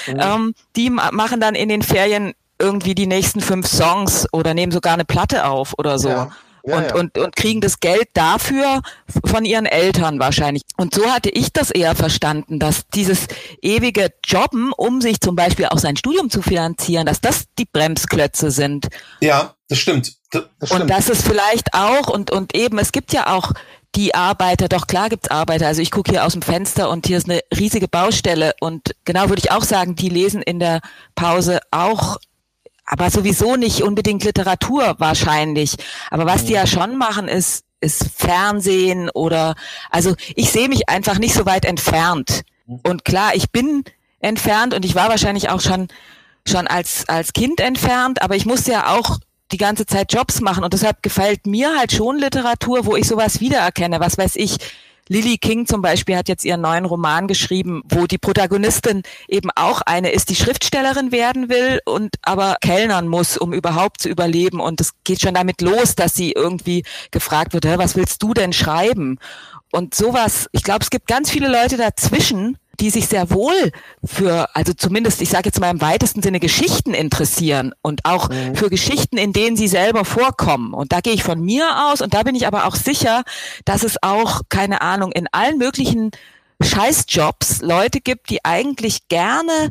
Mhm. 0.07 0.21
Ähm, 0.21 0.55
die 0.77 0.91
machen 0.91 1.41
dann 1.41 1.55
in 1.55 1.71
den 1.71 1.81
Ferien 1.81 2.35
irgendwie 2.65 2.95
die 2.95 3.07
nächsten 3.07 3.41
fünf 3.41 3.67
Songs 3.67 4.27
oder 4.33 4.55
nehmen 4.55 4.73
sogar 4.73 4.95
eine 4.95 5.05
Platte 5.05 5.47
auf 5.47 5.75
oder 5.79 5.99
so. 5.99 6.09
Ja. 6.09 6.31
Ja, 6.67 6.79
und, 6.79 6.85
ja. 6.85 6.95
Und, 6.95 7.19
und 7.19 7.37
kriegen 7.37 7.61
das 7.61 7.79
Geld 7.79 8.09
dafür 8.15 8.81
von 9.27 9.45
ihren 9.45 9.67
Eltern 9.67 10.19
wahrscheinlich. 10.19 10.63
Und 10.79 10.95
so 10.95 11.05
hatte 11.13 11.29
ich 11.29 11.53
das 11.53 11.71
eher 11.71 11.95
verstanden, 11.95 12.59
dass 12.59 12.89
dieses 12.95 13.27
ewige 13.61 14.15
Jobben, 14.25 14.73
um 14.73 15.03
sich 15.03 15.21
zum 15.21 15.37
Beispiel 15.37 15.67
auch 15.67 15.77
sein 15.77 15.99
Studium 15.99 16.31
zu 16.31 16.41
finanzieren, 16.41 17.05
dass 17.05 17.21
das 17.21 17.45
die 17.59 17.67
Bremsklötze 17.71 18.51
sind. 18.51 18.89
Ja, 19.21 19.55
das 19.69 19.79
stimmt. 19.79 20.15
Das, 20.31 20.45
das 20.59 20.71
stimmt. 20.71 20.83
Und 20.85 20.91
das 20.91 21.11
ist 21.11 21.27
vielleicht 21.27 21.75
auch, 21.75 22.09
und, 22.09 22.31
und 22.31 22.57
eben, 22.57 22.79
es 22.79 22.93
gibt 22.93 23.13
ja 23.13 23.35
auch 23.35 23.53
die 23.95 24.15
Arbeiter, 24.15 24.69
doch 24.69 24.87
klar 24.87 25.11
gibt's 25.11 25.31
Arbeiter. 25.31 25.67
Also 25.67 25.83
ich 25.83 25.91
gucke 25.91 26.11
hier 26.11 26.25
aus 26.25 26.33
dem 26.33 26.43
Fenster 26.43 26.89
und 26.89 27.07
hier 27.07 27.19
ist 27.19 27.29
eine 27.29 27.41
riesige 27.57 27.89
Baustelle 27.89 28.55
und 28.61 28.95
genau 29.05 29.29
würde 29.29 29.41
ich 29.45 29.53
auch 29.53 29.63
sagen, 29.63 29.97
die 29.97 30.09
lesen 30.09 30.43
in 30.43 30.59
der 30.59 30.81
Pause 31.15 31.61
auch 31.71 32.17
aber 32.85 33.11
sowieso 33.11 33.57
nicht 33.57 33.83
unbedingt 33.83 34.25
Literatur 34.25 34.97
wahrscheinlich. 34.99 35.77
Aber 36.11 36.27
was 36.27 36.45
die 36.45 36.53
ja 36.53 36.67
schon 36.67 36.97
machen, 36.97 37.29
ist, 37.29 37.65
ist 37.81 38.11
Fernsehen 38.17 39.11
oder, 39.11 39.55
also 39.91 40.15
ich 40.35 40.51
sehe 40.51 40.69
mich 40.69 40.89
einfach 40.89 41.19
nicht 41.19 41.35
so 41.35 41.47
weit 41.47 41.65
entfernt. 41.65 42.43
Und 42.67 43.05
klar, 43.05 43.35
ich 43.35 43.51
bin 43.51 43.85
entfernt 44.21 44.75
und 44.75 44.85
ich 44.85 44.95
war 44.95 45.09
wahrscheinlich 45.09 45.51
auch 45.51 45.61
schon, 45.61 45.89
schon 46.47 46.67
als, 46.67 47.09
als 47.09 47.33
Kind 47.33 47.61
entfernt, 47.61 48.23
aber 48.23 48.37
ich 48.37 48.47
musste 48.47 48.73
ja 48.73 48.95
auch 48.95 49.19
die 49.53 49.59
ganze 49.59 49.87
Zeit 49.87 50.13
Jobs 50.13 50.41
machen 50.41 50.65
und 50.65 50.73
deshalb 50.73 51.03
gefällt 51.03 51.47
mir 51.47 51.77
halt 51.77 51.93
schon 51.93 52.19
Literatur, 52.19 52.87
wo 52.87 52.97
ich 52.97 53.07
sowas 53.07 53.41
wiedererkenne. 53.41 54.01
Was 54.01 54.19
weiß 54.19 54.37
ich, 54.37 54.57
Lily 55.09 55.37
King 55.39 55.67
zum 55.67 55.83
Beispiel 55.83 56.17
hat 56.17 56.29
jetzt 56.29 56.45
ihren 56.45 56.63
neuen 56.63 56.87
Roman 56.87 57.29
geschrieben, 57.29 57.83
wo 57.89 58.07
die 58.07 58.19
Protagonistin 58.19 59.03
eben 59.29 59.51
auch 59.55 59.83
eine 59.83 60.11
ist, 60.11 60.31
die 60.31 60.37
Schriftstellerin 60.37 61.13
werden 61.13 61.51
will 61.51 61.81
und 61.85 62.17
aber 62.23 62.57
kellnern 62.61 63.09
muss, 63.09 63.37
um 63.37 63.53
überhaupt 63.53 64.01
zu 64.01 64.09
überleben. 64.09 64.61
Und 64.61 64.81
es 64.81 64.93
geht 65.05 65.21
schon 65.21 65.35
damit 65.35 65.61
los, 65.61 65.95
dass 65.95 66.15
sie 66.15 66.33
irgendwie 66.33 66.85
gefragt 67.11 67.53
wird, 67.53 67.67
was 67.79 67.97
willst 67.97 68.23
du 68.23 68.33
denn 68.33 68.53
schreiben? 68.53 69.19
Und 69.73 69.95
sowas, 69.95 70.49
ich 70.53 70.63
glaube, 70.63 70.81
es 70.83 70.91
gibt 70.91 71.09
ganz 71.09 71.31
viele 71.31 71.49
Leute 71.49 71.77
dazwischen, 71.77 72.57
die 72.81 72.91
sich 72.91 73.09
sehr 73.09 73.31
wohl 73.31 73.73
für, 74.05 74.55
also 74.55 74.73
zumindest, 74.73 75.21
ich 75.23 75.31
sage 75.31 75.47
jetzt 75.47 75.61
mal 75.61 75.71
im 75.71 75.81
weitesten 75.81 76.23
Sinne, 76.23 76.41
Geschichten 76.41 76.95
interessieren 76.95 77.73
und 77.83 78.05
auch 78.05 78.29
mhm. 78.29 78.55
für 78.55 78.71
Geschichten, 78.71 79.17
in 79.17 79.33
denen 79.33 79.57
sie 79.57 79.69
selber 79.69 80.05
vorkommen. 80.05 80.75
Und 80.75 80.93
da 80.93 81.01
gehe 81.01 81.15
ich 81.15 81.23
von 81.23 81.41
mir 81.41 81.89
aus 81.91 82.01
und 82.01 82.15
da 82.15 82.23
bin 82.23 82.35
ich 82.35 82.47
aber 82.47 82.67
auch 82.67 82.77
sicher, 82.77 83.23
dass 83.65 83.83
es 83.83 84.03
auch, 84.03 84.43
keine 84.49 84.81
Ahnung, 84.81 85.13
in 85.13 85.27
allen 85.33 85.59
möglichen 85.59 86.11
Scheißjobs 86.61 87.63
Leute 87.63 88.01
gibt, 88.01 88.31
die 88.31 88.45
eigentlich 88.45 89.09
gerne 89.09 89.71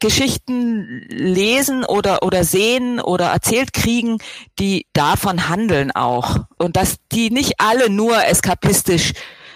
Geschichten 0.00 1.06
lesen 1.08 1.84
oder, 1.84 2.22
oder 2.22 2.44
sehen 2.44 3.00
oder 3.00 3.26
erzählt 3.26 3.72
kriegen, 3.72 4.18
die 4.58 4.86
davon 4.92 5.48
handeln 5.48 5.92
auch. 5.92 6.38
Und 6.58 6.76
dass 6.76 6.96
die 7.12 7.30
nicht 7.30 7.54
alle 7.60 7.90
nur 7.90 8.24
eskapistisch 8.26 9.12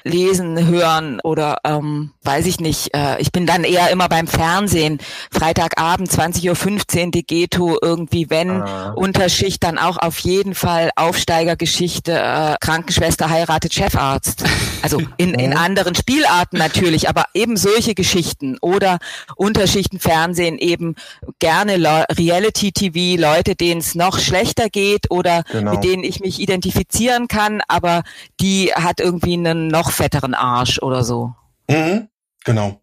lesen, 0.09 0.67
hören 0.67 1.21
oder 1.23 1.59
ähm, 1.65 2.11
weiß 2.23 2.47
ich 2.47 2.61
nicht. 2.61 2.95
Äh, 2.95 3.21
ich 3.21 3.33
bin 3.33 3.47
dann 3.47 3.65
eher 3.65 3.91
immer 3.91 4.09
beim 4.09 4.27
Fernsehen. 4.27 4.99
Freitagabend 5.31 6.11
20.15 6.11 7.05
Uhr 7.05 7.11
die 7.11 7.27
Ghetto 7.27 7.79
irgendwie, 7.81 8.31
wenn 8.31 8.51
ah. 8.51 8.91
Unterschicht, 8.91 9.63
dann 9.63 9.79
auch 9.79 9.99
auf 9.99 10.19
jeden 10.21 10.55
Fall 10.55 10.91
Aufsteigergeschichte, 10.97 12.13
äh, 12.13 12.57
Krankenschwester 12.61 13.31
heiratet 13.31 13.75
Chefarzt. 13.75 14.45
Also 14.83 15.01
in, 15.17 15.35
in 15.35 15.57
anderen 15.57 15.95
Spielarten 15.95 16.59
natürlich, 16.59 17.09
aber 17.09 17.27
eben 17.35 17.57
solche 17.57 17.95
Geschichten 17.95 18.59
oder 18.61 18.99
Unterschichten 19.37 19.99
Fernsehen 19.99 20.59
eben 20.59 20.95
gerne 21.39 21.77
Reality-TV, 22.11 23.21
Leute, 23.21 23.55
denen 23.55 23.81
es 23.81 23.95
noch 23.95 24.19
schlechter 24.19 24.69
geht 24.69 25.11
oder 25.11 25.43
genau. 25.51 25.73
mit 25.73 25.85
denen 25.85 26.05
ich 26.05 26.21
mich 26.21 26.41
identifizieren 26.41 27.29
kann, 27.29 27.61
aber 27.69 28.03
die 28.41 28.73
hat 28.75 29.01
irgendwie 29.01 29.35
einen 29.35 29.69
noch 29.69 29.91
fetteren 29.99 30.35
Arsch 30.35 30.79
oder 30.81 31.05
so. 31.05 31.35
Mhm, 31.69 32.09
genau. 32.45 32.81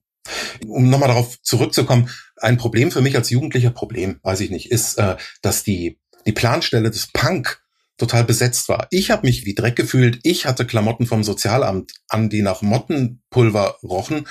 Um 0.67 0.89
nochmal 0.89 1.09
darauf 1.09 1.41
zurückzukommen, 1.41 2.09
ein 2.37 2.57
Problem 2.57 2.91
für 2.91 3.01
mich 3.01 3.15
als 3.15 3.29
jugendlicher 3.29 3.71
Problem, 3.71 4.19
weiß 4.21 4.41
ich 4.41 4.51
nicht, 4.51 4.71
ist, 4.71 4.97
äh, 4.97 5.15
dass 5.41 5.63
die, 5.63 5.99
die 6.25 6.33
Planstelle 6.33 6.91
des 6.91 7.07
Punk 7.07 7.61
total 7.97 8.25
besetzt 8.25 8.67
war. 8.67 8.87
Ich 8.89 9.11
habe 9.11 9.25
mich 9.25 9.45
wie 9.45 9.55
Dreck 9.55 9.77
gefühlt. 9.77 10.19
Ich 10.23 10.45
hatte 10.45 10.65
Klamotten 10.65 11.05
vom 11.05 11.23
Sozialamt 11.23 11.93
an, 12.09 12.29
die 12.29 12.41
nach 12.41 12.61
Mottenpulver 12.61 13.77
rochen. 13.83 14.27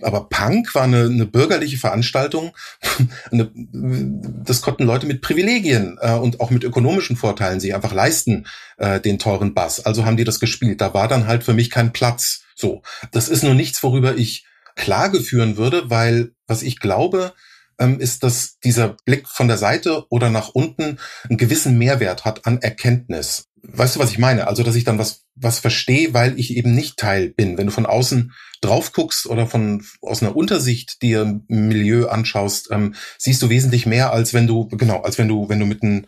Aber 0.00 0.28
Punk 0.28 0.74
war 0.74 0.84
eine, 0.84 1.04
eine 1.04 1.26
bürgerliche 1.26 1.76
Veranstaltung. 1.76 2.56
eine, 3.30 3.50
das 3.54 4.62
konnten 4.62 4.84
Leute 4.84 5.06
mit 5.06 5.20
Privilegien 5.20 5.98
äh, 6.00 6.14
und 6.14 6.40
auch 6.40 6.50
mit 6.50 6.64
ökonomischen 6.64 7.16
Vorteilen 7.16 7.60
sich 7.60 7.74
einfach 7.74 7.92
leisten, 7.92 8.46
äh, 8.78 9.00
den 9.00 9.18
teuren 9.18 9.54
Bass. 9.54 9.84
Also 9.84 10.04
haben 10.04 10.16
die 10.16 10.24
das 10.24 10.40
gespielt. 10.40 10.80
Da 10.80 10.94
war 10.94 11.08
dann 11.08 11.26
halt 11.26 11.44
für 11.44 11.54
mich 11.54 11.70
kein 11.70 11.92
Platz. 11.92 12.42
So, 12.54 12.82
das 13.10 13.28
ist 13.28 13.44
nur 13.44 13.54
nichts, 13.54 13.82
worüber 13.82 14.16
ich 14.16 14.46
Klage 14.74 15.20
führen 15.20 15.56
würde, 15.56 15.90
weil 15.90 16.32
was 16.46 16.62
ich 16.62 16.80
glaube, 16.80 17.32
ähm, 17.78 18.00
ist, 18.00 18.22
dass 18.22 18.58
dieser 18.60 18.96
Blick 19.04 19.28
von 19.28 19.48
der 19.48 19.58
Seite 19.58 20.06
oder 20.08 20.30
nach 20.30 20.50
unten 20.50 20.98
einen 21.28 21.38
gewissen 21.38 21.78
Mehrwert 21.78 22.24
hat 22.24 22.46
an 22.46 22.60
Erkenntnis. 22.60 23.48
Weißt 23.62 23.96
du, 23.96 24.00
was 24.00 24.10
ich 24.10 24.18
meine? 24.18 24.48
Also, 24.48 24.62
dass 24.62 24.74
ich 24.74 24.84
dann 24.84 24.98
was, 24.98 25.24
was 25.36 25.60
verstehe, 25.60 26.12
weil 26.12 26.38
ich 26.38 26.56
eben 26.56 26.74
nicht 26.74 26.96
Teil 26.96 27.28
bin. 27.30 27.56
Wenn 27.56 27.66
du 27.66 27.72
von 27.72 27.86
außen 27.86 28.32
drauf 28.60 28.92
guckst 28.92 29.26
oder 29.26 29.46
von, 29.46 29.84
aus 30.00 30.22
einer 30.22 30.34
Untersicht 30.34 31.02
dir 31.02 31.22
ein 31.22 31.44
Milieu 31.48 32.08
anschaust, 32.08 32.70
ähm, 32.70 32.94
siehst 33.18 33.40
du 33.42 33.50
wesentlich 33.50 33.86
mehr, 33.86 34.12
als 34.12 34.34
wenn 34.34 34.46
du, 34.46 34.68
genau, 34.68 35.02
als 35.02 35.18
wenn 35.18 35.28
du, 35.28 35.48
wenn 35.48 35.60
du 35.60 35.66
mitten, 35.66 36.06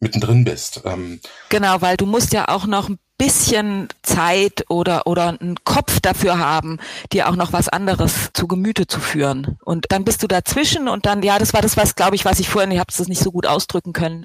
mittendrin 0.00 0.44
bist. 0.44 0.82
Ähm. 0.84 1.20
Genau, 1.48 1.80
weil 1.80 1.96
du 1.96 2.06
musst 2.06 2.32
ja 2.32 2.48
auch 2.48 2.66
noch 2.66 2.88
ein 2.88 2.98
bisschen 3.18 3.88
Zeit 4.02 4.64
oder, 4.68 5.06
oder 5.06 5.28
einen 5.28 5.56
Kopf 5.64 6.00
dafür 6.00 6.38
haben, 6.38 6.78
dir 7.12 7.28
auch 7.28 7.34
noch 7.34 7.52
was 7.52 7.68
anderes 7.68 8.30
zu 8.32 8.46
Gemüte 8.46 8.86
zu 8.86 9.00
führen. 9.00 9.58
Und 9.64 9.86
dann 9.90 10.04
bist 10.04 10.22
du 10.22 10.28
dazwischen 10.28 10.88
und 10.88 11.04
dann, 11.04 11.22
ja, 11.22 11.38
das 11.38 11.52
war 11.52 11.60
das, 11.60 11.76
was, 11.76 11.96
glaube 11.96 12.14
ich, 12.14 12.24
was 12.24 12.38
ich 12.38 12.48
vorhin, 12.48 12.70
ich 12.70 12.78
habe 12.78 12.92
es 12.92 13.08
nicht 13.08 13.22
so 13.22 13.32
gut 13.32 13.46
ausdrücken 13.46 13.92
können, 13.92 14.24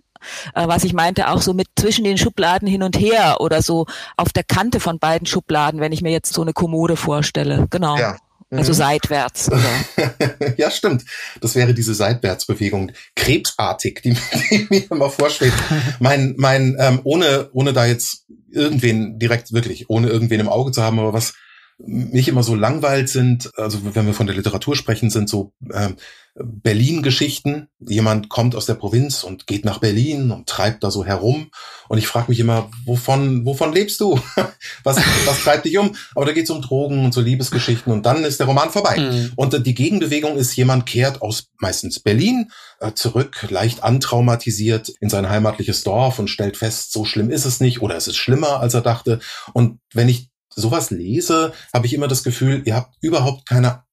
äh, 0.55 0.67
was 0.67 0.83
ich 0.83 0.93
meinte, 0.93 1.29
auch 1.29 1.41
so 1.41 1.53
mit 1.53 1.67
zwischen 1.77 2.03
den 2.03 2.17
Schubladen 2.17 2.67
hin 2.67 2.83
und 2.83 2.99
her 2.99 3.37
oder 3.39 3.61
so 3.61 3.85
auf 4.17 4.33
der 4.33 4.43
Kante 4.43 4.79
von 4.79 4.99
beiden 4.99 5.25
Schubladen, 5.25 5.79
wenn 5.79 5.91
ich 5.91 6.01
mir 6.01 6.11
jetzt 6.11 6.33
so 6.33 6.41
eine 6.41 6.53
Kommode 6.53 6.95
vorstelle. 6.95 7.67
Genau. 7.69 7.97
Ja. 7.97 8.17
Also 8.51 8.71
mhm. 8.71 8.77
seitwärts. 8.77 9.49
Ja, 10.57 10.69
stimmt. 10.69 11.03
Das 11.41 11.55
wäre 11.55 11.73
diese 11.73 11.95
Seitwärtsbewegung, 11.95 12.91
krebsartig, 13.15 14.01
die, 14.03 14.13
die 14.49 14.67
mir 14.69 14.91
immer 14.91 15.09
vorschwebt. 15.09 15.55
mein, 15.99 16.35
mein, 16.37 16.75
ähm, 16.79 16.99
ohne, 17.03 17.49
ohne 17.53 17.73
da 17.73 17.85
jetzt 17.85 18.25
irgendwen 18.51 19.17
direkt 19.17 19.53
wirklich, 19.53 19.89
ohne 19.89 20.09
irgendwen 20.09 20.39
im 20.39 20.49
Auge 20.49 20.71
zu 20.71 20.83
haben, 20.83 20.99
aber 20.99 21.13
was 21.13 21.33
mich 21.85 22.27
immer 22.27 22.43
so 22.43 22.55
langweilt 22.55 23.09
sind, 23.09 23.51
also 23.57 23.79
wenn 23.95 24.05
wir 24.05 24.13
von 24.13 24.27
der 24.27 24.35
Literatur 24.35 24.75
sprechen, 24.75 25.09
sind 25.09 25.27
so 25.27 25.53
äh, 25.69 25.89
Berlin-Geschichten. 26.35 27.67
Jemand 27.79 28.29
kommt 28.29 28.55
aus 28.55 28.65
der 28.65 28.73
Provinz 28.73 29.23
und 29.23 29.45
geht 29.45 29.65
nach 29.65 29.79
Berlin 29.79 30.31
und 30.31 30.47
treibt 30.47 30.83
da 30.83 30.89
so 30.89 31.05
herum. 31.05 31.51
Und 31.89 31.99
ich 31.99 32.07
frage 32.07 32.29
mich 32.29 32.39
immer, 32.39 32.71
wovon, 32.85 33.45
wovon 33.45 33.71
lebst 33.71 33.99
du? 33.99 34.19
was, 34.83 34.97
was 35.25 35.43
treibt 35.43 35.65
dich 35.65 35.77
um? 35.77 35.95
Aber 36.15 36.25
da 36.25 36.31
geht 36.31 36.45
es 36.45 36.49
um 36.49 36.61
Drogen 36.61 37.05
und 37.05 37.13
so 37.13 37.21
Liebesgeschichten 37.21 37.93
und 37.93 38.05
dann 38.05 38.23
ist 38.23 38.39
der 38.39 38.47
Roman 38.47 38.71
vorbei. 38.71 38.99
Mhm. 38.99 39.31
Und 39.35 39.65
die 39.65 39.75
Gegenbewegung 39.75 40.37
ist, 40.37 40.55
jemand 40.55 40.85
kehrt 40.87 41.21
aus 41.21 41.49
meistens 41.59 41.99
Berlin 41.99 42.49
äh, 42.79 42.93
zurück, 42.93 43.45
leicht 43.49 43.83
antraumatisiert 43.83 44.89
in 45.01 45.09
sein 45.09 45.29
heimatliches 45.29 45.83
Dorf 45.83 46.17
und 46.17 46.29
stellt 46.29 46.57
fest, 46.57 46.93
so 46.93 47.05
schlimm 47.05 47.29
ist 47.29 47.45
es 47.45 47.59
nicht 47.59 47.81
oder 47.81 47.95
es 47.95 48.07
ist 48.07 48.17
schlimmer, 48.17 48.59
als 48.59 48.73
er 48.73 48.81
dachte. 48.81 49.19
Und 49.53 49.79
wenn 49.93 50.09
ich 50.09 50.32
sowas 50.55 50.91
lese, 50.91 51.53
habe 51.73 51.85
ich 51.85 51.93
immer 51.93 52.07
das 52.07 52.23
Gefühl, 52.23 52.61
ihr 52.65 52.75
habt 52.75 52.95
überhaupt 53.01 53.47
keine 53.47 53.83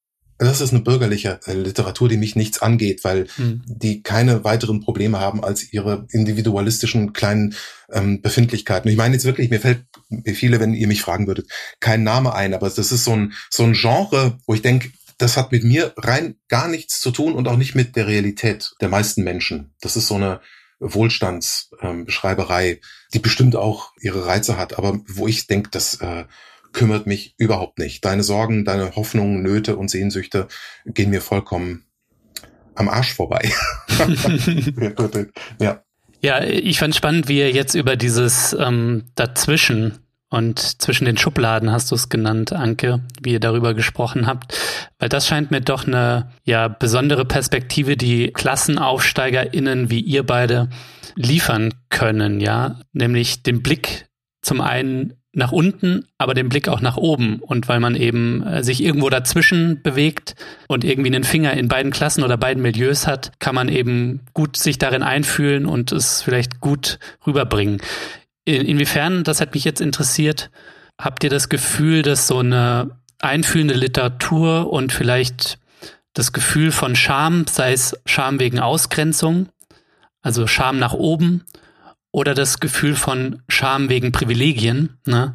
das 0.40 0.61
ist 0.62 0.73
eine 0.73 0.81
bürgerliche 0.81 1.38
äh, 1.46 1.53
Literatur, 1.53 2.09
die 2.09 2.16
mich 2.16 2.34
nichts 2.34 2.62
angeht, 2.62 3.05
weil 3.05 3.26
hm. 3.37 3.62
die 3.66 4.03
keine 4.03 4.43
weiteren 4.43 4.80
Probleme 4.80 5.20
haben 5.20 5.45
als 5.45 5.70
ihre 5.72 6.07
individualistischen 6.11 7.12
kleinen 7.12 7.55
ähm, 7.93 8.22
Befindlichkeiten. 8.22 8.91
Ich 8.91 8.97
meine 8.97 9.14
jetzt 9.14 9.26
wirklich, 9.26 9.51
mir 9.51 9.61
fällt 9.61 9.84
wie 10.09 10.34
viele, 10.34 10.59
wenn 10.59 10.72
ihr 10.72 10.89
mich 10.89 11.03
fragen 11.03 11.26
würdet, 11.26 11.49
kein 11.78 12.05
Name 12.05 12.34
ein, 12.34 12.55
aber 12.55 12.70
das 12.70 12.91
ist 12.91 13.05
so 13.05 13.12
ein, 13.12 13.34
so 13.51 13.64
ein 13.64 13.74
Genre, 13.74 14.39
wo 14.47 14.55
ich 14.55 14.62
denke, 14.62 14.91
das 15.18 15.37
hat 15.37 15.53
mit 15.53 15.62
mir 15.62 15.93
rein 15.99 16.37
gar 16.49 16.68
nichts 16.68 17.01
zu 17.01 17.11
tun 17.11 17.34
und 17.34 17.47
auch 17.47 17.59
nicht 17.59 17.74
mit 17.74 17.95
der 17.95 18.07
Realität 18.07 18.72
der 18.80 18.89
meisten 18.89 19.22
Menschen. 19.22 19.74
Das 19.82 19.97
ist 19.97 20.07
so 20.07 20.14
eine 20.14 20.41
Wohlstandsbeschreiberei, 20.78 22.70
ähm, 22.70 22.78
die 23.12 23.18
bestimmt 23.18 23.55
auch 23.57 23.93
ihre 24.01 24.24
Reize 24.24 24.57
hat, 24.57 24.78
aber 24.78 24.99
wo 25.07 25.28
ich 25.28 25.47
denke, 25.47 25.68
dass 25.68 26.01
äh, 26.01 26.24
kümmert 26.73 27.07
mich 27.07 27.35
überhaupt 27.39 27.79
nicht. 27.79 28.05
Deine 28.05 28.23
Sorgen, 28.23 28.64
deine 28.64 28.95
Hoffnungen, 28.97 29.43
Nöte 29.43 29.77
und 29.77 29.91
Sehnsüchte 29.91 30.49
gehen 30.87 31.11
mir 31.11 31.21
vollkommen 31.21 31.85
am 32.75 32.89
Arsch 32.89 33.12
vorbei. 33.12 33.51
ja. 35.61 35.83
Ja, 36.23 36.43
ich 36.43 36.79
fand 36.79 36.95
spannend, 36.95 37.29
wie 37.29 37.39
ihr 37.39 37.51
jetzt 37.51 37.75
über 37.75 37.97
dieses 37.97 38.55
ähm, 38.59 39.05
Dazwischen 39.14 39.99
und 40.29 40.59
zwischen 40.61 41.07
den 41.07 41.16
Schubladen 41.16 41.73
hast 41.73 41.91
du 41.91 41.97
es 41.97 42.09
genannt, 42.09 42.53
Anke, 42.53 43.01
wie 43.21 43.33
ihr 43.33 43.41
darüber 43.41 43.75
gesprochen 43.75 44.27
habt, 44.27 44.57
weil 44.99 45.09
das 45.09 45.27
scheint 45.27 45.51
mir 45.51 45.61
doch 45.61 45.87
eine 45.87 46.31
ja 46.45 46.68
besondere 46.68 47.25
Perspektive, 47.25 47.97
die 47.97 48.33
KlassenaufsteigerInnen 48.33 49.91
wie 49.91 50.01
ihr 50.01 50.25
beide 50.25 50.68
liefern 51.16 51.75
können, 51.89 52.41
ja, 52.41 52.81
nämlich 52.93 53.43
den 53.43 53.62
Blick 53.62 54.07
zum 54.41 54.61
einen 54.61 55.20
nach 55.33 55.53
unten, 55.53 56.07
aber 56.18 56.35
den 56.35 56.49
Blick 56.49 56.68
auch 56.68 56.81
nach 56.81 56.97
oben. 56.97 57.39
Und 57.41 57.68
weil 57.68 57.81
man 57.81 57.95
eben 57.95 58.43
äh, 58.43 58.64
sich 58.64 58.83
irgendwo 58.83 59.11
dazwischen 59.11 59.81
bewegt 59.83 60.35
und 60.66 60.85
irgendwie 60.85 61.14
einen 61.14 61.24
Finger 61.24 61.53
in 61.53 61.68
beiden 61.68 61.93
Klassen 61.93 62.24
oder 62.24 62.37
beiden 62.37 62.62
Milieus 62.62 63.07
hat, 63.07 63.33
kann 63.39 63.55
man 63.55 63.68
eben 63.68 64.20
gut 64.35 64.57
sich 64.57 64.78
darin 64.78 65.03
einfühlen 65.03 65.66
und 65.66 65.93
es 65.93 66.22
vielleicht 66.22 66.61
gut 66.61 66.99
rüberbringen. 67.26 67.81
In, 68.45 68.66
inwiefern, 68.66 69.22
das 69.22 69.41
hat 69.41 69.55
mich 69.55 69.64
jetzt 69.64 69.81
interessiert, 69.81 70.51
habt 70.99 71.22
ihr 71.22 71.31
das 71.31 71.49
Gefühl, 71.49 72.03
dass 72.03 72.26
so 72.26 72.39
eine 72.39 72.91
einfühlende 73.20 73.74
Literatur 73.74 74.72
und 74.72 74.93
vielleicht 74.93 75.59
das 76.14 76.33
Gefühl 76.33 76.72
von 76.72 76.97
Scham, 76.97 77.47
sei 77.47 77.72
es 77.72 77.97
Scham 78.05 78.41
wegen 78.41 78.59
Ausgrenzung, 78.59 79.49
also 80.22 80.49
Scham 80.49 80.78
nach 80.78 80.93
oben 80.93 81.45
oder 82.12 82.34
das 82.34 82.61
Gefühl 82.61 82.94
von 82.94 83.42
Scham 83.48 83.88
wegen 83.88 84.12
Privilegien. 84.12 84.98
Ne? 85.06 85.34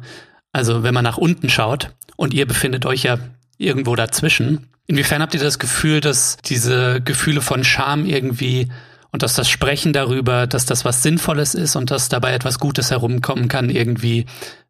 Also 0.52 0.82
wenn 0.82 0.94
man 0.94 1.04
nach 1.04 1.18
unten 1.18 1.48
schaut 1.48 1.90
und 2.16 2.34
ihr 2.34 2.46
befindet 2.46 2.86
euch 2.86 3.02
ja 3.04 3.18
irgendwo 3.58 3.96
dazwischen. 3.96 4.68
Inwiefern 4.86 5.22
habt 5.22 5.34
ihr 5.34 5.40
das 5.40 5.58
Gefühl, 5.58 6.00
dass 6.00 6.36
diese 6.44 7.00
Gefühle 7.00 7.40
von 7.40 7.64
Scham 7.64 8.04
irgendwie 8.06 8.68
und 9.10 9.22
dass 9.22 9.34
das 9.34 9.48
Sprechen 9.48 9.92
darüber, 9.92 10.46
dass 10.46 10.66
das 10.66 10.84
was 10.84 11.02
Sinnvolles 11.02 11.54
ist 11.54 11.76
und 11.76 11.90
dass 11.90 12.08
dabei 12.08 12.34
etwas 12.34 12.58
Gutes 12.58 12.90
herumkommen 12.90 13.48
kann, 13.48 13.70
irgendwie, 13.70 14.26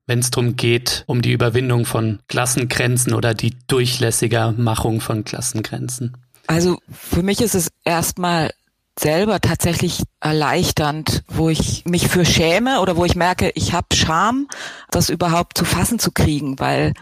wenn 0.07 0.21
es 0.21 0.31
darum 0.31 0.57
geht, 0.57 1.05
um 1.07 1.21
die 1.21 1.33
Überwindung 1.33 1.85
von 1.85 2.21
Klassengrenzen 2.29 3.13
oder 3.13 3.35
die 3.35 3.57
durchlässiger 3.67 4.53
Machung 4.53 5.01
von 5.01 5.25
Klassengrenzen? 5.25 6.17
Also 6.47 6.79
für 6.91 7.23
mich 7.23 7.41
ist 7.41 7.55
es 7.55 7.71
erstmal 7.85 8.53
selber 8.99 9.41
tatsächlich 9.41 10.03
erleichternd, 10.21 11.23
wo 11.29 11.49
ich 11.49 11.85
mich 11.85 12.09
für 12.09 12.25
schäme 12.25 12.81
oder 12.81 12.97
wo 12.97 13.05
ich 13.05 13.15
merke, 13.17 13.51
ich 13.55 13.73
habe 13.73 13.95
Scham, 13.95 14.49
das 14.91 15.11
überhaupt 15.11 15.59
zu 15.59 15.65
fassen 15.65 15.99
zu 15.99 16.13
kriegen, 16.13 16.59
weil 16.59 16.95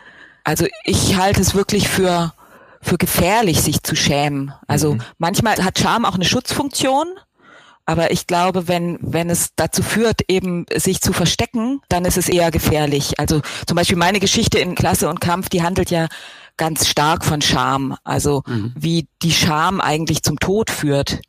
also 0.42 0.66
ich 0.84 1.16
halte 1.16 1.40
es 1.40 1.54
wirklich 1.54 1.88
für 1.88 2.32
für 2.84 2.98
gefährlich, 2.98 3.62
sich 3.62 3.82
zu 3.82 3.96
schämen. 3.96 4.52
Also 4.66 4.94
mhm. 4.94 5.02
manchmal 5.16 5.56
hat 5.64 5.78
Scham 5.78 6.04
auch 6.04 6.16
eine 6.16 6.26
Schutzfunktion, 6.26 7.06
aber 7.86 8.10
ich 8.12 8.26
glaube, 8.26 8.68
wenn, 8.68 8.98
wenn 9.00 9.28
es 9.28 9.50
dazu 9.56 9.82
führt, 9.82 10.20
eben 10.28 10.66
sich 10.74 11.00
zu 11.00 11.12
verstecken, 11.12 11.80
dann 11.88 12.04
ist 12.04 12.16
es 12.16 12.28
eher 12.28 12.50
gefährlich. 12.50 13.18
Also 13.18 13.42
zum 13.66 13.76
Beispiel 13.76 13.96
meine 13.96 14.20
Geschichte 14.20 14.58
in 14.58 14.74
Klasse 14.74 15.08
und 15.08 15.20
Kampf, 15.20 15.48
die 15.48 15.62
handelt 15.62 15.90
ja 15.90 16.08
ganz 16.56 16.88
stark 16.88 17.24
von 17.24 17.42
Scham. 17.42 17.96
Also 18.04 18.42
mhm. 18.46 18.72
wie 18.76 19.08
die 19.22 19.32
Scham 19.32 19.80
eigentlich 19.80 20.22
zum 20.22 20.38
Tod 20.38 20.70
führt. 20.70 21.20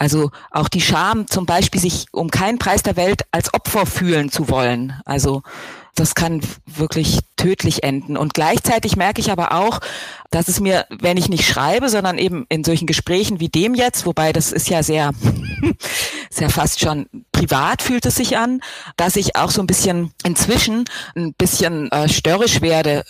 Also 0.00 0.30
auch 0.50 0.70
die 0.70 0.80
Scham 0.80 1.26
zum 1.26 1.44
Beispiel, 1.44 1.78
sich 1.78 2.06
um 2.10 2.30
keinen 2.30 2.58
Preis 2.58 2.82
der 2.82 2.96
Welt 2.96 3.24
als 3.32 3.52
Opfer 3.52 3.84
fühlen 3.84 4.30
zu 4.32 4.48
wollen. 4.48 4.94
Also 5.04 5.42
das 5.94 6.14
kann 6.14 6.40
wirklich 6.64 7.18
tödlich 7.36 7.82
enden. 7.82 8.16
Und 8.16 8.32
gleichzeitig 8.32 8.96
merke 8.96 9.20
ich 9.20 9.30
aber 9.30 9.52
auch, 9.52 9.80
dass 10.30 10.48
es 10.48 10.58
mir, 10.58 10.86
wenn 10.88 11.18
ich 11.18 11.28
nicht 11.28 11.46
schreibe, 11.46 11.90
sondern 11.90 12.16
eben 12.16 12.46
in 12.48 12.64
solchen 12.64 12.86
Gesprächen 12.86 13.40
wie 13.40 13.50
dem 13.50 13.74
jetzt, 13.74 14.06
wobei 14.06 14.32
das 14.32 14.52
ist 14.52 14.70
ja 14.70 14.82
sehr, 14.82 15.10
sehr 16.30 16.48
fast 16.48 16.80
schon 16.80 17.06
privat 17.30 17.82
fühlt 17.82 18.06
es 18.06 18.16
sich 18.16 18.38
an, 18.38 18.62
dass 18.96 19.16
ich 19.16 19.36
auch 19.36 19.50
so 19.50 19.60
ein 19.60 19.66
bisschen 19.66 20.12
inzwischen 20.24 20.86
ein 21.14 21.34
bisschen 21.34 21.92
äh, 21.92 22.08
störrisch 22.08 22.62
werde, 22.62 23.04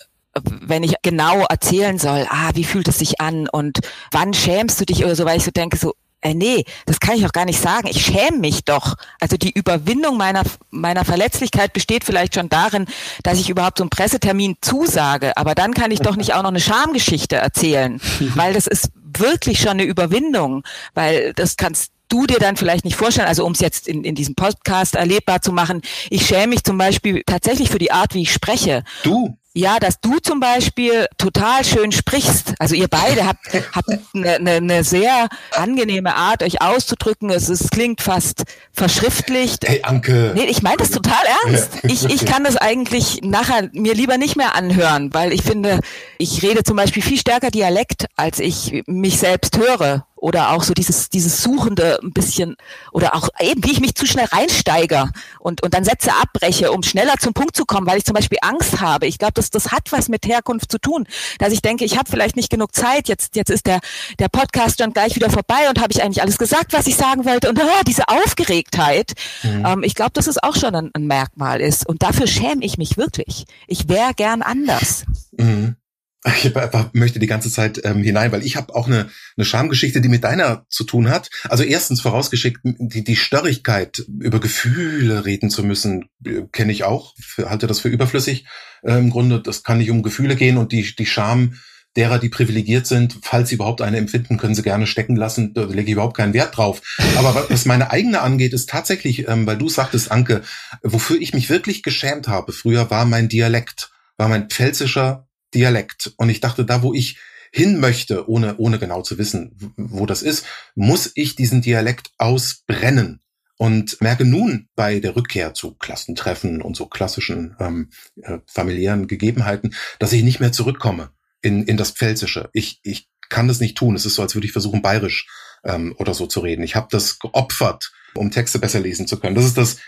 wenn 0.45 0.82
ich 0.82 0.95
genau 1.03 1.45
erzählen 1.45 1.99
soll, 1.99 2.26
ah, 2.28 2.51
wie 2.55 2.64
fühlt 2.64 2.88
es 2.88 2.99
sich 2.99 3.20
an 3.20 3.49
und 3.49 3.78
wann 4.11 4.34
schämst 4.34 4.80
du 4.80 4.86
dich 4.86 5.05
oder 5.05 5.14
so, 5.14 5.24
weil 5.24 5.36
ich 5.36 5.45
so 5.45 5.51
denke, 5.53 5.76
so, 5.76 5.95
äh, 6.22 6.34
nee, 6.34 6.64
das 6.86 7.00
kann 7.00 7.16
ich 7.16 7.24
auch 7.24 7.32
gar 7.32 7.46
nicht 7.46 7.60
sagen. 7.60 7.88
Ich 7.88 8.04
schäme 8.04 8.38
mich 8.38 8.64
doch. 8.64 8.96
Also 9.20 9.36
die 9.36 9.50
Überwindung 9.50 10.16
meiner, 10.16 10.42
meiner 10.70 11.04
Verletzlichkeit 11.04 11.72
besteht 11.72 12.04
vielleicht 12.04 12.34
schon 12.34 12.48
darin, 12.48 12.86
dass 13.22 13.38
ich 13.38 13.48
überhaupt 13.48 13.78
so 13.78 13.84
einen 13.84 13.90
Pressetermin 13.90 14.56
zusage. 14.60 15.36
Aber 15.36 15.54
dann 15.54 15.72
kann 15.72 15.90
ich 15.90 16.00
doch 16.00 16.16
nicht 16.16 16.34
auch 16.34 16.42
noch 16.42 16.50
eine 16.50 16.60
Schamgeschichte 16.60 17.36
erzählen, 17.36 18.00
weil 18.34 18.52
das 18.52 18.66
ist 18.66 18.90
wirklich 18.94 19.60
schon 19.60 19.72
eine 19.72 19.84
Überwindung, 19.84 20.62
weil 20.94 21.32
das 21.34 21.56
kannst 21.56 21.92
du 22.08 22.26
dir 22.26 22.38
dann 22.38 22.56
vielleicht 22.56 22.84
nicht 22.84 22.96
vorstellen, 22.96 23.28
also 23.28 23.46
um 23.46 23.52
es 23.52 23.60
jetzt 23.60 23.88
in, 23.88 24.04
in 24.04 24.14
diesem 24.14 24.34
Podcast 24.34 24.96
erlebbar 24.96 25.42
zu 25.42 25.52
machen, 25.52 25.80
ich 26.10 26.26
schäme 26.26 26.48
mich 26.48 26.64
zum 26.64 26.76
Beispiel 26.76 27.22
tatsächlich 27.24 27.70
für 27.70 27.78
die 27.78 27.92
Art, 27.92 28.14
wie 28.14 28.22
ich 28.22 28.32
spreche. 28.32 28.82
Du? 29.04 29.36
Ja, 29.53 29.80
dass 29.80 30.01
du 30.01 30.18
zum 30.18 30.38
Beispiel 30.38 31.07
total 31.18 31.64
schön 31.64 31.90
sprichst. 31.90 32.55
Also 32.61 32.76
ihr 32.76 32.86
beide 32.86 33.26
habt, 33.26 33.46
habt 33.74 33.88
eine, 34.14 34.36
eine, 34.36 34.51
eine 34.53 34.84
sehr 34.84 35.28
angenehme 35.57 36.14
Art, 36.14 36.44
euch 36.44 36.62
auszudrücken. 36.62 37.30
Es, 37.30 37.48
es 37.48 37.70
klingt 37.70 38.01
fast 38.01 38.44
verschriftlicht. 38.72 39.66
Hey, 39.66 39.82
Anke. 39.82 40.32
Nee, 40.36 40.44
ich 40.44 40.62
meine 40.62 40.76
das 40.76 40.90
total 40.90 41.22
ernst. 41.44 41.80
Ich, 41.82 42.05
ich 42.05 42.24
kann 42.26 42.44
das 42.44 42.57
eigentlich 42.57 43.22
nachher 43.22 43.68
mir 43.72 43.94
lieber 43.94 44.18
nicht 44.18 44.36
mehr 44.36 44.55
anhören, 44.55 45.12
weil 45.12 45.32
ich 45.32 45.42
finde, 45.42 45.80
ich 46.18 46.42
rede 46.42 46.62
zum 46.62 46.76
Beispiel 46.76 47.03
viel 47.03 47.18
stärker 47.18 47.51
Dialekt, 47.51 48.07
als 48.16 48.38
ich 48.38 48.84
mich 48.86 49.18
selbst 49.18 49.59
höre 49.59 50.07
oder 50.20 50.50
auch 50.50 50.62
so 50.62 50.74
dieses, 50.74 51.08
dieses 51.08 51.42
Suchende 51.42 51.98
ein 52.02 52.12
bisschen 52.12 52.56
oder 52.92 53.14
auch 53.14 53.28
eben, 53.40 53.64
wie 53.64 53.72
ich 53.72 53.80
mich 53.80 53.94
zu 53.94 54.06
schnell 54.06 54.26
reinsteige 54.26 55.10
und, 55.38 55.62
und 55.62 55.74
dann 55.74 55.84
Sätze 55.84 56.12
abbreche, 56.12 56.72
um 56.72 56.82
schneller 56.82 57.14
zum 57.18 57.32
Punkt 57.32 57.56
zu 57.56 57.64
kommen, 57.64 57.86
weil 57.86 57.98
ich 57.98 58.04
zum 58.04 58.14
Beispiel 58.14 58.38
Angst 58.42 58.80
habe. 58.80 59.06
Ich 59.06 59.18
glaube, 59.18 59.32
das, 59.34 59.50
das 59.50 59.72
hat 59.72 59.90
was 59.92 60.08
mit 60.08 60.26
Herkunft 60.26 60.70
zu 60.70 60.78
tun, 60.78 61.06
dass 61.38 61.52
ich 61.52 61.62
denke, 61.62 61.84
ich 61.84 61.98
habe 61.98 62.10
vielleicht 62.10 62.36
nicht 62.36 62.50
genug 62.50 62.74
Zeit, 62.74 63.08
jetzt, 63.08 63.34
jetzt 63.34 63.50
ist 63.50 63.66
der, 63.66 63.80
der 64.18 64.28
Podcast 64.28 64.80
dann 64.80 64.92
gleich 64.92 65.16
wieder 65.16 65.30
vorbei 65.30 65.68
und 65.68 65.80
habe 65.80 65.92
ich 65.92 66.02
eigentlich 66.02 66.22
alles 66.22 66.38
gesagt, 66.38 66.72
was 66.72 66.86
ich 66.86 66.96
sagen 66.96 67.24
wollte 67.24 67.48
und 67.48 67.58
oh, 67.58 67.82
diese 67.86 68.08
Aufgeregtheit, 68.08 69.14
mhm. 69.42 69.64
ähm, 69.66 69.82
ich 69.82 69.94
glaube, 69.94 70.12
dass 70.12 70.26
es 70.26 70.42
auch 70.42 70.56
schon 70.56 70.74
ein, 70.74 70.90
ein 70.92 71.06
Merkmal 71.06 71.60
ist 71.60 71.86
und 71.88 72.02
dafür 72.02 72.26
schäme 72.26 72.62
ich 72.64 72.76
mich 72.76 72.96
wirklich. 72.96 73.46
Ich 73.66 73.88
wäre 73.88 74.12
gern 74.14 74.42
anders. 74.42 75.04
Mhm. 75.32 75.76
Ich 76.24 76.52
möchte 76.92 77.18
die 77.18 77.26
ganze 77.26 77.50
Zeit 77.50 77.80
ähm, 77.84 78.02
hinein, 78.02 78.30
weil 78.30 78.44
ich 78.44 78.56
habe 78.56 78.74
auch 78.74 78.86
eine, 78.86 79.08
eine 79.38 79.44
Schamgeschichte, 79.46 80.02
die 80.02 80.08
mit 80.08 80.22
deiner 80.22 80.66
zu 80.68 80.84
tun 80.84 81.08
hat. 81.08 81.30
Also 81.48 81.62
erstens 81.62 82.02
vorausgeschickt, 82.02 82.60
die, 82.62 83.04
die 83.04 83.16
Störrigkeit, 83.16 84.04
über 84.20 84.38
Gefühle 84.38 85.24
reden 85.24 85.48
zu 85.48 85.64
müssen, 85.64 86.10
äh, 86.26 86.42
kenne 86.52 86.72
ich 86.72 86.84
auch, 86.84 87.14
für, 87.18 87.48
halte 87.48 87.66
das 87.66 87.80
für 87.80 87.88
überflüssig. 87.88 88.44
Äh, 88.82 88.98
Im 88.98 89.08
Grunde, 89.08 89.40
das 89.40 89.62
kann 89.62 89.78
nicht 89.78 89.90
um 89.90 90.02
Gefühle 90.02 90.36
gehen 90.36 90.58
und 90.58 90.72
die, 90.72 90.94
die 90.94 91.06
Scham 91.06 91.54
derer, 91.96 92.18
die 92.18 92.28
privilegiert 92.28 92.86
sind, 92.86 93.18
falls 93.22 93.48
sie 93.48 93.56
überhaupt 93.56 93.80
eine 93.80 93.96
empfinden, 93.96 94.36
können 94.36 94.54
sie 94.54 94.62
gerne 94.62 94.86
stecken 94.86 95.16
lassen. 95.16 95.54
Da 95.54 95.64
lege 95.64 95.84
ich 95.84 95.92
überhaupt 95.92 96.16
keinen 96.16 96.34
Wert 96.34 96.56
drauf. 96.56 96.82
Aber 97.16 97.46
was 97.48 97.64
meine 97.64 97.90
eigene 97.90 98.20
angeht, 98.20 98.52
ist 98.52 98.68
tatsächlich, 98.68 99.26
ähm, 99.26 99.46
weil 99.46 99.56
du 99.56 99.68
sagtest, 99.68 100.12
Anke, 100.12 100.42
wofür 100.82 101.20
ich 101.20 101.32
mich 101.32 101.48
wirklich 101.48 101.82
geschämt 101.82 102.28
habe 102.28 102.52
früher, 102.52 102.90
war 102.90 103.06
mein 103.06 103.28
Dialekt, 103.28 103.90
war 104.18 104.28
mein 104.28 104.48
pfälzischer 104.48 105.26
Dialekt. 105.55 106.12
Und 106.16 106.30
ich 106.30 106.40
dachte, 106.40 106.64
da 106.64 106.82
wo 106.82 106.94
ich 106.94 107.18
hin 107.53 107.80
möchte, 107.80 108.28
ohne, 108.28 108.57
ohne 108.59 108.78
genau 108.78 109.03
zu 109.03 109.18
wissen, 109.18 109.74
wo 109.76 110.07
das 110.07 110.22
ist, 110.22 110.46
muss 110.74 111.11
ich 111.14 111.34
diesen 111.34 111.62
Dialekt 111.62 112.11
ausbrennen. 112.18 113.20
Und 113.57 114.01
merke 114.01 114.24
nun 114.24 114.68
bei 114.74 115.01
der 115.01 115.16
Rückkehr 115.16 115.53
zu 115.53 115.74
Klassentreffen 115.74 116.62
und 116.62 116.76
so 116.76 116.86
klassischen 116.86 117.57
ähm, 117.61 117.90
äh, 118.22 118.38
familiären 118.46 119.07
Gegebenheiten, 119.07 119.74
dass 119.98 120.14
ich 120.14 120.22
nicht 120.22 120.40
mehr 120.40 120.53
zurückkomme 120.53 121.11
in, 121.42 121.64
in 121.64 121.76
das 121.76 121.90
Pfälzische. 121.90 122.48
Ich, 122.55 122.80
ich 122.84 123.11
kann 123.28 123.48
das 123.48 123.61
nicht 123.61 123.76
tun. 123.76 123.94
Es 123.94 124.07
ist 124.07 124.14
so, 124.14 124.22
als 124.22 124.34
würde 124.34 124.46
ich 124.46 124.53
versuchen, 124.53 124.80
bayerisch 124.80 125.28
ähm, 125.64 125.94
oder 125.98 126.14
so 126.14 126.26
zu 126.26 126.40
reden. 126.40 126.62
Ich 126.62 126.74
habe 126.74 126.88
das 126.90 127.18
geopfert, 127.18 127.92
um 128.14 128.30
Texte 128.30 128.59
besser 128.59 128.80
lesen 128.80 129.07
zu 129.07 129.20
können. 129.20 129.34
Das 129.34 129.44
ist 129.44 129.59
das 129.59 129.78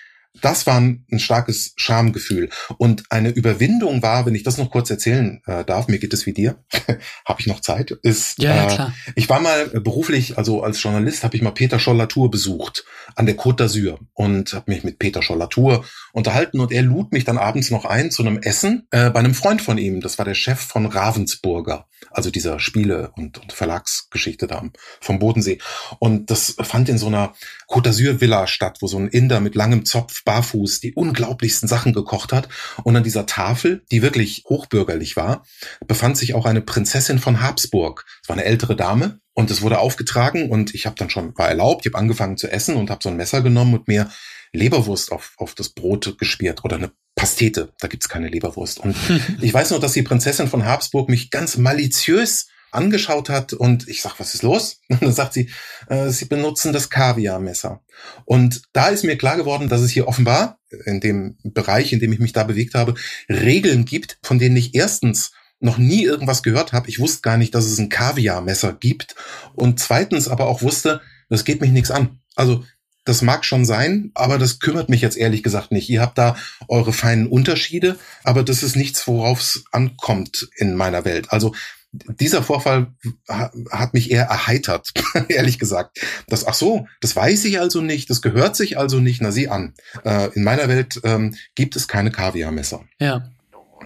das 0.41 0.67
war 0.67 0.81
ein, 0.81 1.05
starkes 1.19 1.75
Schamgefühl. 1.77 2.49
Und 2.79 3.05
eine 3.11 3.31
Überwindung 3.31 4.03
war, 4.03 4.27
wenn 4.27 4.35
ich 4.35 4.43
das 4.43 4.59
noch 4.59 4.71
kurz 4.71 4.91
erzählen 4.91 5.43
äh, 5.47 5.65
darf, 5.65 5.89
mir 5.89 5.99
geht 5.99 6.15
es 6.15 6.27
wie 6.27 6.33
dir, 6.33 6.57
habe 7.25 7.41
ich 7.41 7.47
noch 7.47 7.61
Zeit, 7.61 7.91
ist, 8.03 8.39
ja, 8.39 8.55
ja, 8.55 8.65
äh, 8.65 8.75
klar. 8.75 8.95
Äh, 9.07 9.13
ich 9.15 9.29
war 9.29 9.41
mal 9.41 9.67
beruflich, 9.69 10.39
also 10.39 10.63
als 10.63 10.83
Journalist, 10.83 11.23
habe 11.23 11.37
ich 11.37 11.43
mal 11.43 11.51
Peter 11.51 11.79
Scholl-Latour 11.79 12.31
besucht 12.31 12.85
an 13.15 13.27
der 13.27 13.37
Côte 13.37 13.65
d'Azur 13.65 13.99
und 14.15 14.53
habe 14.55 14.71
mich 14.71 14.85
mit 14.85 14.99
Peter 14.99 15.23
Scholl-Latour 15.23 15.85
unterhalten 16.13 16.61
und 16.61 16.73
er 16.73 16.83
lud 16.83 17.13
mich 17.13 17.25
dann 17.25 17.39
abends 17.39 17.71
noch 17.71 17.85
ein 17.85 18.11
zu 18.11 18.23
einem 18.23 18.39
Essen 18.39 18.87
äh, 18.91 19.11
bei 19.11 19.19
einem 19.19 19.35
Freund 19.35 19.63
von 19.63 19.79
ihm. 19.79 20.01
Das 20.01 20.19
war 20.19 20.25
der 20.25 20.35
Chef 20.35 20.61
von 20.61 20.87
Ravensburger, 20.87 21.87
also 22.11 22.31
dieser 22.31 22.61
Spiele- 22.61 23.13
und, 23.17 23.39
und 23.39 23.53
Verlagsgeschichte 23.53 24.47
da 24.47 24.63
vom 25.01 25.19
Bodensee. 25.19 25.59
Und 25.99 26.31
das 26.31 26.57
fand 26.63 26.89
in 26.89 26.99
so 26.99 27.07
einer 27.07 27.33
Côte 27.67 27.89
d'Azur 27.89 28.21
Villa 28.21 28.47
statt, 28.47 28.79
wo 28.81 28.87
so 28.87 28.99
ein 28.99 29.09
Inder 29.09 29.41
mit 29.41 29.55
langem 29.55 29.85
Zopf 29.85 30.23
barfuß 30.25 30.81
die 30.81 30.95
unglaublichsten 30.95 31.69
Sachen 31.69 31.93
gekocht 31.93 32.33
hat. 32.33 32.49
Und 32.85 32.95
an 32.95 33.03
dieser 33.03 33.27
Tafel, 33.27 33.83
die 33.91 34.03
wirklich 34.03 34.45
hochbürgerlich 34.49 35.17
war, 35.17 35.45
befand 35.87 36.17
sich 36.19 36.35
auch 36.35 36.45
eine 36.45 36.61
Prinzessin 36.61 37.19
von 37.19 37.41
Habsburg. 37.41 38.05
Es 38.23 38.29
war 38.29 38.37
eine 38.37 38.45
ältere 38.45 38.77
Dame 38.77 39.21
und 39.35 39.51
es 39.51 39.63
wurde 39.63 39.79
aufgetragen 39.79 40.51
und 40.51 40.75
ich 40.75 40.85
habe 40.85 40.97
dann 40.97 41.09
schon, 41.09 41.37
war 41.39 41.49
erlaubt, 41.49 41.87
ich 41.87 41.93
habe 41.93 42.01
angefangen 42.01 42.37
zu 42.37 42.51
essen 42.51 42.77
und 42.77 42.91
habe 42.91 43.03
so 43.03 43.09
ein 43.09 43.17
Messer 43.17 43.41
genommen 43.41 43.75
und 43.75 43.89
mir 43.89 44.11
Leberwurst 44.53 45.13
auf, 45.13 45.35
auf 45.37 45.55
das 45.55 45.71
Brot 45.71 46.19
gespielt 46.19 46.65
oder 46.65 46.77
eine 46.77 46.93
Pastete, 47.15 47.73
da 47.81 47.89
gibt's 47.89 48.09
keine 48.09 48.29
Leberwurst. 48.29 48.81
Und 48.81 48.97
ich 49.41 49.53
weiß 49.53 49.71
nur, 49.71 49.81
dass 49.81 49.93
die 49.93 50.03
Prinzessin 50.03 50.49
von 50.49 50.65
Habsburg 50.65 51.09
mich 51.09 51.31
ganz 51.31 51.57
maliziös 51.57 52.49
angeschaut 52.73 53.29
hat 53.29 53.53
und 53.53 53.87
ich 53.89 54.01
sag, 54.01 54.19
was 54.19 54.35
ist 54.35 54.43
los? 54.43 54.81
Und 54.89 55.03
dann 55.03 55.13
sagt 55.13 55.35
sie, 55.35 55.51
äh, 55.89 56.09
sie 56.09 56.25
benutzen 56.25 56.73
das 56.73 56.89
Kaviarmesser. 56.89 57.83
Und 58.25 58.63
da 58.73 58.89
ist 58.89 59.05
mir 59.05 59.19
klar 59.19 59.37
geworden, 59.37 59.69
dass 59.69 59.83
es 59.83 59.91
hier 59.91 60.09
offenbar 60.09 60.59
in 60.87 61.01
dem 61.01 61.37
Bereich, 61.45 61.93
in 61.93 62.01
dem 62.01 62.13
ich 62.15 62.19
mich 62.19 62.33
da 62.33 62.45
bewegt 62.45 62.75
habe, 62.75 62.95
Regeln 63.29 63.85
gibt, 63.85 64.19
von 64.23 64.39
denen 64.39 64.57
ich 64.57 64.75
erstens 64.75 65.33
noch 65.61 65.79
nie 65.79 66.03
irgendwas 66.03 66.43
gehört 66.43 66.73
habe. 66.73 66.89
Ich 66.89 66.99
wusste 66.99 67.21
gar 67.21 67.37
nicht, 67.37 67.55
dass 67.55 67.67
es 67.67 67.79
ein 67.79 67.91
Kaviarmesser 67.91 68.73
gibt. 68.73 69.15
Und 69.55 69.79
zweitens 69.79 70.27
aber 70.29 70.49
auch 70.49 70.63
wusste, 70.63 71.03
das 71.29 71.45
geht 71.45 71.61
mich 71.61 71.71
nichts 71.71 71.91
an. 71.91 72.21
Also 72.35 72.65
das 73.05 73.23
mag 73.23 73.45
schon 73.45 73.65
sein, 73.65 74.11
aber 74.15 74.39
das 74.39 74.61
kümmert 74.61 74.89
mich 74.89 75.01
jetzt 75.01 75.17
ehrlich 75.17 75.43
gesagt 75.43 75.73
nicht. 75.73 75.89
Ihr 75.91 76.01
habt 76.01 76.19
da 76.19 76.37
eure 76.69 76.93
feinen 76.93 77.27
Unterschiede, 77.27 77.99
aber 78.23 78.43
das 78.43 78.63
ist 78.63 78.77
nichts, 78.77 79.07
worauf 79.07 79.41
es 79.41 79.65
ankommt 79.73 80.49
in 80.57 80.77
meiner 80.77 81.05
Welt. 81.05 81.33
Also 81.33 81.53
dieser 81.93 82.43
Vorfall 82.43 82.87
hat 83.29 83.93
mich 83.93 84.11
eher 84.11 84.25
erheitert, 84.25 84.93
ehrlich 85.29 85.59
gesagt. 85.59 86.01
Das, 86.27 86.47
ach 86.47 86.55
so, 86.55 86.87
das 87.01 87.15
weiß 87.15 87.45
ich 87.45 87.61
also 87.61 87.83
nicht, 87.83 88.09
das 88.09 88.23
gehört 88.23 88.57
sich 88.57 88.79
also 88.79 88.99
nicht, 88.99 89.21
na 89.21 89.31
sieh 89.31 89.49
an. 89.49 89.75
Äh, 90.05 90.31
in 90.35 90.43
meiner 90.43 90.69
Welt 90.69 91.01
ähm, 91.05 91.35
gibt 91.55 91.77
es 91.77 91.89
keine 91.89 92.11
Kaviarmesser. 92.11 92.85
Ja. 92.99 93.29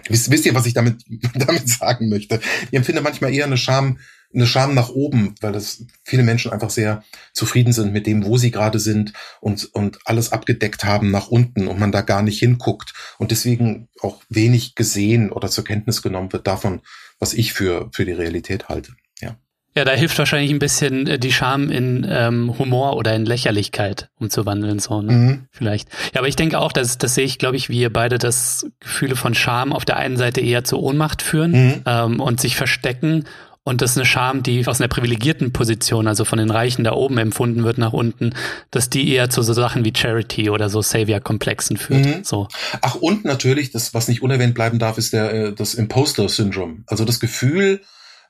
Wisst, 0.07 0.31
wisst 0.31 0.45
ihr, 0.45 0.55
was 0.55 0.65
ich 0.65 0.73
damit, 0.73 1.03
damit 1.33 1.67
sagen 1.67 2.07
möchte? 2.07 2.39
Ich 2.71 2.77
empfinde 2.77 3.01
manchmal 3.01 3.33
eher 3.33 3.45
eine 3.45 3.57
Scham, 3.57 3.99
eine 4.33 4.47
Scham 4.47 4.73
nach 4.73 4.89
oben, 4.89 5.35
weil 5.41 5.53
das 5.53 5.85
viele 6.03 6.23
Menschen 6.23 6.51
einfach 6.51 6.69
sehr 6.69 7.03
zufrieden 7.33 7.73
sind 7.73 7.93
mit 7.93 8.07
dem, 8.07 8.25
wo 8.25 8.37
sie 8.37 8.51
gerade 8.51 8.79
sind 8.79 9.13
und, 9.39 9.65
und 9.73 9.99
alles 10.05 10.31
abgedeckt 10.31 10.83
haben 10.83 11.11
nach 11.11 11.27
unten 11.27 11.67
und 11.67 11.79
man 11.79 11.91
da 11.91 12.01
gar 12.01 12.21
nicht 12.21 12.39
hinguckt 12.39 12.93
und 13.17 13.31
deswegen 13.31 13.87
auch 14.01 14.21
wenig 14.29 14.75
gesehen 14.75 15.31
oder 15.31 15.49
zur 15.49 15.63
Kenntnis 15.63 16.01
genommen 16.01 16.33
wird 16.33 16.47
davon, 16.47 16.81
was 17.19 17.33
ich 17.33 17.53
für, 17.53 17.89
für 17.93 18.05
die 18.05 18.11
Realität 18.11 18.69
halte. 18.69 18.93
Ja. 19.21 19.37
Ja, 19.75 19.85
da 19.85 19.91
hilft 19.91 20.17
wahrscheinlich 20.17 20.49
ein 20.49 20.57
bisschen 20.57 21.05
äh, 21.05 21.19
die 21.19 21.31
Scham 21.31 21.69
in 21.69 22.05
ähm, 22.09 22.57
Humor 22.57 22.95
oder 22.97 23.13
in 23.15 23.27
Lächerlichkeit 23.27 24.09
umzuwandeln, 24.19 24.79
so, 24.79 25.03
ne? 25.03 25.11
Mhm. 25.11 25.47
Vielleicht. 25.51 25.87
Ja, 26.15 26.21
aber 26.21 26.27
ich 26.27 26.35
denke 26.35 26.59
auch, 26.59 26.71
dass 26.71 26.97
das 26.97 27.13
sehe 27.13 27.25
ich, 27.25 27.37
glaube 27.37 27.57
ich, 27.57 27.69
wie 27.69 27.81
ihr 27.81 27.93
beide, 27.93 28.17
dass 28.17 28.65
Gefühle 28.79 29.15
von 29.15 29.35
Scham 29.35 29.73
auf 29.73 29.85
der 29.85 29.97
einen 29.97 30.17
Seite 30.17 30.41
eher 30.41 30.63
zur 30.63 30.81
Ohnmacht 30.81 31.21
führen 31.21 31.51
mhm. 31.51 31.81
ähm, 31.85 32.19
und 32.19 32.41
sich 32.41 32.55
verstecken 32.55 33.25
und 33.67 33.81
das 33.81 33.91
ist 33.91 33.97
eine 33.97 34.05
Scham, 34.05 34.43
die 34.43 34.65
aus 34.65 34.79
einer 34.79 34.87
privilegierten 34.87 35.51
Position, 35.51 36.07
also 36.07 36.23
von 36.23 36.39
den 36.39 36.49
Reichen 36.51 36.85
da 36.85 36.93
oben 36.93 37.17
empfunden 37.17 37.65
wird 37.65 37.77
nach 37.77 37.91
unten, 37.91 38.33
dass 38.71 38.89
die 38.89 39.11
eher 39.11 39.29
zu 39.29 39.41
so 39.41 39.51
Sachen 39.51 39.83
wie 39.83 39.91
Charity 39.93 40.49
oder 40.49 40.69
so 40.69 40.81
Savior-Komplexen 40.81 41.75
führt. 41.75 42.05
Mhm. 42.05 42.23
So. 42.23 42.47
Ach, 42.79 42.95
und 42.95 43.25
natürlich, 43.25 43.71
das, 43.71 43.93
was 43.93 44.07
nicht 44.07 44.21
unerwähnt 44.21 44.53
bleiben 44.53 44.79
darf, 44.79 44.97
ist 44.97 45.11
der, 45.11 45.33
äh, 45.33 45.53
das 45.53 45.73
Imposter-Syndrom. 45.73 46.85
Also 46.87 47.03
das 47.03 47.19
Gefühl, 47.19 47.81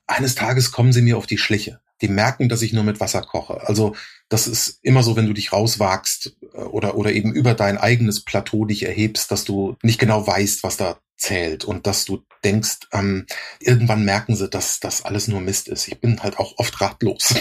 eines 0.08 0.34
Tages 0.34 0.72
kommen 0.72 0.92
sie 0.92 1.04
mir 1.04 1.20
auf 1.20 1.28
die 1.28 1.38
Schliche. 1.38 1.82
Die 2.02 2.08
merken, 2.08 2.50
dass 2.50 2.64
ich 2.64 2.74
nur 2.74 2.84
mit 2.84 3.00
Wasser 3.00 3.22
koche. 3.22 3.62
Also 3.68 3.96
das 4.30 4.48
ist 4.48 4.80
immer 4.82 5.04
so, 5.04 5.16
wenn 5.16 5.28
du 5.28 5.34
dich 5.34 5.54
rauswagst 5.54 6.36
äh, 6.56 6.62
oder, 6.62 6.96
oder 6.96 7.12
eben 7.12 7.32
über 7.32 7.54
dein 7.54 7.78
eigenes 7.78 8.24
Plateau 8.24 8.66
dich 8.66 8.88
erhebst, 8.88 9.32
dass 9.32 9.44
du 9.44 9.78
nicht 9.84 10.00
genau 10.00 10.26
weißt, 10.26 10.64
was 10.64 10.78
da 10.78 10.98
zählt 11.18 11.66
und 11.66 11.88
dass 11.88 12.06
du 12.06 12.24
denkst, 12.44 12.88
ähm, 12.94 13.26
irgendwann 13.60 14.06
merken 14.06 14.36
sie, 14.36 14.50
dass 14.50 14.80
das 14.80 15.04
alles 15.04 15.28
nur 15.28 15.42
Mist 15.42 15.68
ist. 15.68 15.88
Ich 15.88 16.00
bin 16.00 16.22
halt 16.24 16.40
auch 16.40 16.54
oft 16.58 16.80
ratlos. 16.82 17.36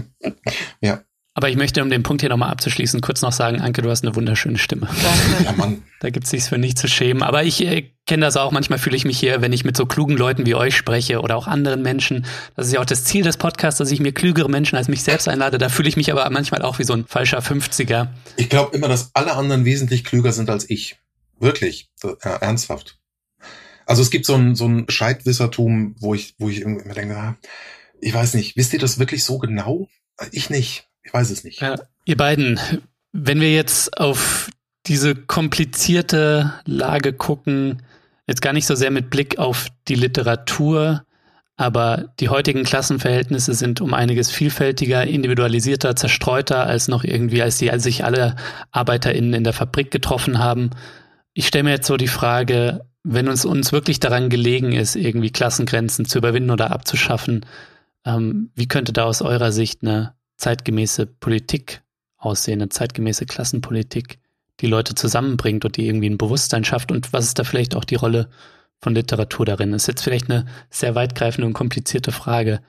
ja. 0.80 1.02
Aber 1.36 1.50
ich 1.50 1.56
möchte, 1.56 1.82
um 1.82 1.90
den 1.90 2.02
Punkt 2.02 2.22
hier 2.22 2.30
nochmal 2.30 2.50
abzuschließen, 2.50 3.02
kurz 3.02 3.20
noch 3.20 3.30
sagen, 3.30 3.60
Anke, 3.60 3.82
du 3.82 3.90
hast 3.90 4.02
eine 4.02 4.16
wunderschöne 4.16 4.56
Stimme. 4.56 4.88
Ja, 5.44 5.52
Mann. 5.52 5.82
Da 6.00 6.08
gibt 6.08 6.24
es 6.24 6.32
nichts 6.32 6.48
für 6.48 6.56
nicht 6.56 6.78
zu 6.78 6.88
schämen. 6.88 7.22
Aber 7.22 7.44
ich 7.44 7.62
äh, 7.62 7.90
kenne 8.06 8.24
das 8.24 8.38
auch. 8.38 8.52
Manchmal 8.52 8.78
fühle 8.78 8.96
ich 8.96 9.04
mich 9.04 9.18
hier, 9.18 9.42
wenn 9.42 9.52
ich 9.52 9.62
mit 9.62 9.76
so 9.76 9.84
klugen 9.84 10.16
Leuten 10.16 10.46
wie 10.46 10.54
euch 10.54 10.74
spreche 10.74 11.20
oder 11.20 11.36
auch 11.36 11.46
anderen 11.46 11.82
Menschen. 11.82 12.24
Das 12.56 12.66
ist 12.66 12.72
ja 12.72 12.80
auch 12.80 12.86
das 12.86 13.04
Ziel 13.04 13.22
des 13.22 13.36
Podcasts, 13.36 13.76
dass 13.76 13.90
ich 13.90 14.00
mir 14.00 14.12
klügere 14.12 14.48
Menschen 14.48 14.76
als 14.76 14.88
mich 14.88 15.02
selbst 15.02 15.28
einlade. 15.28 15.58
Da 15.58 15.68
fühle 15.68 15.90
ich 15.90 15.98
mich 15.98 16.10
aber 16.10 16.28
manchmal 16.30 16.62
auch 16.62 16.78
wie 16.78 16.84
so 16.84 16.94
ein 16.94 17.04
falscher 17.06 17.40
50er. 17.40 18.08
Ich 18.38 18.48
glaube 18.48 18.74
immer, 18.74 18.88
dass 18.88 19.10
alle 19.12 19.34
anderen 19.34 19.66
wesentlich 19.66 20.04
klüger 20.04 20.32
sind 20.32 20.48
als 20.48 20.70
ich. 20.70 20.96
Wirklich. 21.38 21.90
Ja, 22.02 22.36
ernsthaft. 22.36 22.98
Also 23.86 24.02
es 24.02 24.10
gibt 24.10 24.26
so 24.26 24.34
ein, 24.34 24.56
so 24.56 24.66
ein 24.66 24.86
Bescheidwissertum, 24.86 25.94
wo 26.00 26.14
ich, 26.14 26.34
wo 26.38 26.48
ich 26.48 26.60
immer 26.60 26.94
denke, 26.94 27.16
ah, 27.16 27.36
ich 28.00 28.12
weiß 28.12 28.34
nicht, 28.34 28.56
wisst 28.56 28.72
ihr 28.72 28.78
das 28.78 28.98
wirklich 28.98 29.24
so 29.24 29.38
genau? 29.38 29.88
Ich 30.32 30.50
nicht. 30.50 30.88
Ich 31.02 31.14
weiß 31.14 31.30
es 31.30 31.44
nicht. 31.44 31.60
Ja, 31.60 31.76
ihr 32.04 32.16
beiden, 32.16 32.58
wenn 33.12 33.40
wir 33.40 33.52
jetzt 33.52 33.96
auf 33.98 34.50
diese 34.86 35.14
komplizierte 35.14 36.54
Lage 36.64 37.12
gucken, 37.12 37.82
jetzt 38.26 38.42
gar 38.42 38.52
nicht 38.52 38.66
so 38.66 38.74
sehr 38.74 38.90
mit 38.90 39.10
Blick 39.10 39.38
auf 39.38 39.68
die 39.88 39.94
Literatur, 39.94 41.04
aber 41.56 42.12
die 42.20 42.28
heutigen 42.28 42.64
Klassenverhältnisse 42.64 43.54
sind 43.54 43.80
um 43.80 43.94
einiges 43.94 44.30
vielfältiger, 44.30 45.04
individualisierter, 45.04 45.96
zerstreuter 45.96 46.66
als 46.66 46.88
noch 46.88 47.02
irgendwie, 47.02 47.40
als 47.40 47.56
die 47.58 47.70
als 47.70 47.82
sich 47.82 48.04
alle 48.04 48.36
ArbeiterInnen 48.72 49.32
in 49.32 49.44
der 49.44 49.54
Fabrik 49.54 49.90
getroffen 49.90 50.38
haben. 50.38 50.70
Ich 51.38 51.48
stelle 51.48 51.64
mir 51.64 51.72
jetzt 51.72 51.86
so 51.86 51.98
die 51.98 52.08
Frage, 52.08 52.86
wenn 53.02 53.28
uns, 53.28 53.44
uns 53.44 53.70
wirklich 53.70 54.00
daran 54.00 54.30
gelegen 54.30 54.72
ist, 54.72 54.96
irgendwie 54.96 55.30
Klassengrenzen 55.30 56.06
zu 56.06 56.16
überwinden 56.16 56.50
oder 56.50 56.70
abzuschaffen, 56.70 57.44
ähm, 58.06 58.50
wie 58.54 58.68
könnte 58.68 58.94
da 58.94 59.04
aus 59.04 59.20
eurer 59.20 59.52
Sicht 59.52 59.82
eine 59.82 60.14
zeitgemäße 60.38 61.04
Politik 61.04 61.82
aussehen, 62.16 62.62
eine 62.62 62.70
zeitgemäße 62.70 63.26
Klassenpolitik, 63.26 64.18
die 64.60 64.66
Leute 64.66 64.94
zusammenbringt 64.94 65.66
und 65.66 65.76
die 65.76 65.86
irgendwie 65.86 66.08
ein 66.08 66.16
Bewusstsein 66.16 66.64
schafft 66.64 66.90
und 66.90 67.12
was 67.12 67.26
ist 67.26 67.38
da 67.38 67.44
vielleicht 67.44 67.74
auch 67.74 67.84
die 67.84 67.96
Rolle 67.96 68.30
von 68.80 68.94
Literatur 68.94 69.44
darin? 69.44 69.72
Das 69.72 69.82
ist 69.82 69.88
jetzt 69.88 70.04
vielleicht 70.04 70.30
eine 70.30 70.46
sehr 70.70 70.94
weitgreifende 70.94 71.46
und 71.46 71.52
komplizierte 71.52 72.12
Frage, 72.12 72.62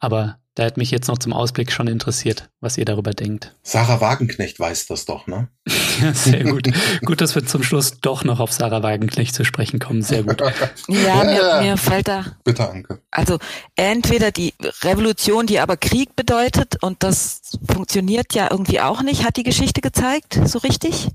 aber 0.00 0.40
da 0.58 0.64
hat 0.64 0.76
mich 0.76 0.90
jetzt 0.90 1.06
noch 1.06 1.18
zum 1.18 1.32
Ausblick 1.32 1.70
schon 1.70 1.86
interessiert, 1.86 2.48
was 2.60 2.76
ihr 2.78 2.84
darüber 2.84 3.12
denkt. 3.12 3.54
Sarah 3.62 4.00
Wagenknecht 4.00 4.58
weiß 4.58 4.86
das 4.86 5.04
doch, 5.04 5.28
ne? 5.28 5.46
ja, 6.02 6.12
sehr 6.12 6.42
gut. 6.42 6.68
gut, 7.04 7.20
dass 7.20 7.36
wir 7.36 7.46
zum 7.46 7.62
Schluss 7.62 8.00
doch 8.00 8.24
noch 8.24 8.40
auf 8.40 8.50
Sarah 8.50 8.82
Wagenknecht 8.82 9.36
zu 9.36 9.44
sprechen 9.44 9.78
kommen. 9.78 10.02
Sehr 10.02 10.24
gut. 10.24 10.40
ja, 10.88 11.22
mir, 11.22 11.60
mir 11.62 11.76
fällt 11.76 12.08
da. 12.08 12.24
Bitte, 12.42 12.68
Anke. 12.68 13.00
Also 13.12 13.38
entweder 13.76 14.32
die 14.32 14.52
Revolution, 14.82 15.46
die 15.46 15.60
aber 15.60 15.76
Krieg 15.76 16.16
bedeutet, 16.16 16.82
und 16.82 17.04
das 17.04 17.40
funktioniert 17.70 18.34
ja 18.34 18.48
irgendwie 18.50 18.80
auch 18.80 19.02
nicht, 19.02 19.24
hat 19.24 19.36
die 19.36 19.44
Geschichte 19.44 19.80
gezeigt, 19.80 20.40
so 20.44 20.58
richtig. 20.58 21.06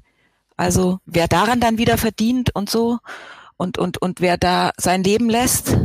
Also 0.56 1.00
wer 1.06 1.28
daran 1.28 1.60
dann 1.60 1.78
wieder 1.78 1.98
verdient 1.98 2.56
und 2.56 2.70
so 2.70 3.00
und, 3.58 3.78
und, 3.78 4.02
und 4.02 4.22
wer 4.22 4.38
da 4.38 4.72
sein 4.78 5.04
Leben 5.04 5.30
lässt. 5.30 5.76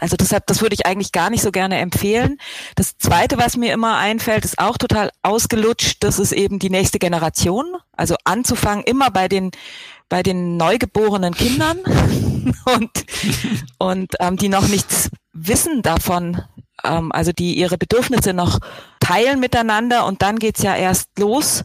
Also 0.00 0.16
deshalb, 0.16 0.46
das 0.46 0.62
würde 0.62 0.74
ich 0.74 0.86
eigentlich 0.86 1.10
gar 1.12 1.28
nicht 1.28 1.42
so 1.42 1.50
gerne 1.50 1.78
empfehlen. 1.78 2.38
Das 2.76 2.96
zweite, 2.98 3.36
was 3.36 3.56
mir 3.56 3.72
immer 3.72 3.96
einfällt, 3.96 4.44
ist 4.44 4.58
auch 4.58 4.78
total 4.78 5.10
ausgelutscht. 5.22 6.04
Das 6.04 6.18
ist 6.18 6.32
eben 6.32 6.58
die 6.58 6.70
nächste 6.70 6.98
Generation. 6.98 7.76
Also 7.96 8.14
anzufangen 8.24 8.84
immer 8.84 9.10
bei 9.10 9.28
den, 9.28 9.50
bei 10.08 10.22
den 10.22 10.56
neugeborenen 10.56 11.34
Kindern 11.34 11.78
und, 12.64 12.90
und 13.78 14.12
ähm, 14.20 14.36
die 14.36 14.48
noch 14.48 14.68
nichts 14.68 15.10
wissen 15.32 15.82
davon, 15.82 16.42
ähm, 16.84 17.10
also 17.12 17.32
die 17.32 17.54
ihre 17.54 17.76
Bedürfnisse 17.76 18.32
noch 18.32 18.60
teilen 19.00 19.40
miteinander 19.40 20.06
und 20.06 20.22
dann 20.22 20.38
geht's 20.38 20.62
ja 20.62 20.76
erst 20.76 21.18
los. 21.18 21.64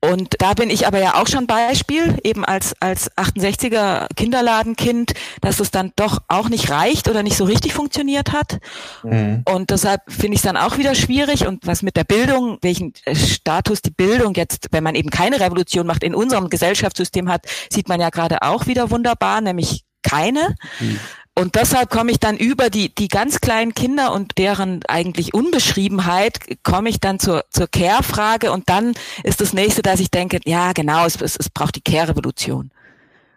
Und 0.00 0.36
da 0.38 0.54
bin 0.54 0.70
ich 0.70 0.86
aber 0.86 1.00
ja 1.00 1.20
auch 1.20 1.26
schon 1.26 1.48
Beispiel, 1.48 2.18
eben 2.22 2.44
als, 2.44 2.74
als 2.78 3.10
68er 3.16 4.06
Kinderladenkind, 4.14 5.12
dass 5.40 5.58
es 5.58 5.72
dann 5.72 5.92
doch 5.96 6.20
auch 6.28 6.48
nicht 6.48 6.70
reicht 6.70 7.08
oder 7.08 7.24
nicht 7.24 7.36
so 7.36 7.44
richtig 7.44 7.74
funktioniert 7.74 8.32
hat. 8.32 8.60
Mhm. 9.02 9.42
Und 9.44 9.70
deshalb 9.70 10.02
finde 10.06 10.34
ich 10.34 10.38
es 10.38 10.42
dann 10.42 10.56
auch 10.56 10.78
wieder 10.78 10.94
schwierig. 10.94 11.48
Und 11.48 11.66
was 11.66 11.82
mit 11.82 11.96
der 11.96 12.04
Bildung, 12.04 12.58
welchen 12.62 12.92
Status 13.12 13.82
die 13.82 13.90
Bildung 13.90 14.34
jetzt, 14.34 14.68
wenn 14.70 14.84
man 14.84 14.94
eben 14.94 15.10
keine 15.10 15.40
Revolution 15.40 15.86
macht, 15.86 16.04
in 16.04 16.14
unserem 16.14 16.48
Gesellschaftssystem 16.48 17.28
hat, 17.28 17.46
sieht 17.68 17.88
man 17.88 18.00
ja 18.00 18.10
gerade 18.10 18.42
auch 18.42 18.66
wieder 18.66 18.92
wunderbar, 18.92 19.40
nämlich 19.40 19.84
keine. 20.02 20.54
Mhm. 20.80 21.00
Und 21.38 21.54
deshalb 21.54 21.88
komme 21.88 22.10
ich 22.10 22.18
dann 22.18 22.36
über 22.36 22.68
die, 22.68 22.92
die 22.92 23.06
ganz 23.06 23.40
kleinen 23.40 23.72
Kinder 23.72 24.12
und 24.12 24.38
deren 24.38 24.84
eigentlich 24.88 25.34
Unbeschriebenheit, 25.34 26.40
komme 26.64 26.88
ich 26.88 26.98
dann 26.98 27.20
zur, 27.20 27.44
zur 27.50 27.68
Care-Frage 27.68 28.50
und 28.50 28.68
dann 28.68 28.94
ist 29.22 29.40
das 29.40 29.52
nächste, 29.52 29.82
dass 29.82 30.00
ich 30.00 30.10
denke, 30.10 30.40
ja 30.46 30.72
genau, 30.72 31.06
es, 31.06 31.20
es, 31.20 31.36
es 31.36 31.48
braucht 31.48 31.76
die 31.76 31.80
Care-Revolution 31.80 32.72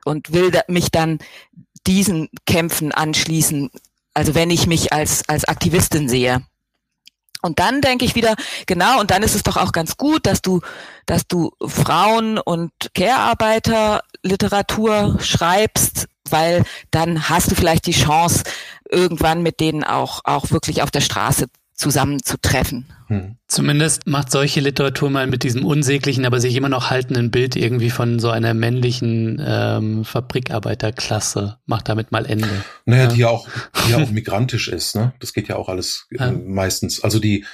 und 0.03 0.33
will 0.33 0.51
mich 0.67 0.89
dann 0.89 1.19
diesen 1.85 2.29
Kämpfen 2.47 2.91
anschließen, 2.91 3.69
also 4.15 4.33
wenn 4.33 4.49
ich 4.49 4.65
mich 4.65 4.91
als, 4.91 5.29
als 5.29 5.45
Aktivistin 5.45 6.09
sehe. 6.09 6.41
Und 7.43 7.59
dann 7.59 7.81
denke 7.81 8.05
ich 8.05 8.15
wieder, 8.15 8.35
genau, 8.65 8.99
und 8.99 9.11
dann 9.11 9.21
ist 9.21 9.35
es 9.35 9.43
doch 9.43 9.57
auch 9.57 9.71
ganz 9.71 9.97
gut, 9.97 10.25
dass 10.25 10.41
du, 10.41 10.61
dass 11.05 11.27
du 11.27 11.51
Frauen 11.63 12.39
und 12.39 12.71
Care-Arbeiter 12.95 14.01
Literatur 14.23 15.17
schreibst, 15.19 16.07
weil 16.31 16.63
dann 16.91 17.29
hast 17.29 17.51
du 17.51 17.55
vielleicht 17.55 17.85
die 17.85 17.91
Chance, 17.91 18.43
irgendwann 18.89 19.41
mit 19.41 19.59
denen 19.59 19.83
auch, 19.83 20.21
auch 20.25 20.51
wirklich 20.51 20.81
auf 20.81 20.91
der 20.91 21.01
Straße 21.01 21.47
zusammenzutreffen. 21.81 22.85
Hm. 23.07 23.37
Zumindest 23.47 24.05
macht 24.05 24.31
solche 24.31 24.59
Literatur 24.59 25.09
mal 25.09 25.25
mit 25.25 25.43
diesem 25.43 25.65
unsäglichen, 25.65 26.25
aber 26.25 26.39
sich 26.39 26.55
immer 26.55 26.69
noch 26.69 26.91
haltenden 26.91 27.31
Bild 27.31 27.55
irgendwie 27.55 27.89
von 27.89 28.19
so 28.19 28.29
einer 28.29 28.53
männlichen 28.53 29.41
ähm, 29.43 30.05
Fabrikarbeiterklasse, 30.05 31.57
macht 31.65 31.89
damit 31.89 32.11
mal 32.11 32.25
Ende. 32.27 32.47
Naja, 32.85 33.03
ja. 33.03 33.09
die 33.09 33.19
ja 33.19 33.29
auch, 33.29 33.47
die 33.85 33.91
ja 33.91 33.97
auch 33.97 34.09
migrantisch 34.11 34.67
ist, 34.67 34.95
ne? 34.95 35.13
Das 35.19 35.33
geht 35.33 35.47
ja 35.47 35.55
auch 35.55 35.69
alles 35.69 36.07
äh, 36.11 36.17
ja. 36.17 36.31
meistens. 36.31 37.03
Also 37.03 37.19
die, 37.19 37.45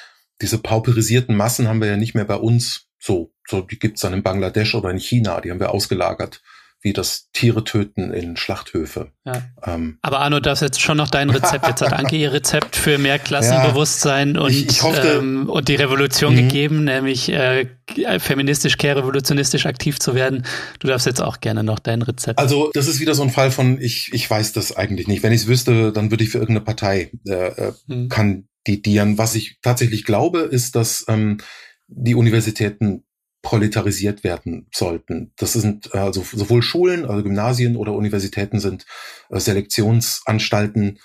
diese 0.41 0.57
pauperisierten 0.57 1.35
Massen 1.35 1.69
haben 1.69 1.79
wir 1.79 1.87
ja 1.87 1.97
nicht 1.97 2.13
mehr 2.13 2.25
bei 2.25 2.35
uns 2.35 2.87
so. 2.99 3.31
So, 3.47 3.61
die 3.61 3.79
gibt's 3.79 4.01
dann 4.01 4.13
in 4.13 4.23
Bangladesch 4.23 4.75
oder 4.75 4.89
in 4.89 4.99
China, 4.99 5.39
die 5.39 5.51
haben 5.51 5.61
wir 5.61 5.71
ausgelagert 5.71 6.41
wie 6.81 6.93
das 6.93 7.29
Tiere 7.33 7.63
töten 7.63 8.13
in 8.13 8.37
Schlachthöfe. 8.37 9.11
Ja. 9.25 9.41
Ähm, 9.65 9.97
Aber 10.01 10.19
Arno, 10.19 10.39
das 10.39 10.61
ist 10.61 10.67
jetzt 10.67 10.81
schon 10.81 10.97
noch 10.97 11.09
dein 11.09 11.29
Rezept. 11.29 11.67
Jetzt 11.67 11.81
hat 11.81 11.93
Anke 11.93 12.15
ihr 12.15 12.31
Rezept 12.31 12.75
für 12.75 12.97
mehr 12.97 13.17
Klassenbewusstsein 13.27 14.35
ja, 14.35 14.41
und, 14.41 14.51
ich, 14.51 14.67
ich 14.67 14.83
hoffe, 14.83 15.19
ähm, 15.19 15.49
und 15.49 15.67
die 15.69 15.75
Revolution 15.75 16.33
mhm. 16.33 16.37
gegeben, 16.37 16.83
nämlich 16.83 17.29
äh, 17.29 17.67
feministisch, 18.19 18.77
care-revolutionistisch 18.77 19.65
aktiv 19.65 19.99
zu 19.99 20.13
werden. 20.13 20.45
Du 20.79 20.87
darfst 20.87 21.07
jetzt 21.07 21.21
auch 21.21 21.39
gerne 21.39 21.63
noch 21.63 21.79
dein 21.79 22.03
Rezept. 22.03 22.39
Also 22.39 22.69
das 22.73 22.87
ist 22.87 22.99
wieder 22.99 23.15
so 23.15 23.23
ein 23.23 23.31
Fall 23.31 23.49
von, 23.49 23.81
ich, 23.81 24.13
ich 24.13 24.29
weiß 24.29 24.53
das 24.53 24.75
eigentlich 24.75 25.07
nicht. 25.07 25.23
Wenn 25.23 25.33
ich 25.33 25.41
es 25.41 25.47
wüsste, 25.47 25.91
dann 25.91 26.11
würde 26.11 26.23
ich 26.23 26.29
für 26.29 26.37
irgendeine 26.37 26.65
Partei 26.65 27.11
äh, 27.27 27.33
äh 27.33 27.73
mhm. 27.87 28.09
kandidieren. 28.09 29.17
Was 29.17 29.33
ich 29.33 29.57
tatsächlich 29.63 30.05
glaube, 30.05 30.39
ist, 30.39 30.75
dass 30.75 31.05
ähm, 31.07 31.39
die 31.87 32.15
Universitäten 32.15 33.03
proletarisiert 33.47 34.23
werden 34.25 34.67
sollten. 34.75 35.31
Das 35.37 35.53
sind 35.53 35.93
äh, 35.93 35.99
also 35.99 36.21
sowohl 36.21 36.61
Schulen, 36.61 37.05
also 37.05 37.23
Gymnasien 37.23 37.77
oder 37.77 37.93
Universitäten 37.93 38.59
sind 38.59 38.85
äh, 39.29 39.39
Selektionsanstalten 39.39 40.99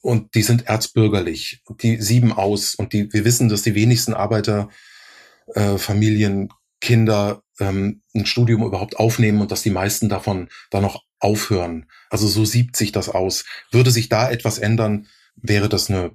und 0.00 0.36
die 0.36 0.42
sind 0.42 0.68
erzbürgerlich. 0.68 1.60
Die 1.82 2.00
sieben 2.00 2.32
aus 2.32 2.76
und 2.76 2.92
die 2.92 3.12
wir 3.12 3.24
wissen, 3.24 3.48
dass 3.48 3.62
die 3.62 3.74
wenigsten 3.74 4.14
Arbeiterfamilien 4.14 6.44
äh, 6.44 6.48
Kinder 6.80 7.42
ähm, 7.58 8.02
ein 8.14 8.26
Studium 8.26 8.62
überhaupt 8.62 8.96
aufnehmen 8.96 9.40
und 9.40 9.50
dass 9.50 9.64
die 9.64 9.70
meisten 9.70 10.08
davon 10.08 10.50
da 10.70 10.80
noch 10.80 11.02
aufhören. 11.18 11.86
Also 12.10 12.28
so 12.28 12.44
siebt 12.44 12.76
sich 12.76 12.92
das 12.92 13.08
aus. 13.08 13.44
Würde 13.72 13.90
sich 13.90 14.08
da 14.08 14.30
etwas 14.30 14.58
ändern, 14.58 15.08
wäre 15.34 15.68
das 15.68 15.90
eine 15.90 16.12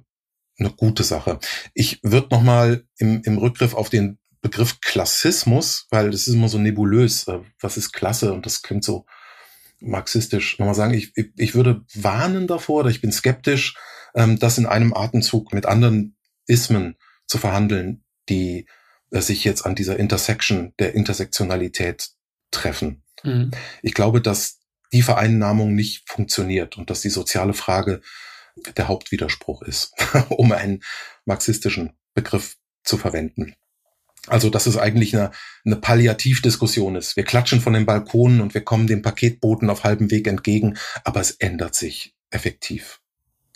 eine 0.58 0.70
gute 0.70 1.02
Sache. 1.02 1.38
Ich 1.74 2.00
würde 2.02 2.28
noch 2.30 2.42
mal 2.42 2.84
im, 2.98 3.22
im 3.24 3.38
Rückgriff 3.38 3.74
auf 3.74 3.90
den 3.90 4.18
Begriff 4.44 4.80
Klassismus, 4.82 5.86
weil 5.90 6.10
das 6.10 6.28
ist 6.28 6.34
immer 6.34 6.48
so 6.48 6.58
nebulös. 6.58 7.26
Äh, 7.26 7.40
was 7.60 7.78
ist 7.78 7.92
Klasse? 7.92 8.32
Und 8.32 8.44
das 8.44 8.62
klingt 8.62 8.84
so 8.84 9.06
marxistisch. 9.80 10.58
Nochmal 10.58 10.74
sagen, 10.74 10.92
ich, 10.92 11.12
ich 11.16 11.54
würde 11.54 11.82
warnen 11.94 12.46
davor, 12.46 12.80
oder 12.80 12.90
ich 12.90 13.00
bin 13.00 13.10
skeptisch, 13.10 13.74
ähm, 14.14 14.38
das 14.38 14.58
in 14.58 14.66
einem 14.66 14.92
Atemzug 14.92 15.54
mit 15.54 15.64
anderen 15.64 16.16
Ismen 16.46 16.96
zu 17.26 17.38
verhandeln, 17.38 18.04
die 18.28 18.66
äh, 19.10 19.22
sich 19.22 19.44
jetzt 19.44 19.64
an 19.64 19.74
dieser 19.74 19.98
Intersection 19.98 20.74
der 20.78 20.94
Intersektionalität 20.94 22.10
treffen. 22.50 23.02
Mhm. 23.22 23.50
Ich 23.80 23.94
glaube, 23.94 24.20
dass 24.20 24.60
die 24.92 25.02
Vereinnahmung 25.02 25.74
nicht 25.74 26.06
funktioniert 26.06 26.76
und 26.76 26.90
dass 26.90 27.00
die 27.00 27.08
soziale 27.08 27.54
Frage 27.54 28.02
der 28.76 28.88
Hauptwiderspruch 28.88 29.62
ist, 29.62 29.94
um 30.28 30.52
einen 30.52 30.82
marxistischen 31.24 31.94
Begriff 32.12 32.58
zu 32.84 32.98
verwenden. 32.98 33.56
Also, 34.26 34.48
dass 34.48 34.66
es 34.66 34.78
eigentlich 34.78 35.14
eine, 35.14 35.32
eine 35.64 35.76
Palliativdiskussion 35.76 36.96
ist. 36.96 37.16
Wir 37.16 37.24
klatschen 37.24 37.60
von 37.60 37.74
den 37.74 37.84
Balkonen 37.84 38.40
und 38.40 38.54
wir 38.54 38.62
kommen 38.62 38.86
dem 38.86 39.02
Paketboten 39.02 39.68
auf 39.68 39.84
halbem 39.84 40.10
Weg 40.10 40.26
entgegen, 40.26 40.78
aber 41.04 41.20
es 41.20 41.32
ändert 41.32 41.74
sich 41.74 42.14
effektiv 42.30 43.00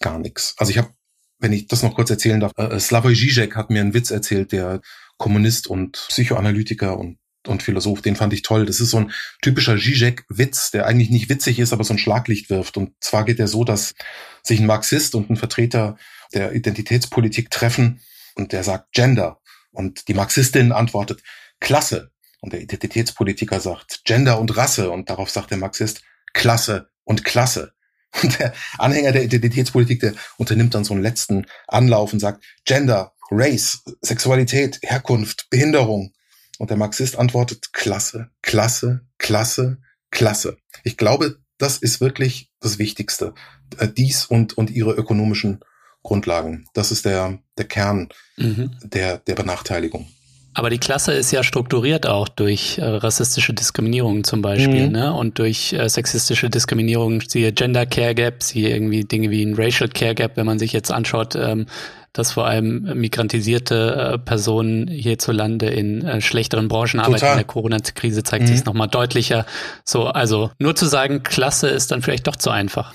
gar 0.00 0.18
nichts. 0.18 0.54
Also 0.58 0.70
ich 0.70 0.78
habe, 0.78 0.90
wenn 1.38 1.52
ich 1.52 1.68
das 1.68 1.82
noch 1.82 1.94
kurz 1.94 2.10
erzählen 2.10 2.40
darf, 2.40 2.52
äh, 2.56 2.78
Slavoj 2.78 3.14
Žižek 3.14 3.54
hat 3.54 3.70
mir 3.70 3.80
einen 3.80 3.94
Witz 3.94 4.10
erzählt, 4.10 4.52
der 4.52 4.80
Kommunist 5.16 5.66
und 5.66 6.04
Psychoanalytiker 6.08 6.98
und 6.98 7.18
und 7.46 7.62
Philosoph, 7.62 8.02
den 8.02 8.16
fand 8.16 8.32
ich 8.32 8.42
toll. 8.42 8.66
Das 8.66 8.80
ist 8.80 8.90
so 8.90 8.98
ein 8.98 9.12
typischer 9.42 9.78
Zizek-Witz, 9.78 10.70
der 10.70 10.86
eigentlich 10.86 11.10
nicht 11.10 11.28
witzig 11.28 11.58
ist, 11.58 11.72
aber 11.72 11.84
so 11.84 11.94
ein 11.94 11.98
Schlaglicht 11.98 12.50
wirft. 12.50 12.76
Und 12.76 12.92
zwar 13.00 13.24
geht 13.24 13.38
er 13.38 13.48
so, 13.48 13.64
dass 13.64 13.94
sich 14.42 14.60
ein 14.60 14.66
Marxist 14.66 15.14
und 15.14 15.30
ein 15.30 15.36
Vertreter 15.36 15.96
der 16.34 16.52
Identitätspolitik 16.52 17.50
treffen 17.50 18.00
und 18.34 18.52
der 18.52 18.64
sagt 18.64 18.92
Gender. 18.92 19.40
Und 19.72 20.08
die 20.08 20.14
Marxistin 20.14 20.72
antwortet, 20.72 21.22
Klasse. 21.60 22.10
Und 22.40 22.52
der 22.52 22.60
Identitätspolitiker 22.60 23.60
sagt, 23.60 24.02
Gender 24.04 24.38
und 24.38 24.56
Rasse. 24.56 24.90
Und 24.90 25.10
darauf 25.10 25.30
sagt 25.30 25.50
der 25.50 25.58
Marxist, 25.58 26.02
Klasse 26.32 26.90
und 27.04 27.24
Klasse. 27.24 27.72
Und 28.22 28.38
der 28.38 28.54
Anhänger 28.78 29.12
der 29.12 29.24
Identitätspolitik, 29.24 30.00
der 30.00 30.14
unternimmt 30.38 30.74
dann 30.74 30.82
so 30.82 30.94
einen 30.94 31.02
letzten 31.02 31.44
Anlauf 31.66 32.14
und 32.14 32.20
sagt, 32.20 32.42
Gender, 32.64 33.12
Race, 33.30 33.84
Sexualität, 34.00 34.78
Herkunft, 34.82 35.48
Behinderung. 35.50 36.14
Und 36.58 36.70
der 36.70 36.78
Marxist 36.78 37.18
antwortet, 37.18 37.74
Klasse, 37.74 38.30
Klasse, 38.40 39.02
Klasse, 39.18 39.78
Klasse. 40.10 40.56
Ich 40.84 40.96
glaube, 40.96 41.38
das 41.58 41.76
ist 41.78 42.00
wirklich 42.00 42.50
das 42.60 42.78
Wichtigste. 42.78 43.34
Äh, 43.76 43.88
dies 43.88 44.24
und, 44.24 44.56
und 44.56 44.70
ihre 44.70 44.92
ökonomischen 44.92 45.60
Grundlagen. 46.09 46.66
Das 46.72 46.90
ist 46.90 47.04
der, 47.04 47.38
der 47.59 47.66
Kern 47.66 48.09
mhm. 48.38 48.70
der, 48.82 49.18
der 49.18 49.34
Benachteiligung. 49.34 50.09
Aber 50.54 50.70
die 50.70 50.78
Klasse 50.78 51.12
ist 51.12 51.30
ja 51.30 51.44
strukturiert 51.44 52.06
auch 52.06 52.28
durch 52.28 52.78
äh, 52.78 52.84
rassistische 52.84 53.52
Diskriminierung 53.52 54.24
zum 54.24 54.40
Beispiel, 54.40 54.86
mhm. 54.86 54.92
ne? 54.92 55.12
Und 55.12 55.38
durch 55.38 55.74
äh, 55.74 55.88
sexistische 55.88 56.48
Diskriminierung, 56.48 57.20
siehe 57.20 57.52
Gender 57.52 57.84
Care 57.84 58.14
Gap, 58.14 58.42
siehe 58.42 58.70
irgendwie 58.70 59.04
Dinge 59.04 59.30
wie 59.30 59.44
ein 59.44 59.54
Racial 59.54 59.90
Care 59.90 60.14
Gap, 60.14 60.36
wenn 60.36 60.46
man 60.46 60.59
sich 60.59 60.72
jetzt 60.72 60.90
anschaut, 60.90 61.36
ähm, 61.36 61.66
dass 62.12 62.32
vor 62.32 62.46
allem 62.46 62.98
migrantisierte 62.98 64.14
äh, 64.14 64.18
Personen 64.18 64.88
hierzulande 64.88 65.66
in 65.66 66.04
äh, 66.04 66.20
schlechteren 66.20 66.66
Branchen 66.66 66.98
arbeiten. 66.98 67.26
In 67.26 67.36
der 67.36 67.44
Corona-Krise 67.44 68.24
zeigt 68.24 68.42
mhm. 68.42 68.46
sich 68.48 68.56
es 68.56 68.64
nochmal 68.64 68.88
deutlicher. 68.88 69.46
So, 69.84 70.06
also 70.06 70.50
nur 70.59 70.74
zu 70.74 70.86
sagen, 70.86 71.22
Klasse 71.22 71.68
ist 71.68 71.92
dann 71.92 72.02
vielleicht 72.02 72.26
doch 72.26 72.36
zu 72.36 72.50
einfach. 72.50 72.92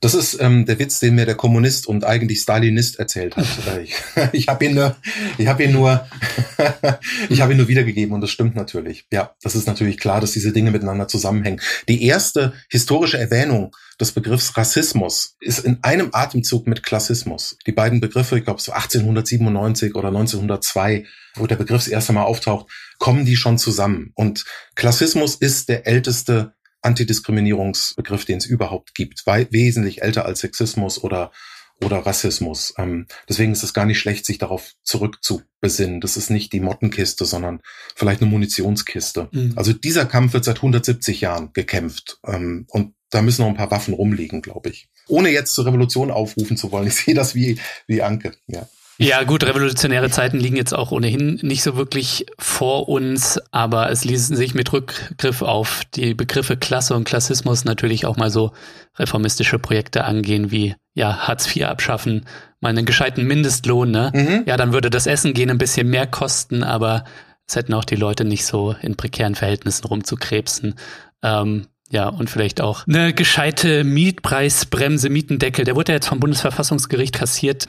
Das 0.00 0.14
ist 0.14 0.40
ähm, 0.40 0.66
der 0.66 0.78
Witz, 0.78 1.00
den 1.00 1.14
mir 1.14 1.26
der 1.26 1.34
Kommunist 1.34 1.86
und 1.86 2.04
eigentlich 2.04 2.40
Stalinist 2.40 2.98
erzählt 2.98 3.36
hat. 3.36 3.46
Äh, 3.66 3.82
ich 3.82 3.94
ich 4.32 4.48
habe 4.48 4.64
ihn 4.64 4.74
nur, 4.74 4.96
ich 5.38 5.46
habe 5.46 5.64
ihn 5.64 5.72
nur, 5.72 6.06
ich 7.28 7.40
habe 7.40 7.52
ihn 7.52 7.58
nur 7.58 7.68
wiedergegeben 7.68 8.14
und 8.14 8.20
das 8.20 8.30
stimmt 8.30 8.54
natürlich. 8.54 9.06
Ja, 9.12 9.34
das 9.42 9.54
ist 9.54 9.66
natürlich 9.66 9.98
klar, 9.98 10.20
dass 10.20 10.32
diese 10.32 10.52
Dinge 10.52 10.70
miteinander 10.70 11.08
zusammenhängen. 11.08 11.60
Die 11.88 12.04
erste 12.04 12.52
historische 12.68 13.18
Erwähnung 13.18 13.74
des 14.00 14.12
Begriffs 14.12 14.56
Rassismus 14.56 15.36
ist 15.40 15.60
in 15.60 15.78
einem 15.82 16.10
Atemzug 16.12 16.66
mit 16.66 16.82
Klassismus. 16.82 17.56
Die 17.66 17.72
beiden 17.72 18.00
Begriffe, 18.00 18.38
ich 18.38 18.44
glaube 18.44 18.60
so 18.60 18.72
1897 18.72 19.94
oder 19.94 20.08
1902, 20.08 21.06
wo 21.36 21.46
der 21.46 21.56
Begriff 21.56 21.84
das 21.84 21.88
erste 21.88 22.12
Mal 22.12 22.24
auftaucht, 22.24 22.66
kommen 22.98 23.24
die 23.24 23.36
schon 23.36 23.58
zusammen. 23.58 24.12
Und 24.14 24.44
Klassismus 24.74 25.36
ist 25.36 25.68
der 25.68 25.86
älteste 25.86 26.52
Antidiskriminierungsbegriff, 26.86 28.24
den 28.24 28.38
es 28.38 28.46
überhaupt 28.46 28.94
gibt, 28.94 29.26
weil 29.26 29.48
wesentlich 29.50 30.02
älter 30.02 30.24
als 30.24 30.40
Sexismus 30.40 31.02
oder 31.02 31.30
oder 31.84 31.98
Rassismus. 31.98 32.72
Ähm, 32.78 33.06
deswegen 33.28 33.52
ist 33.52 33.62
es 33.62 33.74
gar 33.74 33.84
nicht 33.84 33.98
schlecht, 33.98 34.24
sich 34.24 34.38
darauf 34.38 34.72
zurückzubesinnen. 34.82 36.00
Das 36.00 36.16
ist 36.16 36.30
nicht 36.30 36.52
die 36.52 36.60
Mottenkiste, 36.60 37.24
sondern 37.24 37.60
vielleicht 37.94 38.22
eine 38.22 38.30
Munitionskiste. 38.30 39.28
Mhm. 39.32 39.52
Also 39.56 39.72
dieser 39.72 40.06
Kampf 40.06 40.32
wird 40.32 40.44
seit 40.44 40.56
170 40.56 41.20
Jahren 41.20 41.52
gekämpft. 41.52 42.18
Ähm, 42.26 42.66
und 42.70 42.94
da 43.10 43.22
müssen 43.22 43.42
noch 43.42 43.48
ein 43.48 43.56
paar 43.56 43.70
Waffen 43.70 43.94
rumliegen, 43.94 44.42
glaube 44.42 44.70
ich. 44.70 44.88
Ohne 45.06 45.30
jetzt 45.30 45.54
zur 45.54 45.66
Revolution 45.66 46.10
aufrufen 46.10 46.56
zu 46.56 46.72
wollen. 46.72 46.86
Ich 46.86 46.94
sehe 46.94 47.14
das 47.14 47.34
wie, 47.34 47.58
wie 47.86 48.02
Anke, 48.02 48.32
ja. 48.46 48.66
Ja, 48.98 49.24
gut, 49.24 49.44
revolutionäre 49.44 50.08
Zeiten 50.08 50.38
liegen 50.38 50.56
jetzt 50.56 50.74
auch 50.74 50.90
ohnehin 50.90 51.38
nicht 51.42 51.62
so 51.62 51.76
wirklich 51.76 52.26
vor 52.38 52.88
uns, 52.88 53.38
aber 53.50 53.90
es 53.90 54.04
ließen 54.04 54.36
sich 54.36 54.54
mit 54.54 54.72
Rückgriff 54.72 55.42
auf 55.42 55.82
die 55.94 56.14
Begriffe 56.14 56.56
Klasse 56.56 56.94
und 56.94 57.04
Klassismus 57.04 57.64
natürlich 57.64 58.06
auch 58.06 58.16
mal 58.16 58.30
so 58.30 58.52
reformistische 58.98 59.58
Projekte 59.58 60.04
angehen 60.04 60.50
wie 60.50 60.74
ja, 60.94 61.28
Hartz 61.28 61.54
IV 61.54 61.66
abschaffen, 61.66 62.24
mal 62.60 62.70
einen 62.70 62.86
gescheiten 62.86 63.26
Mindestlohn, 63.26 63.90
ne? 63.90 64.10
Mhm. 64.14 64.42
Ja, 64.46 64.56
dann 64.56 64.72
würde 64.72 64.88
das 64.88 65.06
Essen 65.06 65.34
gehen 65.34 65.50
ein 65.50 65.58
bisschen 65.58 65.88
mehr 65.88 66.06
kosten, 66.06 66.62
aber 66.62 67.04
es 67.46 67.54
hätten 67.54 67.74
auch 67.74 67.84
die 67.84 67.96
Leute 67.96 68.24
nicht 68.24 68.46
so 68.46 68.74
in 68.80 68.96
prekären 68.96 69.34
Verhältnissen 69.34 69.86
rumzukrebsen. 69.86 70.74
Ähm, 71.22 71.66
ja, 71.90 72.08
und 72.08 72.30
vielleicht 72.30 72.60
auch 72.60 72.86
eine 72.88 73.12
gescheite 73.12 73.84
Mietpreisbremse, 73.84 75.08
Mietendeckel. 75.08 75.64
Der 75.64 75.76
wurde 75.76 75.92
ja 75.92 75.96
jetzt 75.96 76.08
vom 76.08 76.18
Bundesverfassungsgericht 76.18 77.14
kassiert. 77.14 77.66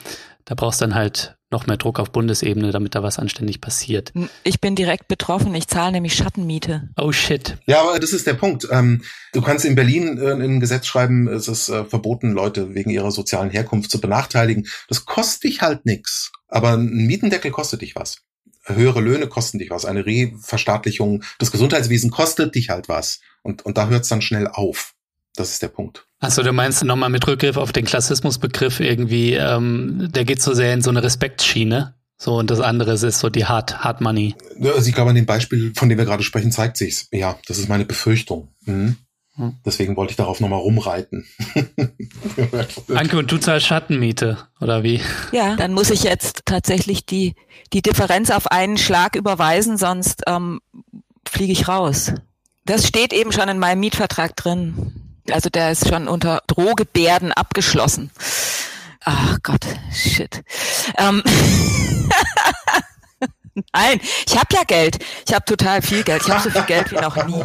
Da 0.47 0.55
brauchst 0.55 0.79
du 0.79 0.85
dann 0.85 0.95
halt 0.95 1.35
noch 1.51 1.67
mehr 1.67 1.75
Druck 1.75 1.99
auf 1.99 2.13
Bundesebene, 2.13 2.71
damit 2.71 2.95
da 2.95 3.03
was 3.03 3.19
anständig 3.19 3.59
passiert. 3.59 4.13
Ich 4.45 4.61
bin 4.61 4.75
direkt 4.75 5.09
betroffen. 5.09 5.53
Ich 5.55 5.67
zahle 5.67 5.91
nämlich 5.91 6.15
Schattenmiete. 6.15 6.89
Oh 6.95 7.11
shit. 7.11 7.57
Ja, 7.65 7.81
aber 7.81 7.99
das 7.99 8.13
ist 8.13 8.27
der 8.27 8.33
Punkt. 8.33 8.65
Ähm, 8.71 9.03
du 9.33 9.41
kannst 9.41 9.65
in 9.65 9.75
Berlin 9.75 10.17
äh, 10.17 10.31
ein 10.31 10.61
Gesetz 10.61 10.87
schreiben, 10.87 11.27
es 11.27 11.49
ist 11.49 11.67
äh, 11.67 11.83
verboten, 11.83 12.31
Leute 12.31 12.73
wegen 12.75 12.89
ihrer 12.91 13.11
sozialen 13.11 13.49
Herkunft 13.49 13.91
zu 13.91 13.99
benachteiligen. 13.99 14.67
Das 14.87 15.05
kostet 15.05 15.43
dich 15.43 15.61
halt 15.61 15.85
nix. 15.85 16.31
Aber 16.47 16.77
ein 16.77 17.07
Mietendeckel 17.07 17.51
kostet 17.51 17.81
dich 17.81 17.97
was. 17.97 18.21
Höhere 18.63 19.01
Löhne 19.01 19.27
kosten 19.27 19.59
dich 19.59 19.69
was. 19.69 19.83
Eine 19.83 20.05
Reverstaatlichung 20.05 21.23
des 21.41 21.51
Gesundheitswesens 21.51 22.13
kostet 22.13 22.55
dich 22.55 22.69
halt 22.69 22.87
was. 22.87 23.19
Und, 23.43 23.65
und 23.65 23.77
da 23.77 23.87
hört 23.87 24.03
es 24.03 24.09
dann 24.09 24.21
schnell 24.21 24.47
auf. 24.47 24.93
Das 25.37 25.51
ist 25.51 25.61
der 25.61 25.67
Punkt. 25.67 26.05
Achso, 26.19 26.41
du 26.41 26.51
meinst 26.51 26.83
nochmal 26.83 27.09
mit 27.09 27.25
Rückgriff 27.27 27.57
auf 27.57 27.71
den 27.71 27.85
Klassismusbegriff 27.85 28.79
irgendwie, 28.79 29.35
ähm, 29.35 30.09
der 30.11 30.25
geht 30.25 30.41
so 30.41 30.53
sehr 30.53 30.73
in 30.73 30.81
so 30.81 30.89
eine 30.89 31.03
Respektschiene. 31.03 31.93
So, 32.17 32.35
und 32.35 32.49
das 32.49 32.59
andere 32.59 32.93
ist 32.93 33.19
so 33.19 33.29
die 33.29 33.45
Hard, 33.45 33.83
Hard 33.83 34.01
Money. 34.01 34.33
Also 34.59 34.89
ich 34.89 34.95
glaube, 34.95 35.11
an 35.11 35.15
dem 35.15 35.27
Beispiel, 35.27 35.73
von 35.75 35.87
dem 35.87 35.99
wir 35.99 36.05
gerade 36.05 36.23
sprechen, 36.23 36.51
zeigt 36.51 36.77
sich's. 36.77 37.07
Ja, 37.11 37.37
das 37.47 37.59
ist 37.59 37.69
meine 37.69 37.85
Befürchtung. 37.85 38.49
Mhm. 38.65 38.97
Hm. 39.35 39.53
Deswegen 39.63 39.95
wollte 39.95 40.11
ich 40.11 40.17
darauf 40.17 40.39
nochmal 40.39 40.59
rumreiten. 40.59 41.27
Anke, 42.95 43.19
und 43.19 43.31
du 43.31 43.37
zahlst 43.37 43.67
Schattenmiete, 43.67 44.39
oder 44.59 44.81
wie? 44.81 44.99
Ja, 45.31 45.55
dann 45.55 45.73
muss 45.73 45.91
ich 45.91 46.01
jetzt 46.01 46.41
tatsächlich 46.45 47.05
die, 47.05 47.35
die 47.71 47.83
Differenz 47.83 48.31
auf 48.31 48.47
einen 48.47 48.77
Schlag 48.77 49.15
überweisen, 49.15 49.77
sonst 49.77 50.23
ähm, 50.25 50.59
fliege 51.29 51.53
ich 51.53 51.67
raus. 51.67 52.13
Das 52.65 52.87
steht 52.87 53.13
eben 53.13 53.31
schon 53.31 53.47
in 53.47 53.59
meinem 53.59 53.79
Mietvertrag 53.79 54.35
drin. 54.35 55.06
Also 55.31 55.49
der 55.49 55.71
ist 55.71 55.87
schon 55.87 56.07
unter 56.07 56.41
Drohgebärden 56.47 57.33
abgeschlossen. 57.33 58.11
Ach 59.03 59.37
Gott, 59.43 59.65
shit. 59.93 60.43
Ähm 60.97 61.23
Nein, 63.73 63.99
ich 64.25 64.37
habe 64.37 64.47
ja 64.53 64.63
Geld. 64.63 64.99
Ich 65.27 65.33
habe 65.33 65.45
total 65.45 65.81
viel 65.81 66.03
Geld. 66.03 66.21
Ich 66.23 66.29
habe 66.29 66.41
so 66.41 66.49
viel 66.49 66.63
Geld 66.63 66.91
wie 66.91 66.95
noch 66.95 67.15
nie. 67.25 67.43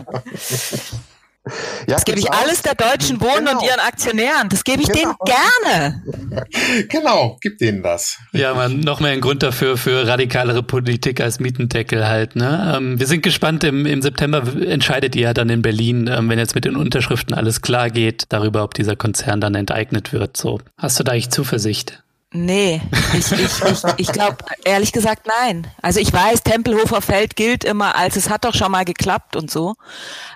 Ja, 1.44 1.94
das 1.94 2.04
gebe 2.04 2.20
ich 2.20 2.30
alles 2.30 2.62
der 2.62 2.76
Deutschen 2.76 3.20
Wohnen 3.20 3.46
genau. 3.46 3.58
und 3.58 3.66
ihren 3.66 3.80
Aktionären. 3.80 4.48
Das 4.48 4.62
gebe 4.62 4.82
ich 4.82 4.88
genau. 4.88 5.14
denen 5.18 5.34
gerne. 5.64 6.02
Genau, 6.88 7.38
gib 7.40 7.58
denen 7.58 7.82
das. 7.82 8.18
Ja, 8.32 8.54
man, 8.54 8.80
noch 8.80 9.00
mehr 9.00 9.12
ein 9.12 9.20
Grund 9.20 9.42
dafür 9.42 9.76
für 9.76 10.06
radikalere 10.06 10.62
Politik 10.62 11.20
als 11.20 11.40
Mietendeckel 11.40 12.06
halt. 12.06 12.36
Ne? 12.36 12.74
Ähm, 12.76 12.98
wir 12.98 13.06
sind 13.06 13.22
gespannt. 13.22 13.64
Im, 13.64 13.86
Im 13.86 14.02
September 14.02 14.42
entscheidet 14.64 15.16
ihr 15.16 15.22
ja 15.22 15.34
dann 15.34 15.48
in 15.48 15.62
Berlin, 15.62 16.08
ähm, 16.08 16.28
wenn 16.28 16.38
jetzt 16.38 16.54
mit 16.54 16.64
den 16.64 16.76
Unterschriften 16.76 17.34
alles 17.34 17.60
klar 17.60 17.90
geht, 17.90 18.24
darüber, 18.28 18.62
ob 18.62 18.74
dieser 18.74 18.96
Konzern 18.96 19.40
dann 19.40 19.54
enteignet 19.54 20.12
wird. 20.12 20.36
So, 20.36 20.60
hast 20.78 20.98
du 20.98 21.04
da 21.04 21.12
eigentlich 21.12 21.30
Zuversicht? 21.30 22.01
Nee, 22.34 22.80
ich, 23.12 23.30
ich, 23.30 23.62
ich, 23.62 23.82
ich 23.98 24.12
glaube 24.12 24.38
ehrlich 24.64 24.92
gesagt 24.92 25.26
nein. 25.26 25.66
Also 25.82 26.00
ich 26.00 26.10
weiß, 26.10 26.42
Tempelhofer 26.42 27.02
Feld 27.02 27.36
gilt 27.36 27.62
immer 27.62 27.94
als 27.94 28.16
es 28.16 28.30
hat 28.30 28.46
doch 28.46 28.54
schon 28.54 28.72
mal 28.72 28.86
geklappt 28.86 29.36
und 29.36 29.50
so. 29.50 29.74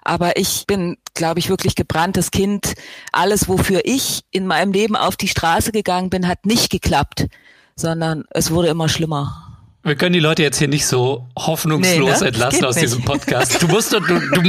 Aber 0.02 0.36
ich 0.36 0.66
bin, 0.66 0.98
glaube 1.14 1.38
ich, 1.38 1.48
wirklich 1.48 1.74
gebranntes 1.74 2.30
Kind. 2.30 2.74
Alles, 3.12 3.48
wofür 3.48 3.80
ich 3.84 4.24
in 4.30 4.46
meinem 4.46 4.72
Leben 4.72 4.94
auf 4.94 5.16
die 5.16 5.28
Straße 5.28 5.72
gegangen 5.72 6.10
bin, 6.10 6.28
hat 6.28 6.44
nicht 6.44 6.70
geklappt, 6.70 7.28
sondern 7.76 8.24
es 8.30 8.50
wurde 8.50 8.68
immer 8.68 8.90
schlimmer. 8.90 9.45
Wir 9.86 9.94
können 9.94 10.14
die 10.14 10.18
Leute 10.20 10.42
jetzt 10.42 10.58
hier 10.58 10.66
nicht 10.66 10.84
so 10.84 11.28
hoffnungslos 11.38 12.14
nee, 12.14 12.20
ne? 12.20 12.26
entlassen 12.26 12.64
aus 12.64 12.74
nicht. 12.74 12.86
diesem 12.86 13.04
Podcast. 13.04 13.62
Du 13.62 13.68
musst, 13.68 13.92
du, 13.92 14.00
du, 14.00 14.18
du, 14.18 14.42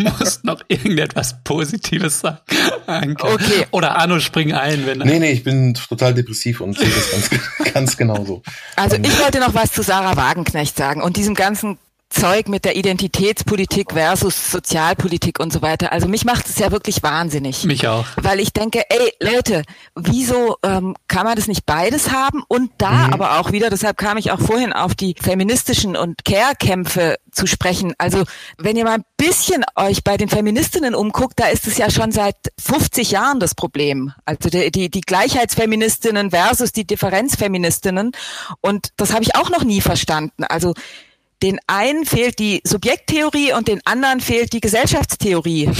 musst 0.00 0.44
noch 0.44 0.60
irgendetwas 0.68 1.42
Positives 1.42 2.20
sagen. 2.20 3.16
Okay. 3.18 3.66
Oder 3.70 3.96
Arno, 3.96 4.20
spring 4.20 4.52
ein, 4.52 4.84
wenn. 4.84 4.98
Nee, 4.98 5.20
nee, 5.20 5.30
ich 5.30 5.42
bin 5.42 5.72
total 5.72 6.12
depressiv 6.12 6.60
und 6.60 6.78
sehe 6.78 6.90
das 6.90 7.10
ganz, 7.10 7.30
ganz 7.72 7.96
genauso. 7.96 8.42
Also 8.76 8.96
ich 8.96 9.18
wollte 9.20 9.40
noch 9.40 9.54
was 9.54 9.72
zu 9.72 9.82
Sarah 9.82 10.18
Wagenknecht 10.18 10.76
sagen 10.76 11.00
und 11.00 11.16
diesem 11.16 11.34
ganzen 11.34 11.78
Zeug 12.14 12.48
mit 12.48 12.64
der 12.64 12.76
Identitätspolitik 12.76 13.92
versus 13.92 14.50
Sozialpolitik 14.50 15.40
und 15.40 15.52
so 15.52 15.62
weiter. 15.62 15.92
Also 15.92 16.08
mich 16.08 16.24
macht 16.24 16.46
es 16.46 16.58
ja 16.58 16.70
wirklich 16.70 17.02
wahnsinnig. 17.02 17.64
Mich 17.64 17.86
auch. 17.88 18.06
Weil 18.16 18.40
ich 18.40 18.52
denke, 18.52 18.82
ey 18.88 19.12
Leute, 19.20 19.62
wieso 19.94 20.56
ähm, 20.62 20.96
kann 21.08 21.24
man 21.24 21.36
das 21.36 21.48
nicht 21.48 21.66
beides 21.66 22.12
haben? 22.12 22.42
Und 22.48 22.70
da 22.78 23.08
mhm. 23.08 23.12
aber 23.12 23.40
auch 23.40 23.52
wieder, 23.52 23.68
deshalb 23.68 23.98
kam 23.98 24.16
ich 24.16 24.30
auch 24.30 24.40
vorhin 24.40 24.72
auf 24.72 24.94
die 24.94 25.14
feministischen 25.20 25.96
und 25.96 26.24
Care-Kämpfe 26.24 27.16
zu 27.32 27.46
sprechen. 27.46 27.94
Also 27.98 28.24
wenn 28.58 28.76
ihr 28.76 28.84
mal 28.84 28.94
ein 28.94 29.04
bisschen 29.16 29.64
euch 29.74 30.04
bei 30.04 30.16
den 30.16 30.28
Feministinnen 30.28 30.94
umguckt, 30.94 31.40
da 31.40 31.48
ist 31.48 31.66
es 31.66 31.78
ja 31.78 31.90
schon 31.90 32.12
seit 32.12 32.36
50 32.64 33.10
Jahren 33.10 33.40
das 33.40 33.54
Problem. 33.54 34.12
Also 34.24 34.48
die, 34.48 34.70
die, 34.70 34.88
die 34.88 35.00
Gleichheitsfeministinnen 35.00 36.30
versus 36.30 36.72
die 36.72 36.86
Differenzfeministinnen. 36.86 38.12
Und 38.60 38.88
das 38.96 39.12
habe 39.12 39.24
ich 39.24 39.34
auch 39.34 39.50
noch 39.50 39.64
nie 39.64 39.80
verstanden. 39.80 40.44
Also 40.44 40.74
den 41.42 41.58
einen 41.66 42.04
fehlt 42.04 42.38
die 42.38 42.62
Subjekttheorie 42.64 43.52
und 43.52 43.68
den 43.68 43.80
anderen 43.84 44.20
fehlt 44.20 44.52
die 44.52 44.60
Gesellschaftstheorie. 44.60 45.70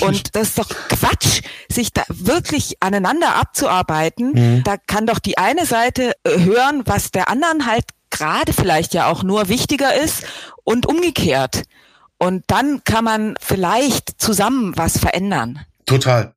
Und 0.00 0.34
das 0.34 0.48
ist 0.48 0.58
doch 0.58 0.68
Quatsch, 0.68 1.42
sich 1.70 1.92
da 1.92 2.02
wirklich 2.08 2.76
aneinander 2.80 3.36
abzuarbeiten. 3.36 4.32
Mhm. 4.32 4.64
Da 4.64 4.76
kann 4.76 5.06
doch 5.06 5.18
die 5.18 5.38
eine 5.38 5.66
Seite 5.66 6.14
äh, 6.24 6.40
hören, 6.40 6.82
was 6.86 7.10
der 7.10 7.28
anderen 7.28 7.66
halt 7.66 7.84
gerade 8.10 8.52
vielleicht 8.52 8.94
ja 8.94 9.06
auch 9.06 9.22
nur 9.22 9.48
wichtiger 9.48 9.94
ist 9.94 10.24
und 10.64 10.86
umgekehrt. 10.86 11.62
Und 12.18 12.44
dann 12.48 12.84
kann 12.84 13.04
man 13.04 13.34
vielleicht 13.40 14.20
zusammen 14.20 14.76
was 14.76 14.98
verändern. 14.98 15.60
Total. 15.86 16.34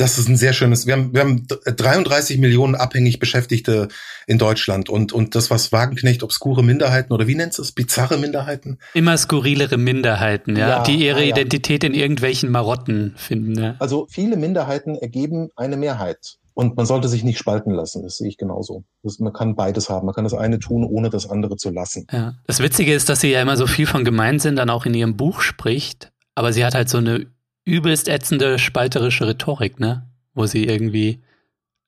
Das 0.00 0.16
ist 0.16 0.30
ein 0.30 0.36
sehr 0.38 0.54
schönes. 0.54 0.86
Wir 0.86 0.94
haben, 0.94 1.12
wir 1.12 1.20
haben 1.20 1.46
33 1.46 2.38
Millionen 2.38 2.74
abhängig 2.74 3.18
Beschäftigte 3.18 3.88
in 4.26 4.38
Deutschland 4.38 4.88
und, 4.88 5.12
und 5.12 5.34
das, 5.34 5.50
was 5.50 5.72
Wagenknecht 5.72 6.22
obskure 6.22 6.64
Minderheiten 6.64 7.12
oder 7.12 7.26
wie 7.26 7.34
nennt 7.34 7.58
es? 7.58 7.72
Bizarre 7.72 8.16
Minderheiten? 8.16 8.78
Immer 8.94 9.18
skurrilere 9.18 9.76
Minderheiten, 9.76 10.56
ja, 10.56 10.68
ja 10.68 10.82
die 10.84 11.04
ihre 11.04 11.20
ja, 11.20 11.26
ja. 11.26 11.32
Identität 11.32 11.84
in 11.84 11.92
irgendwelchen 11.92 12.50
Marotten 12.50 13.12
finden. 13.16 13.62
Ja. 13.62 13.74
Also 13.78 14.06
viele 14.08 14.38
Minderheiten 14.38 14.94
ergeben 14.94 15.50
eine 15.54 15.76
Mehrheit. 15.76 16.38
Und 16.54 16.78
man 16.78 16.86
sollte 16.86 17.08
sich 17.08 17.22
nicht 17.22 17.38
spalten 17.38 17.70
lassen, 17.70 18.02
das 18.02 18.16
sehe 18.16 18.28
ich 18.28 18.38
genauso. 18.38 18.84
Das, 19.02 19.18
man 19.18 19.34
kann 19.34 19.54
beides 19.54 19.90
haben. 19.90 20.06
Man 20.06 20.14
kann 20.14 20.24
das 20.24 20.32
eine 20.32 20.58
tun, 20.58 20.84
ohne 20.84 21.10
das 21.10 21.28
andere 21.28 21.56
zu 21.56 21.68
lassen. 21.68 22.06
Ja. 22.10 22.36
Das 22.46 22.60
Witzige 22.60 22.94
ist, 22.94 23.10
dass 23.10 23.20
sie 23.20 23.30
ja 23.30 23.42
immer 23.42 23.58
so 23.58 23.66
viel 23.66 23.86
von 23.86 24.04
Gemeinsinn 24.04 24.56
dann 24.56 24.70
auch 24.70 24.86
in 24.86 24.94
ihrem 24.94 25.18
Buch 25.18 25.42
spricht, 25.42 26.10
aber 26.34 26.54
sie 26.54 26.64
hat 26.64 26.74
halt 26.74 26.88
so 26.88 26.96
eine 26.96 27.26
übelst 27.64 28.08
ätzende 28.08 28.58
spalterische 28.58 29.26
Rhetorik, 29.26 29.80
ne? 29.80 30.06
Wo 30.34 30.46
sie 30.46 30.64
irgendwie 30.64 31.22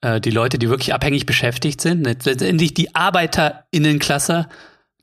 äh, 0.03 0.21
die 0.21 0.31
Leute, 0.31 0.59
die 0.59 0.69
wirklich 0.69 0.93
abhängig 0.93 1.27
beschäftigt 1.27 1.81
sind, 1.81 2.05
letztendlich 2.05 2.75
die 2.75 2.95
ArbeiterInnenklasse, 2.95 4.49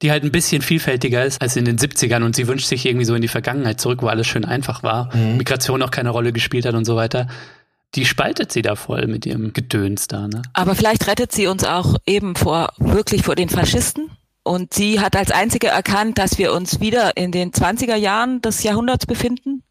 die 0.02 0.12
halt 0.12 0.24
ein 0.24 0.32
bisschen 0.32 0.62
vielfältiger 0.62 1.26
ist 1.26 1.42
als 1.42 1.56
in 1.56 1.66
den 1.66 1.78
70ern 1.78 2.24
und 2.24 2.36
sie 2.36 2.48
wünscht 2.48 2.68
sich 2.68 2.86
irgendwie 2.86 3.06
so 3.06 3.16
in 3.16 3.22
die 3.22 3.28
Vergangenheit 3.28 3.82
zurück, 3.82 4.02
wo 4.02 4.08
alles 4.08 4.28
schön 4.28 4.46
einfach 4.46 4.84
war, 4.84 5.14
mhm. 5.16 5.38
Migration 5.38 5.82
auch 5.82 5.92
keine 5.92 6.10
Rolle 6.10 6.32
gespielt 6.32 6.66
hat 6.66 6.76
und 6.76 6.86
so 6.86 6.96
weiter. 6.96 7.28
Die 7.96 8.06
spaltet 8.06 8.52
sie 8.52 8.62
da 8.62 8.76
voll 8.76 9.08
mit 9.08 9.26
ihrem 9.26 9.52
Gedöns 9.52 10.08
da, 10.08 10.28
ne? 10.28 10.44
Aber 10.54 10.76
vielleicht 10.76 11.08
rettet 11.08 11.32
sie 11.32 11.48
uns 11.48 11.64
auch 11.64 11.96
eben 12.06 12.36
vor, 12.36 12.70
wirklich 12.78 13.24
vor 13.24 13.36
den 13.36 13.50
Faschisten. 13.50 14.12
Und 14.44 14.74
sie 14.74 15.00
hat 15.00 15.16
als 15.16 15.32
einzige 15.32 15.68
erkannt, 15.68 16.18
dass 16.18 16.38
wir 16.38 16.54
uns 16.54 16.80
wieder 16.80 17.18
in 17.18 17.32
den 17.32 17.52
20er 17.52 17.96
Jahren 17.96 18.42
des 18.42 18.64
Jahrhunderts 18.64 19.06
befinden 19.06 19.64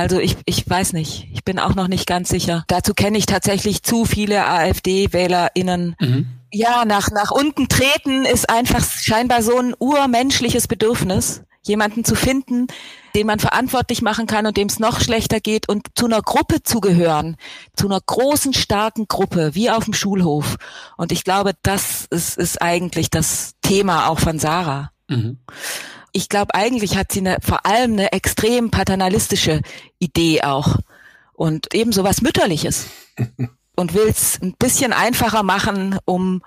also 0.00 0.18
ich, 0.18 0.38
ich 0.46 0.68
weiß 0.68 0.94
nicht. 0.94 1.28
Ich 1.34 1.44
bin 1.44 1.58
auch 1.58 1.74
noch 1.74 1.86
nicht 1.86 2.06
ganz 2.06 2.30
sicher. 2.30 2.64
Dazu 2.68 2.94
kenne 2.94 3.18
ich 3.18 3.26
tatsächlich 3.26 3.82
zu 3.82 4.06
viele 4.06 4.46
AfD-WählerInnen. 4.46 5.94
Mhm. 6.00 6.26
Ja, 6.50 6.86
nach, 6.86 7.10
nach 7.10 7.30
unten 7.30 7.68
treten 7.68 8.24
ist 8.24 8.48
einfach 8.48 8.82
scheinbar 8.82 9.42
so 9.42 9.58
ein 9.58 9.74
urmenschliches 9.78 10.68
Bedürfnis, 10.68 11.42
jemanden 11.62 12.02
zu 12.02 12.14
finden, 12.14 12.68
den 13.14 13.26
man 13.26 13.40
verantwortlich 13.40 14.00
machen 14.00 14.26
kann 14.26 14.46
und 14.46 14.56
dem 14.56 14.68
es 14.68 14.78
noch 14.78 15.02
schlechter 15.02 15.38
geht 15.38 15.68
und 15.68 15.88
zu 15.94 16.06
einer 16.06 16.22
Gruppe 16.22 16.62
zu 16.62 16.80
gehören, 16.80 17.36
zu 17.76 17.86
einer 17.86 18.00
großen, 18.00 18.54
starken 18.54 19.06
Gruppe, 19.06 19.54
wie 19.54 19.70
auf 19.70 19.84
dem 19.84 19.92
Schulhof. 19.92 20.56
Und 20.96 21.12
ich 21.12 21.24
glaube, 21.24 21.52
das 21.62 22.06
ist, 22.08 22.38
ist 22.38 22.62
eigentlich 22.62 23.10
das 23.10 23.52
Thema 23.60 24.08
auch 24.08 24.18
von 24.18 24.38
Sarah. 24.38 24.92
Mhm 25.08 25.40
ich 26.12 26.28
glaube, 26.28 26.54
eigentlich 26.54 26.96
hat 26.96 27.12
sie 27.12 27.20
eine, 27.20 27.38
vor 27.40 27.66
allem 27.66 27.92
eine 27.92 28.12
extrem 28.12 28.70
paternalistische 28.70 29.62
Idee 29.98 30.42
auch. 30.42 30.76
und 31.40 31.74
eben 31.74 31.90
sowas 31.90 32.20
Mütterliches 32.20 32.88
und 33.76 33.94
will 33.94 34.08
es 34.08 34.38
ein 34.42 34.54
bisschen 34.58 34.92
einfacher 34.92 35.42
machen, 35.42 35.98
um 36.04 36.42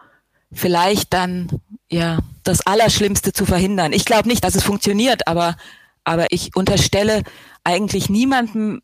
vielleicht 0.52 1.14
dann 1.14 1.50
ja 1.90 2.20
das 2.44 2.62
Allerschlimmste 2.68 3.34
zu 3.34 3.48
verhindern. 3.48 3.92
Ich 3.92 4.06
glaube 4.06 4.28
nicht, 4.28 4.44
dass 4.44 4.54
es 4.54 4.64
funktioniert, 4.64 5.28
aber 5.28 5.56
aber 6.04 6.28
ich 6.32 6.56
unterstelle 6.56 7.24
eigentlich 7.64 8.08
niemandem, 8.08 8.84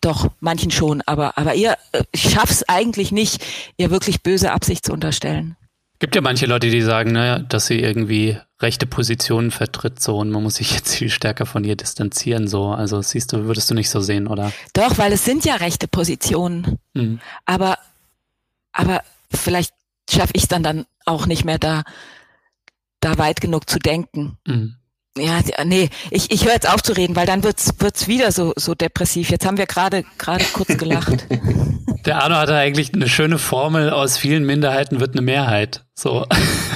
doch 0.00 0.30
manchen 0.40 0.70
schon, 0.70 1.02
aber 1.02 1.36
aber 1.36 1.56
ihr 1.56 1.76
ich 2.12 2.30
schaff's 2.30 2.62
eigentlich 2.62 3.12
nicht, 3.12 3.44
ihr 3.76 3.90
wirklich 3.90 4.22
böse 4.22 4.52
Absicht 4.52 4.86
zu 4.86 4.94
unterstellen. 4.94 5.56
Gibt 6.00 6.14
ja 6.14 6.22
manche 6.22 6.46
Leute, 6.46 6.70
die 6.70 6.80
sagen, 6.80 7.12
naja, 7.12 7.40
dass 7.40 7.66
sie 7.66 7.78
irgendwie 7.78 8.38
rechte 8.58 8.86
Positionen 8.86 9.50
vertritt, 9.50 10.00
so 10.00 10.16
und 10.16 10.30
man 10.30 10.42
muss 10.42 10.54
sich 10.56 10.72
jetzt 10.74 10.96
viel 10.96 11.10
stärker 11.10 11.44
von 11.44 11.62
ihr 11.62 11.76
distanzieren, 11.76 12.48
so. 12.48 12.68
Also 12.68 13.02
siehst 13.02 13.34
du, 13.34 13.44
würdest 13.44 13.70
du 13.70 13.74
nicht 13.74 13.90
so 13.90 14.00
sehen, 14.00 14.26
oder? 14.26 14.50
Doch, 14.72 14.96
weil 14.96 15.12
es 15.12 15.26
sind 15.26 15.44
ja 15.44 15.56
rechte 15.56 15.88
Positionen. 15.88 16.78
Mhm. 16.94 17.20
Aber, 17.44 17.78
aber 18.72 19.02
vielleicht 19.30 19.74
schaffe 20.08 20.32
ich 20.34 20.44
es 20.44 20.48
dann 20.48 20.62
dann 20.62 20.86
auch 21.04 21.26
nicht 21.26 21.44
mehr 21.44 21.58
da, 21.58 21.82
da 23.00 23.18
weit 23.18 23.42
genug 23.42 23.68
zu 23.68 23.78
denken. 23.78 24.38
Mhm. 24.46 24.76
Ja, 25.20 25.40
nee, 25.64 25.90
ich, 26.10 26.30
ich 26.30 26.44
höre 26.44 26.54
jetzt 26.54 26.68
auf 26.68 26.82
zu 26.82 26.92
reden, 26.96 27.16
weil 27.16 27.26
dann 27.26 27.44
wird's 27.44 27.74
wird's 27.78 28.08
wieder 28.08 28.32
so 28.32 28.52
so 28.56 28.74
depressiv. 28.74 29.30
Jetzt 29.30 29.46
haben 29.46 29.58
wir 29.58 29.66
gerade 29.66 30.04
gerade 30.18 30.44
kurz 30.52 30.76
gelacht. 30.76 31.26
Der 32.06 32.22
Arno 32.22 32.36
hatte 32.36 32.54
eigentlich 32.54 32.94
eine 32.94 33.08
schöne 33.08 33.38
Formel, 33.38 33.90
aus 33.90 34.16
vielen 34.16 34.46
Minderheiten 34.46 35.00
wird 35.00 35.12
eine 35.12 35.22
Mehrheit. 35.22 35.84
So. 35.94 36.26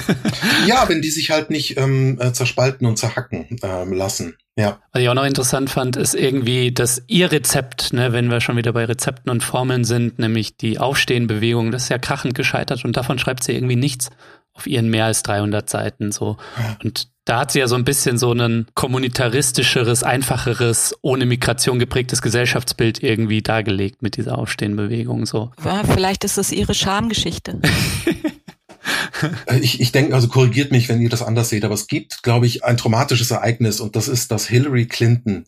ja, 0.67 0.87
wenn 0.87 1.01
die 1.01 1.09
sich 1.09 1.31
halt 1.31 1.49
nicht 1.49 1.77
ähm, 1.77 2.19
äh, 2.21 2.31
zerspalten 2.31 2.85
und 2.85 2.97
zerhacken 2.97 3.57
ähm, 3.63 3.91
lassen. 3.91 4.37
Ja. 4.55 4.79
Was 4.91 5.01
ich 5.01 5.09
auch 5.09 5.15
noch 5.15 5.25
interessant 5.25 5.69
fand, 5.69 5.97
ist 5.97 6.13
irgendwie, 6.13 6.71
dass 6.71 7.01
ihr 7.07 7.31
Rezept, 7.31 7.91
ne, 7.91 8.13
wenn 8.13 8.29
wir 8.29 8.39
schon 8.39 8.55
wieder 8.55 8.71
bei 8.71 8.85
Rezepten 8.85 9.31
und 9.31 9.43
Formeln 9.43 9.83
sind, 9.83 10.19
nämlich 10.19 10.57
die 10.57 10.77
Aufstehenbewegung, 10.79 11.71
das 11.71 11.83
ist 11.83 11.89
ja 11.89 11.97
krachend 11.97 12.35
gescheitert 12.35 12.85
und 12.85 12.95
davon 12.95 13.17
schreibt 13.17 13.43
sie 13.43 13.53
irgendwie 13.53 13.75
nichts 13.75 14.11
auf 14.55 14.67
ihren 14.67 14.89
mehr 14.89 15.05
als 15.05 15.21
300 15.23 15.69
Seiten 15.69 16.11
so. 16.11 16.37
Und 16.83 17.09
da 17.25 17.39
hat 17.39 17.51
sie 17.51 17.59
ja 17.59 17.67
so 17.67 17.75
ein 17.75 17.83
bisschen 17.83 18.17
so 18.17 18.31
ein 18.31 18.67
kommunitaristischeres, 18.75 20.03
einfacheres, 20.03 20.95
ohne 21.01 21.25
Migration 21.25 21.79
geprägtes 21.79 22.21
Gesellschaftsbild 22.21 23.03
irgendwie 23.03 23.41
dargelegt 23.41 24.01
mit 24.01 24.15
dieser 24.15 24.37
Aufstehenbewegung 24.37 25.25
so. 25.25 25.51
Ja, 25.63 25.83
vielleicht 25.83 26.23
ist 26.23 26.37
das 26.37 26.51
ihre 26.51 26.73
Schamgeschichte. 26.73 27.59
ich, 29.59 29.81
ich 29.81 29.91
denke, 29.91 30.13
also 30.13 30.27
korrigiert 30.27 30.71
mich, 30.71 30.87
wenn 30.87 31.01
ihr 31.01 31.09
das 31.09 31.23
anders 31.23 31.49
seht, 31.49 31.65
aber 31.65 31.73
es 31.73 31.87
gibt, 31.87 32.23
glaube 32.23 32.45
ich, 32.45 32.63
ein 32.63 32.77
traumatisches 32.77 33.31
Ereignis 33.31 33.79
und 33.79 33.95
das 33.95 34.07
ist, 34.07 34.31
dass 34.31 34.47
Hillary 34.47 34.85
Clinton 34.85 35.45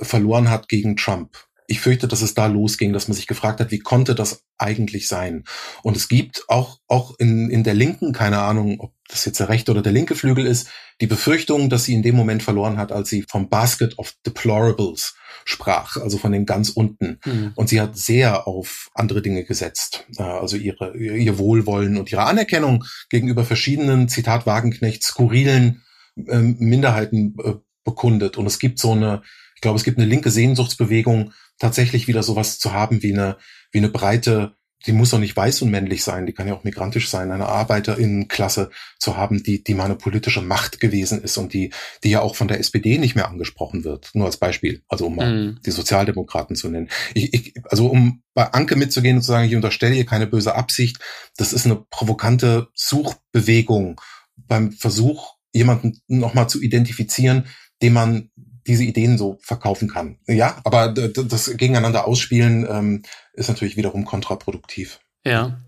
verloren 0.00 0.50
hat 0.50 0.68
gegen 0.68 0.96
Trump 0.96 1.36
ich 1.70 1.80
fürchte, 1.80 2.08
dass 2.08 2.20
es 2.20 2.34
da 2.34 2.46
losging, 2.46 2.92
dass 2.92 3.06
man 3.06 3.14
sich 3.14 3.28
gefragt 3.28 3.60
hat, 3.60 3.70
wie 3.70 3.78
konnte 3.78 4.16
das 4.16 4.42
eigentlich 4.58 5.06
sein? 5.06 5.44
Und 5.84 5.96
es 5.96 6.08
gibt 6.08 6.42
auch, 6.48 6.80
auch 6.88 7.14
in, 7.18 7.48
in 7.48 7.62
der 7.62 7.74
Linken, 7.74 8.12
keine 8.12 8.40
Ahnung, 8.40 8.80
ob 8.80 8.92
das 9.08 9.24
jetzt 9.24 9.38
der 9.38 9.48
rechte 9.48 9.70
oder 9.70 9.80
der 9.80 9.92
linke 9.92 10.16
Flügel 10.16 10.46
ist, 10.46 10.68
die 11.00 11.06
Befürchtung, 11.06 11.70
dass 11.70 11.84
sie 11.84 11.94
in 11.94 12.02
dem 12.02 12.16
Moment 12.16 12.42
verloren 12.42 12.76
hat, 12.76 12.90
als 12.90 13.08
sie 13.08 13.22
vom 13.22 13.48
Basket 13.48 13.96
of 14.00 14.14
Deplorables 14.26 15.14
sprach, 15.44 15.96
also 15.96 16.18
von 16.18 16.32
den 16.32 16.44
ganz 16.44 16.70
unten. 16.70 17.20
Mhm. 17.24 17.52
Und 17.54 17.68
sie 17.68 17.80
hat 17.80 17.96
sehr 17.96 18.48
auf 18.48 18.90
andere 18.94 19.22
Dinge 19.22 19.44
gesetzt, 19.44 20.06
äh, 20.18 20.24
also 20.24 20.56
ihre, 20.56 20.96
ihr 20.96 21.38
Wohlwollen 21.38 21.98
und 21.98 22.10
ihre 22.10 22.24
Anerkennung 22.24 22.84
gegenüber 23.10 23.44
verschiedenen, 23.44 24.08
Zitat 24.08 24.44
Wagenknecht, 24.44 25.04
skurrilen 25.04 25.84
ähm, 26.16 26.56
Minderheiten 26.58 27.36
äh, 27.44 27.54
bekundet. 27.84 28.38
Und 28.38 28.46
es 28.46 28.58
gibt 28.58 28.80
so 28.80 28.90
eine, 28.90 29.22
ich 29.60 29.62
glaube, 29.62 29.76
es 29.76 29.84
gibt 29.84 29.98
eine 29.98 30.06
linke 30.06 30.30
Sehnsuchtsbewegung, 30.30 31.34
tatsächlich 31.58 32.08
wieder 32.08 32.22
sowas 32.22 32.58
zu 32.58 32.72
haben 32.72 33.02
wie 33.02 33.12
eine, 33.12 33.36
wie 33.72 33.78
eine 33.78 33.90
breite, 33.90 34.56
die 34.86 34.92
muss 34.92 35.10
doch 35.10 35.18
nicht 35.18 35.36
weiß 35.36 35.60
und 35.60 35.70
männlich 35.70 36.02
sein, 36.02 36.24
die 36.24 36.32
kann 36.32 36.48
ja 36.48 36.54
auch 36.54 36.64
migrantisch 36.64 37.10
sein, 37.10 37.30
eine 37.30 37.44
Arbeiterinnenklasse 37.44 38.70
zu 38.98 39.18
haben, 39.18 39.42
die, 39.42 39.62
die 39.62 39.74
mal 39.74 39.84
eine 39.84 39.96
politische 39.96 40.40
Macht 40.40 40.80
gewesen 40.80 41.22
ist 41.22 41.36
und 41.36 41.52
die, 41.52 41.74
die 42.02 42.08
ja 42.08 42.22
auch 42.22 42.36
von 42.36 42.48
der 42.48 42.58
SPD 42.58 42.96
nicht 42.96 43.16
mehr 43.16 43.28
angesprochen 43.28 43.84
wird. 43.84 44.08
Nur 44.14 44.24
als 44.24 44.38
Beispiel. 44.38 44.82
Also 44.88 45.08
um 45.08 45.16
mal 45.16 45.30
mm. 45.30 45.60
die 45.66 45.70
Sozialdemokraten 45.70 46.56
zu 46.56 46.70
nennen. 46.70 46.88
Ich, 47.12 47.34
ich, 47.34 47.54
also 47.64 47.88
um 47.88 48.22
bei 48.32 48.50
Anke 48.54 48.76
mitzugehen 48.76 49.16
und 49.16 49.22
zu 49.22 49.32
sagen, 49.32 49.46
ich 49.46 49.56
unterstelle 49.56 49.94
ihr 49.94 50.06
keine 50.06 50.26
böse 50.26 50.54
Absicht, 50.54 51.00
das 51.36 51.52
ist 51.52 51.66
eine 51.66 51.84
provokante 51.90 52.68
Suchbewegung 52.72 54.00
beim 54.38 54.72
Versuch, 54.72 55.34
jemanden 55.52 56.00
nochmal 56.08 56.48
zu 56.48 56.62
identifizieren, 56.62 57.44
dem 57.82 57.92
man 57.94 58.29
diese 58.70 58.84
Ideen 58.84 59.18
so 59.18 59.38
verkaufen 59.42 59.88
kann. 59.88 60.16
Ja, 60.26 60.56
aber 60.64 60.88
das 60.88 61.56
gegeneinander 61.56 62.06
ausspielen 62.06 62.66
ähm, 62.70 63.02
ist 63.34 63.48
natürlich 63.48 63.76
wiederum 63.76 64.04
kontraproduktiv. 64.04 65.00
Ja. 65.24 65.60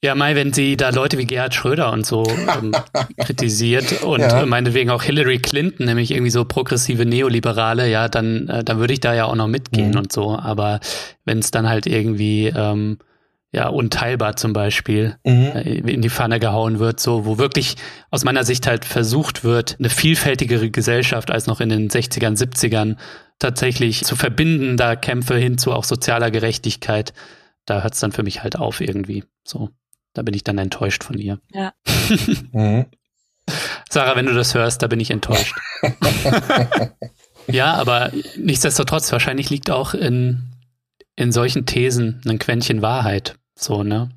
Ja, 0.00 0.14
Mai, 0.14 0.36
wenn 0.36 0.52
sie 0.52 0.76
da 0.76 0.90
Leute 0.90 1.18
wie 1.18 1.26
Gerhard 1.26 1.54
Schröder 1.54 1.92
und 1.92 2.06
so 2.06 2.24
ähm, 2.28 2.72
kritisiert 3.18 4.04
und 4.04 4.20
ja. 4.20 4.46
meinetwegen 4.46 4.90
auch 4.90 5.02
Hillary 5.02 5.38
Clinton, 5.38 5.86
nämlich 5.86 6.12
irgendwie 6.12 6.30
so 6.30 6.44
progressive 6.44 7.04
Neoliberale, 7.04 7.90
ja, 7.90 8.08
dann, 8.08 8.48
äh, 8.48 8.62
dann 8.62 8.78
würde 8.78 8.92
ich 8.92 9.00
da 9.00 9.12
ja 9.12 9.24
auch 9.24 9.34
noch 9.34 9.48
mitgehen 9.48 9.90
mhm. 9.90 9.98
und 9.98 10.12
so. 10.12 10.38
Aber 10.38 10.78
wenn 11.24 11.40
es 11.40 11.50
dann 11.50 11.68
halt 11.68 11.86
irgendwie 11.86 12.46
ähm, 12.54 12.98
ja, 13.50 13.68
unteilbar 13.68 14.36
zum 14.36 14.52
Beispiel 14.52 15.16
mhm. 15.24 15.52
Äh, 15.54 15.92
in 15.92 16.02
die 16.02 16.10
Pfanne 16.10 16.38
gehauen 16.38 16.78
wird, 16.78 17.00
so, 17.00 17.24
wo 17.24 17.38
wirklich 17.38 17.76
aus 18.10 18.24
meiner 18.24 18.44
Sicht 18.44 18.66
halt 18.66 18.84
versucht 18.84 19.42
wird, 19.42 19.76
eine 19.78 19.88
vielfältigere 19.88 20.70
Gesellschaft 20.70 21.30
als 21.30 21.46
noch 21.46 21.60
in 21.60 21.70
den 21.70 21.88
60ern, 21.88 22.36
70ern 22.36 22.96
tatsächlich 23.38 24.04
zu 24.04 24.16
verbinden, 24.16 24.76
da 24.76 24.96
Kämpfe 24.96 25.36
hin 25.36 25.58
zu 25.58 25.72
auch 25.72 25.84
sozialer 25.84 26.30
Gerechtigkeit, 26.30 27.14
da 27.64 27.82
hört 27.82 27.94
es 27.94 28.00
dann 28.00 28.12
für 28.12 28.22
mich 28.22 28.42
halt 28.42 28.56
auf 28.56 28.80
irgendwie. 28.80 29.24
So, 29.44 29.70
da 30.12 30.22
bin 30.22 30.34
ich 30.34 30.44
dann 30.44 30.58
enttäuscht 30.58 31.04
von 31.04 31.18
ihr. 31.18 31.38
Ja. 31.52 31.72
mhm. 32.52 32.86
Sarah, 33.88 34.16
wenn 34.16 34.26
du 34.26 34.34
das 34.34 34.54
hörst, 34.54 34.82
da 34.82 34.88
bin 34.88 35.00
ich 35.00 35.10
enttäuscht. 35.10 35.56
ja, 37.46 37.74
aber 37.74 38.12
nichtsdestotrotz, 38.36 39.10
wahrscheinlich 39.10 39.48
liegt 39.48 39.70
auch 39.70 39.94
in 39.94 40.42
in 41.18 41.32
solchen 41.32 41.66
Thesen 41.66 42.20
ein 42.26 42.38
Quäntchen 42.38 42.80
Wahrheit. 42.80 43.34
So, 43.56 43.82
ne? 43.82 44.10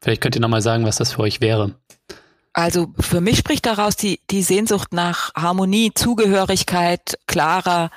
Vielleicht 0.00 0.20
könnt 0.20 0.34
ihr 0.34 0.40
nochmal 0.40 0.62
sagen, 0.62 0.84
was 0.84 0.96
das 0.96 1.12
für 1.12 1.20
euch 1.20 1.40
wäre. 1.40 1.76
Also 2.52 2.92
für 2.98 3.20
mich 3.20 3.38
spricht 3.38 3.66
daraus 3.66 3.96
die, 3.96 4.20
die 4.30 4.42
Sehnsucht 4.42 4.92
nach 4.92 5.32
Harmonie, 5.34 5.92
Zugehörigkeit, 5.94 7.18
klarer 7.26 7.90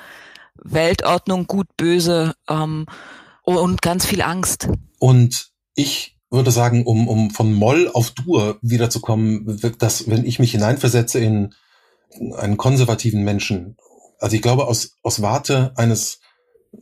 Weltordnung, 0.54 1.46
gut, 1.46 1.66
böse 1.76 2.34
ähm, 2.48 2.86
und 3.42 3.82
ganz 3.82 4.06
viel 4.06 4.22
Angst. 4.22 4.68
Und 5.00 5.50
ich 5.74 6.16
würde 6.30 6.50
sagen, 6.52 6.84
um, 6.86 7.08
um 7.08 7.30
von 7.30 7.52
Moll 7.52 7.90
auf 7.92 8.12
Dur 8.12 8.58
wiederzukommen, 8.62 9.60
dass 9.78 10.08
wenn 10.08 10.24
ich 10.24 10.38
mich 10.38 10.52
hineinversetze 10.52 11.18
in 11.18 11.54
einen 12.36 12.56
konservativen 12.56 13.24
Menschen, 13.24 13.76
also 14.20 14.36
ich 14.36 14.42
glaube, 14.42 14.66
aus, 14.66 14.96
aus 15.02 15.22
Warte 15.22 15.72
eines 15.76 16.20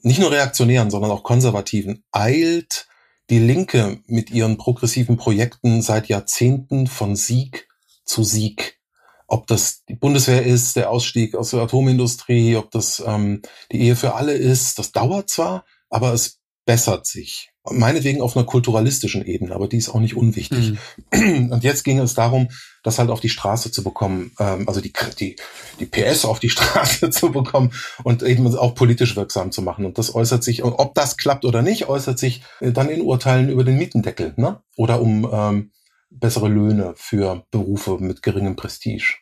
nicht 0.02 0.20
nur 0.20 0.30
Reaktionären, 0.30 0.90
sondern 0.90 1.10
auch 1.10 1.22
Konservativen, 1.22 2.04
eilt 2.12 2.88
die 3.30 3.38
Linke 3.38 4.00
mit 4.06 4.30
ihren 4.30 4.56
progressiven 4.56 5.16
Projekten 5.16 5.82
seit 5.82 6.08
Jahrzehnten 6.08 6.86
von 6.86 7.16
Sieg 7.16 7.68
zu 8.04 8.22
Sieg. 8.22 8.78
Ob 9.26 9.48
das 9.48 9.84
die 9.84 9.96
Bundeswehr 9.96 10.44
ist, 10.46 10.76
der 10.76 10.90
Ausstieg 10.90 11.34
aus 11.34 11.50
der 11.50 11.60
Atomindustrie, 11.60 12.54
ob 12.56 12.70
das 12.70 13.02
ähm, 13.04 13.42
die 13.72 13.80
Ehe 13.80 13.96
für 13.96 14.14
alle 14.14 14.34
ist, 14.34 14.78
das 14.78 14.92
dauert 14.92 15.28
zwar, 15.28 15.64
aber 15.90 16.12
es 16.12 16.38
bessert 16.64 17.06
sich 17.06 17.50
meinetwegen 17.70 18.20
auf 18.20 18.36
einer 18.36 18.46
kulturalistischen 18.46 19.24
Ebene, 19.24 19.54
aber 19.54 19.68
die 19.68 19.76
ist 19.76 19.88
auch 19.88 20.00
nicht 20.00 20.16
unwichtig. 20.16 20.74
Mhm. 21.12 21.52
Und 21.52 21.64
jetzt 21.64 21.84
ging 21.84 21.98
es 21.98 22.14
darum, 22.14 22.48
das 22.82 22.98
halt 22.98 23.10
auf 23.10 23.20
die 23.20 23.28
Straße 23.28 23.70
zu 23.70 23.82
bekommen, 23.82 24.32
ähm, 24.38 24.68
also 24.68 24.80
die, 24.80 24.92
die, 25.18 25.36
die 25.80 25.86
PS 25.86 26.24
auf 26.24 26.38
die 26.38 26.50
Straße 26.50 27.10
zu 27.10 27.32
bekommen 27.32 27.72
und 28.04 28.22
eben 28.22 28.46
auch 28.56 28.74
politisch 28.74 29.16
wirksam 29.16 29.52
zu 29.52 29.62
machen. 29.62 29.84
Und 29.84 29.98
das 29.98 30.14
äußert 30.14 30.44
sich, 30.44 30.62
und 30.62 30.72
ob 30.74 30.94
das 30.94 31.16
klappt 31.16 31.44
oder 31.44 31.62
nicht, 31.62 31.88
äußert 31.88 32.18
sich 32.18 32.42
dann 32.60 32.88
in 32.88 33.02
Urteilen 33.02 33.48
über 33.48 33.64
den 33.64 33.76
Mietendeckel, 33.76 34.34
ne? 34.36 34.60
Oder 34.76 35.00
um 35.00 35.28
ähm, 35.32 35.72
bessere 36.10 36.48
Löhne 36.48 36.94
für 36.96 37.44
Berufe 37.50 37.98
mit 37.98 38.22
geringem 38.22 38.56
Prestige. 38.56 39.16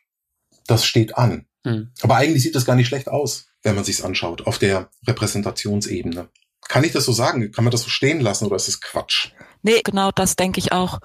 Das 0.67 0.85
steht 0.85 1.17
an. 1.17 1.47
Mhm. 1.65 1.93
Aber 2.03 2.17
eigentlich 2.17 2.43
sieht 2.43 2.55
das 2.55 2.67
gar 2.67 2.77
nicht 2.77 2.89
schlecht 2.89 3.09
aus, 3.09 3.47
wenn 3.63 3.75
man 3.75 3.85
sich's 3.85 4.03
anschaut, 4.03 4.47
auf 4.47 4.59
der 4.59 4.91
Repräsentationsebene. 5.07 6.29
Kann 6.69 6.85
ich 6.85 6.93
das 6.93 7.05
so 7.05 7.13
sagen? 7.13 7.53
Kann 7.53 7.65
man 7.65 7.73
das 7.73 7.83
so 7.83 7.89
stehen 7.89 8.21
lassen 8.21 8.47
oder 8.47 8.57
ist 8.57 8.69
das 8.69 8.81
Quatsch? 8.81 9.29
Nee, 9.63 9.81
genau 9.85 10.11
das 10.11 10.37
denke 10.37 10.59
ich 10.61 10.73
auch. 10.73 11.01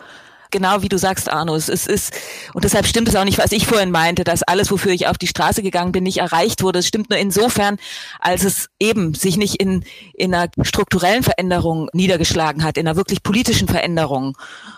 Genau 0.52 0.82
wie 0.82 0.90
du 0.90 0.98
sagst, 0.98 1.30
Arno, 1.30 1.56
es 1.56 1.70
ist, 1.70 1.88
ist, 1.88 2.12
und 2.56 2.64
deshalb 2.64 2.88
stimmt 2.88 3.08
es 3.08 3.16
auch 3.16 3.24
nicht, 3.24 3.38
was 3.38 3.52
ich 3.52 3.68
vorhin 3.68 3.92
meinte, 3.92 4.24
dass 4.24 4.42
alles, 4.42 4.72
wofür 4.72 4.92
ich 4.92 5.06
auf 5.06 5.20
die 5.20 5.28
Straße 5.28 5.62
gegangen 5.62 5.92
bin, 5.92 6.04
nicht 6.04 6.18
erreicht 6.18 6.64
wurde. 6.64 6.80
Es 6.80 6.88
stimmt 6.88 7.12
nur 7.12 7.20
insofern, 7.20 7.78
als 8.20 8.44
es 8.44 8.68
eben 8.80 9.14
sich 9.14 9.38
nicht 9.38 9.62
in, 9.62 9.86
in 10.16 10.34
einer 10.34 10.50
strukturellen 10.64 11.22
Veränderung 11.22 11.88
niedergeschlagen 11.94 12.64
hat, 12.64 12.80
in 12.80 12.88
einer 12.88 12.96
wirklich 12.96 13.22
politischen 13.22 13.68
Veränderung, 13.68 14.36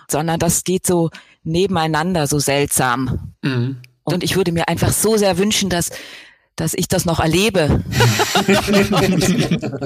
sondern 0.09 0.39
das 0.39 0.65
geht 0.65 0.85
so 0.85 1.09
nebeneinander 1.43 2.27
so 2.27 2.39
seltsam. 2.39 3.33
Mhm. 3.41 3.77
Und 4.03 4.23
ich 4.25 4.35
würde 4.35 4.51
mir 4.51 4.67
einfach 4.67 4.91
so 4.91 5.15
sehr 5.15 5.37
wünschen, 5.37 5.69
dass 5.69 5.91
dass 6.61 6.73
ich 6.75 6.87
das 6.87 7.05
noch 7.05 7.19
erlebe. 7.19 7.81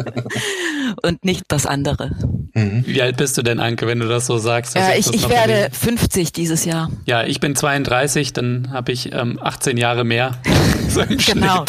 und 1.01 1.23
nicht 1.23 1.43
das 1.47 1.65
andere. 1.65 2.11
Mhm. 2.53 2.83
Wie 2.85 3.01
alt 3.01 3.17
bist 3.17 3.37
du 3.37 3.41
denn, 3.41 3.59
Anke, 3.59 3.87
wenn 3.87 3.99
du 3.99 4.07
das 4.07 4.25
so 4.25 4.37
sagst? 4.37 4.75
Ja, 4.75 4.93
ich, 4.93 5.13
ich 5.13 5.29
werde 5.29 5.53
erleben? 5.53 5.73
50 5.73 6.33
dieses 6.33 6.65
Jahr. 6.65 6.91
Ja, 7.05 7.23
ich 7.23 7.39
bin 7.39 7.55
32, 7.55 8.33
dann 8.33 8.71
habe 8.73 8.91
ich 8.91 9.13
ähm, 9.13 9.39
18 9.41 9.77
Jahre 9.77 10.03
mehr. 10.03 10.31
so 10.89 11.01
genau. 11.07 11.63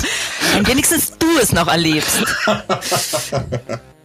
Dann 0.54 0.66
wenigstens 0.66 1.16
du 1.18 1.26
es 1.40 1.52
noch 1.52 1.68
erlebst. 1.68 2.24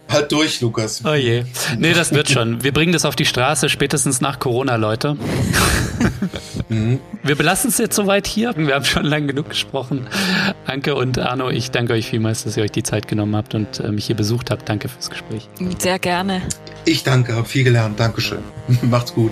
Halt 0.08 0.30
durch, 0.30 0.60
Lukas. 0.60 1.02
Oh 1.04 1.14
je. 1.14 1.44
Nee, 1.78 1.94
das 1.94 2.12
wird 2.12 2.30
schon. 2.30 2.62
Wir 2.62 2.72
bringen 2.72 2.92
das 2.92 3.04
auf 3.04 3.16
die 3.16 3.24
Straße, 3.24 3.68
spätestens 3.68 4.20
nach 4.20 4.38
Corona, 4.38 4.76
Leute. 4.76 5.16
Mhm. 6.72 7.00
Wir 7.22 7.36
belassen 7.36 7.70
es 7.70 7.78
jetzt 7.78 7.94
soweit 7.94 8.26
hier. 8.26 8.52
Wir 8.56 8.74
haben 8.74 8.84
schon 8.84 9.04
lang 9.04 9.26
genug 9.26 9.50
gesprochen. 9.50 10.06
Anke 10.66 10.94
und 10.94 11.18
Arno, 11.18 11.50
ich 11.50 11.70
danke 11.70 11.92
euch 11.92 12.06
vielmals, 12.06 12.44
dass 12.44 12.56
ihr 12.56 12.62
euch 12.62 12.72
die 12.72 12.82
Zeit 12.82 13.08
genommen 13.08 13.36
habt 13.36 13.54
und 13.54 13.80
äh, 13.80 13.90
mich 13.90 14.06
hier 14.06 14.16
besucht 14.16 14.50
habt. 14.50 14.68
Danke 14.68 14.88
fürs 14.88 15.10
Gespräch. 15.10 15.48
Sehr 15.78 15.98
gerne. 15.98 16.42
Ich 16.84 17.04
danke, 17.04 17.34
habe 17.34 17.46
viel 17.46 17.64
gelernt. 17.64 18.00
Dankeschön. 18.00 18.42
Macht's 18.82 19.14
gut. 19.14 19.30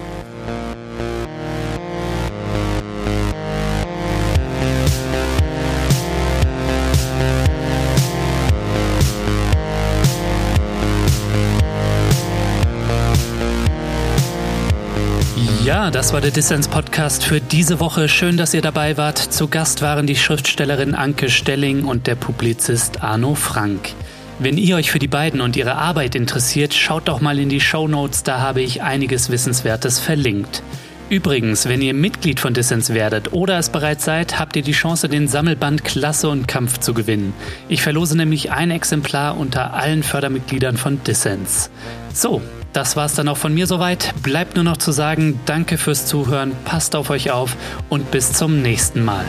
Das 15.88 16.12
war 16.12 16.20
der 16.20 16.30
Dissens-Podcast 16.30 17.24
für 17.24 17.40
diese 17.40 17.80
Woche. 17.80 18.06
Schön, 18.10 18.36
dass 18.36 18.52
ihr 18.52 18.60
dabei 18.60 18.98
wart. 18.98 19.16
Zu 19.16 19.48
Gast 19.48 19.80
waren 19.80 20.06
die 20.06 20.14
Schriftstellerin 20.14 20.94
Anke 20.94 21.30
Stelling 21.30 21.84
und 21.84 22.06
der 22.06 22.16
Publizist 22.16 23.02
Arno 23.02 23.34
Frank. 23.34 23.94
Wenn 24.38 24.58
ihr 24.58 24.76
euch 24.76 24.90
für 24.90 24.98
die 24.98 25.08
beiden 25.08 25.40
und 25.40 25.56
ihre 25.56 25.76
Arbeit 25.76 26.14
interessiert, 26.14 26.74
schaut 26.74 27.08
doch 27.08 27.22
mal 27.22 27.38
in 27.38 27.48
die 27.48 27.62
Show 27.62 27.88
Notes, 27.88 28.22
da 28.22 28.40
habe 28.40 28.60
ich 28.60 28.82
einiges 28.82 29.30
Wissenswertes 29.30 29.98
verlinkt. 29.98 30.62
Übrigens, 31.10 31.68
wenn 31.68 31.82
ihr 31.82 31.92
Mitglied 31.92 32.38
von 32.38 32.54
Dissens 32.54 32.94
werdet 32.94 33.32
oder 33.32 33.58
es 33.58 33.68
bereits 33.68 34.04
seid, 34.04 34.38
habt 34.38 34.54
ihr 34.54 34.62
die 34.62 34.70
Chance, 34.70 35.08
den 35.08 35.26
Sammelband 35.26 35.84
Klasse 35.84 36.28
und 36.28 36.46
Kampf 36.46 36.78
zu 36.78 36.94
gewinnen. 36.94 37.34
Ich 37.68 37.82
verlose 37.82 38.16
nämlich 38.16 38.52
ein 38.52 38.70
Exemplar 38.70 39.36
unter 39.36 39.74
allen 39.74 40.04
Fördermitgliedern 40.04 40.76
von 40.76 41.02
Dissens. 41.02 41.68
So, 42.14 42.40
das 42.72 42.94
war's 42.94 43.16
dann 43.16 43.26
auch 43.26 43.36
von 43.36 43.52
mir 43.52 43.66
soweit. 43.66 44.14
Bleibt 44.22 44.54
nur 44.54 44.62
noch 44.62 44.76
zu 44.76 44.92
sagen, 44.92 45.40
danke 45.46 45.78
fürs 45.78 46.06
Zuhören, 46.06 46.52
passt 46.64 46.94
auf 46.94 47.10
euch 47.10 47.32
auf 47.32 47.56
und 47.88 48.12
bis 48.12 48.32
zum 48.32 48.62
nächsten 48.62 49.04
Mal. 49.04 49.24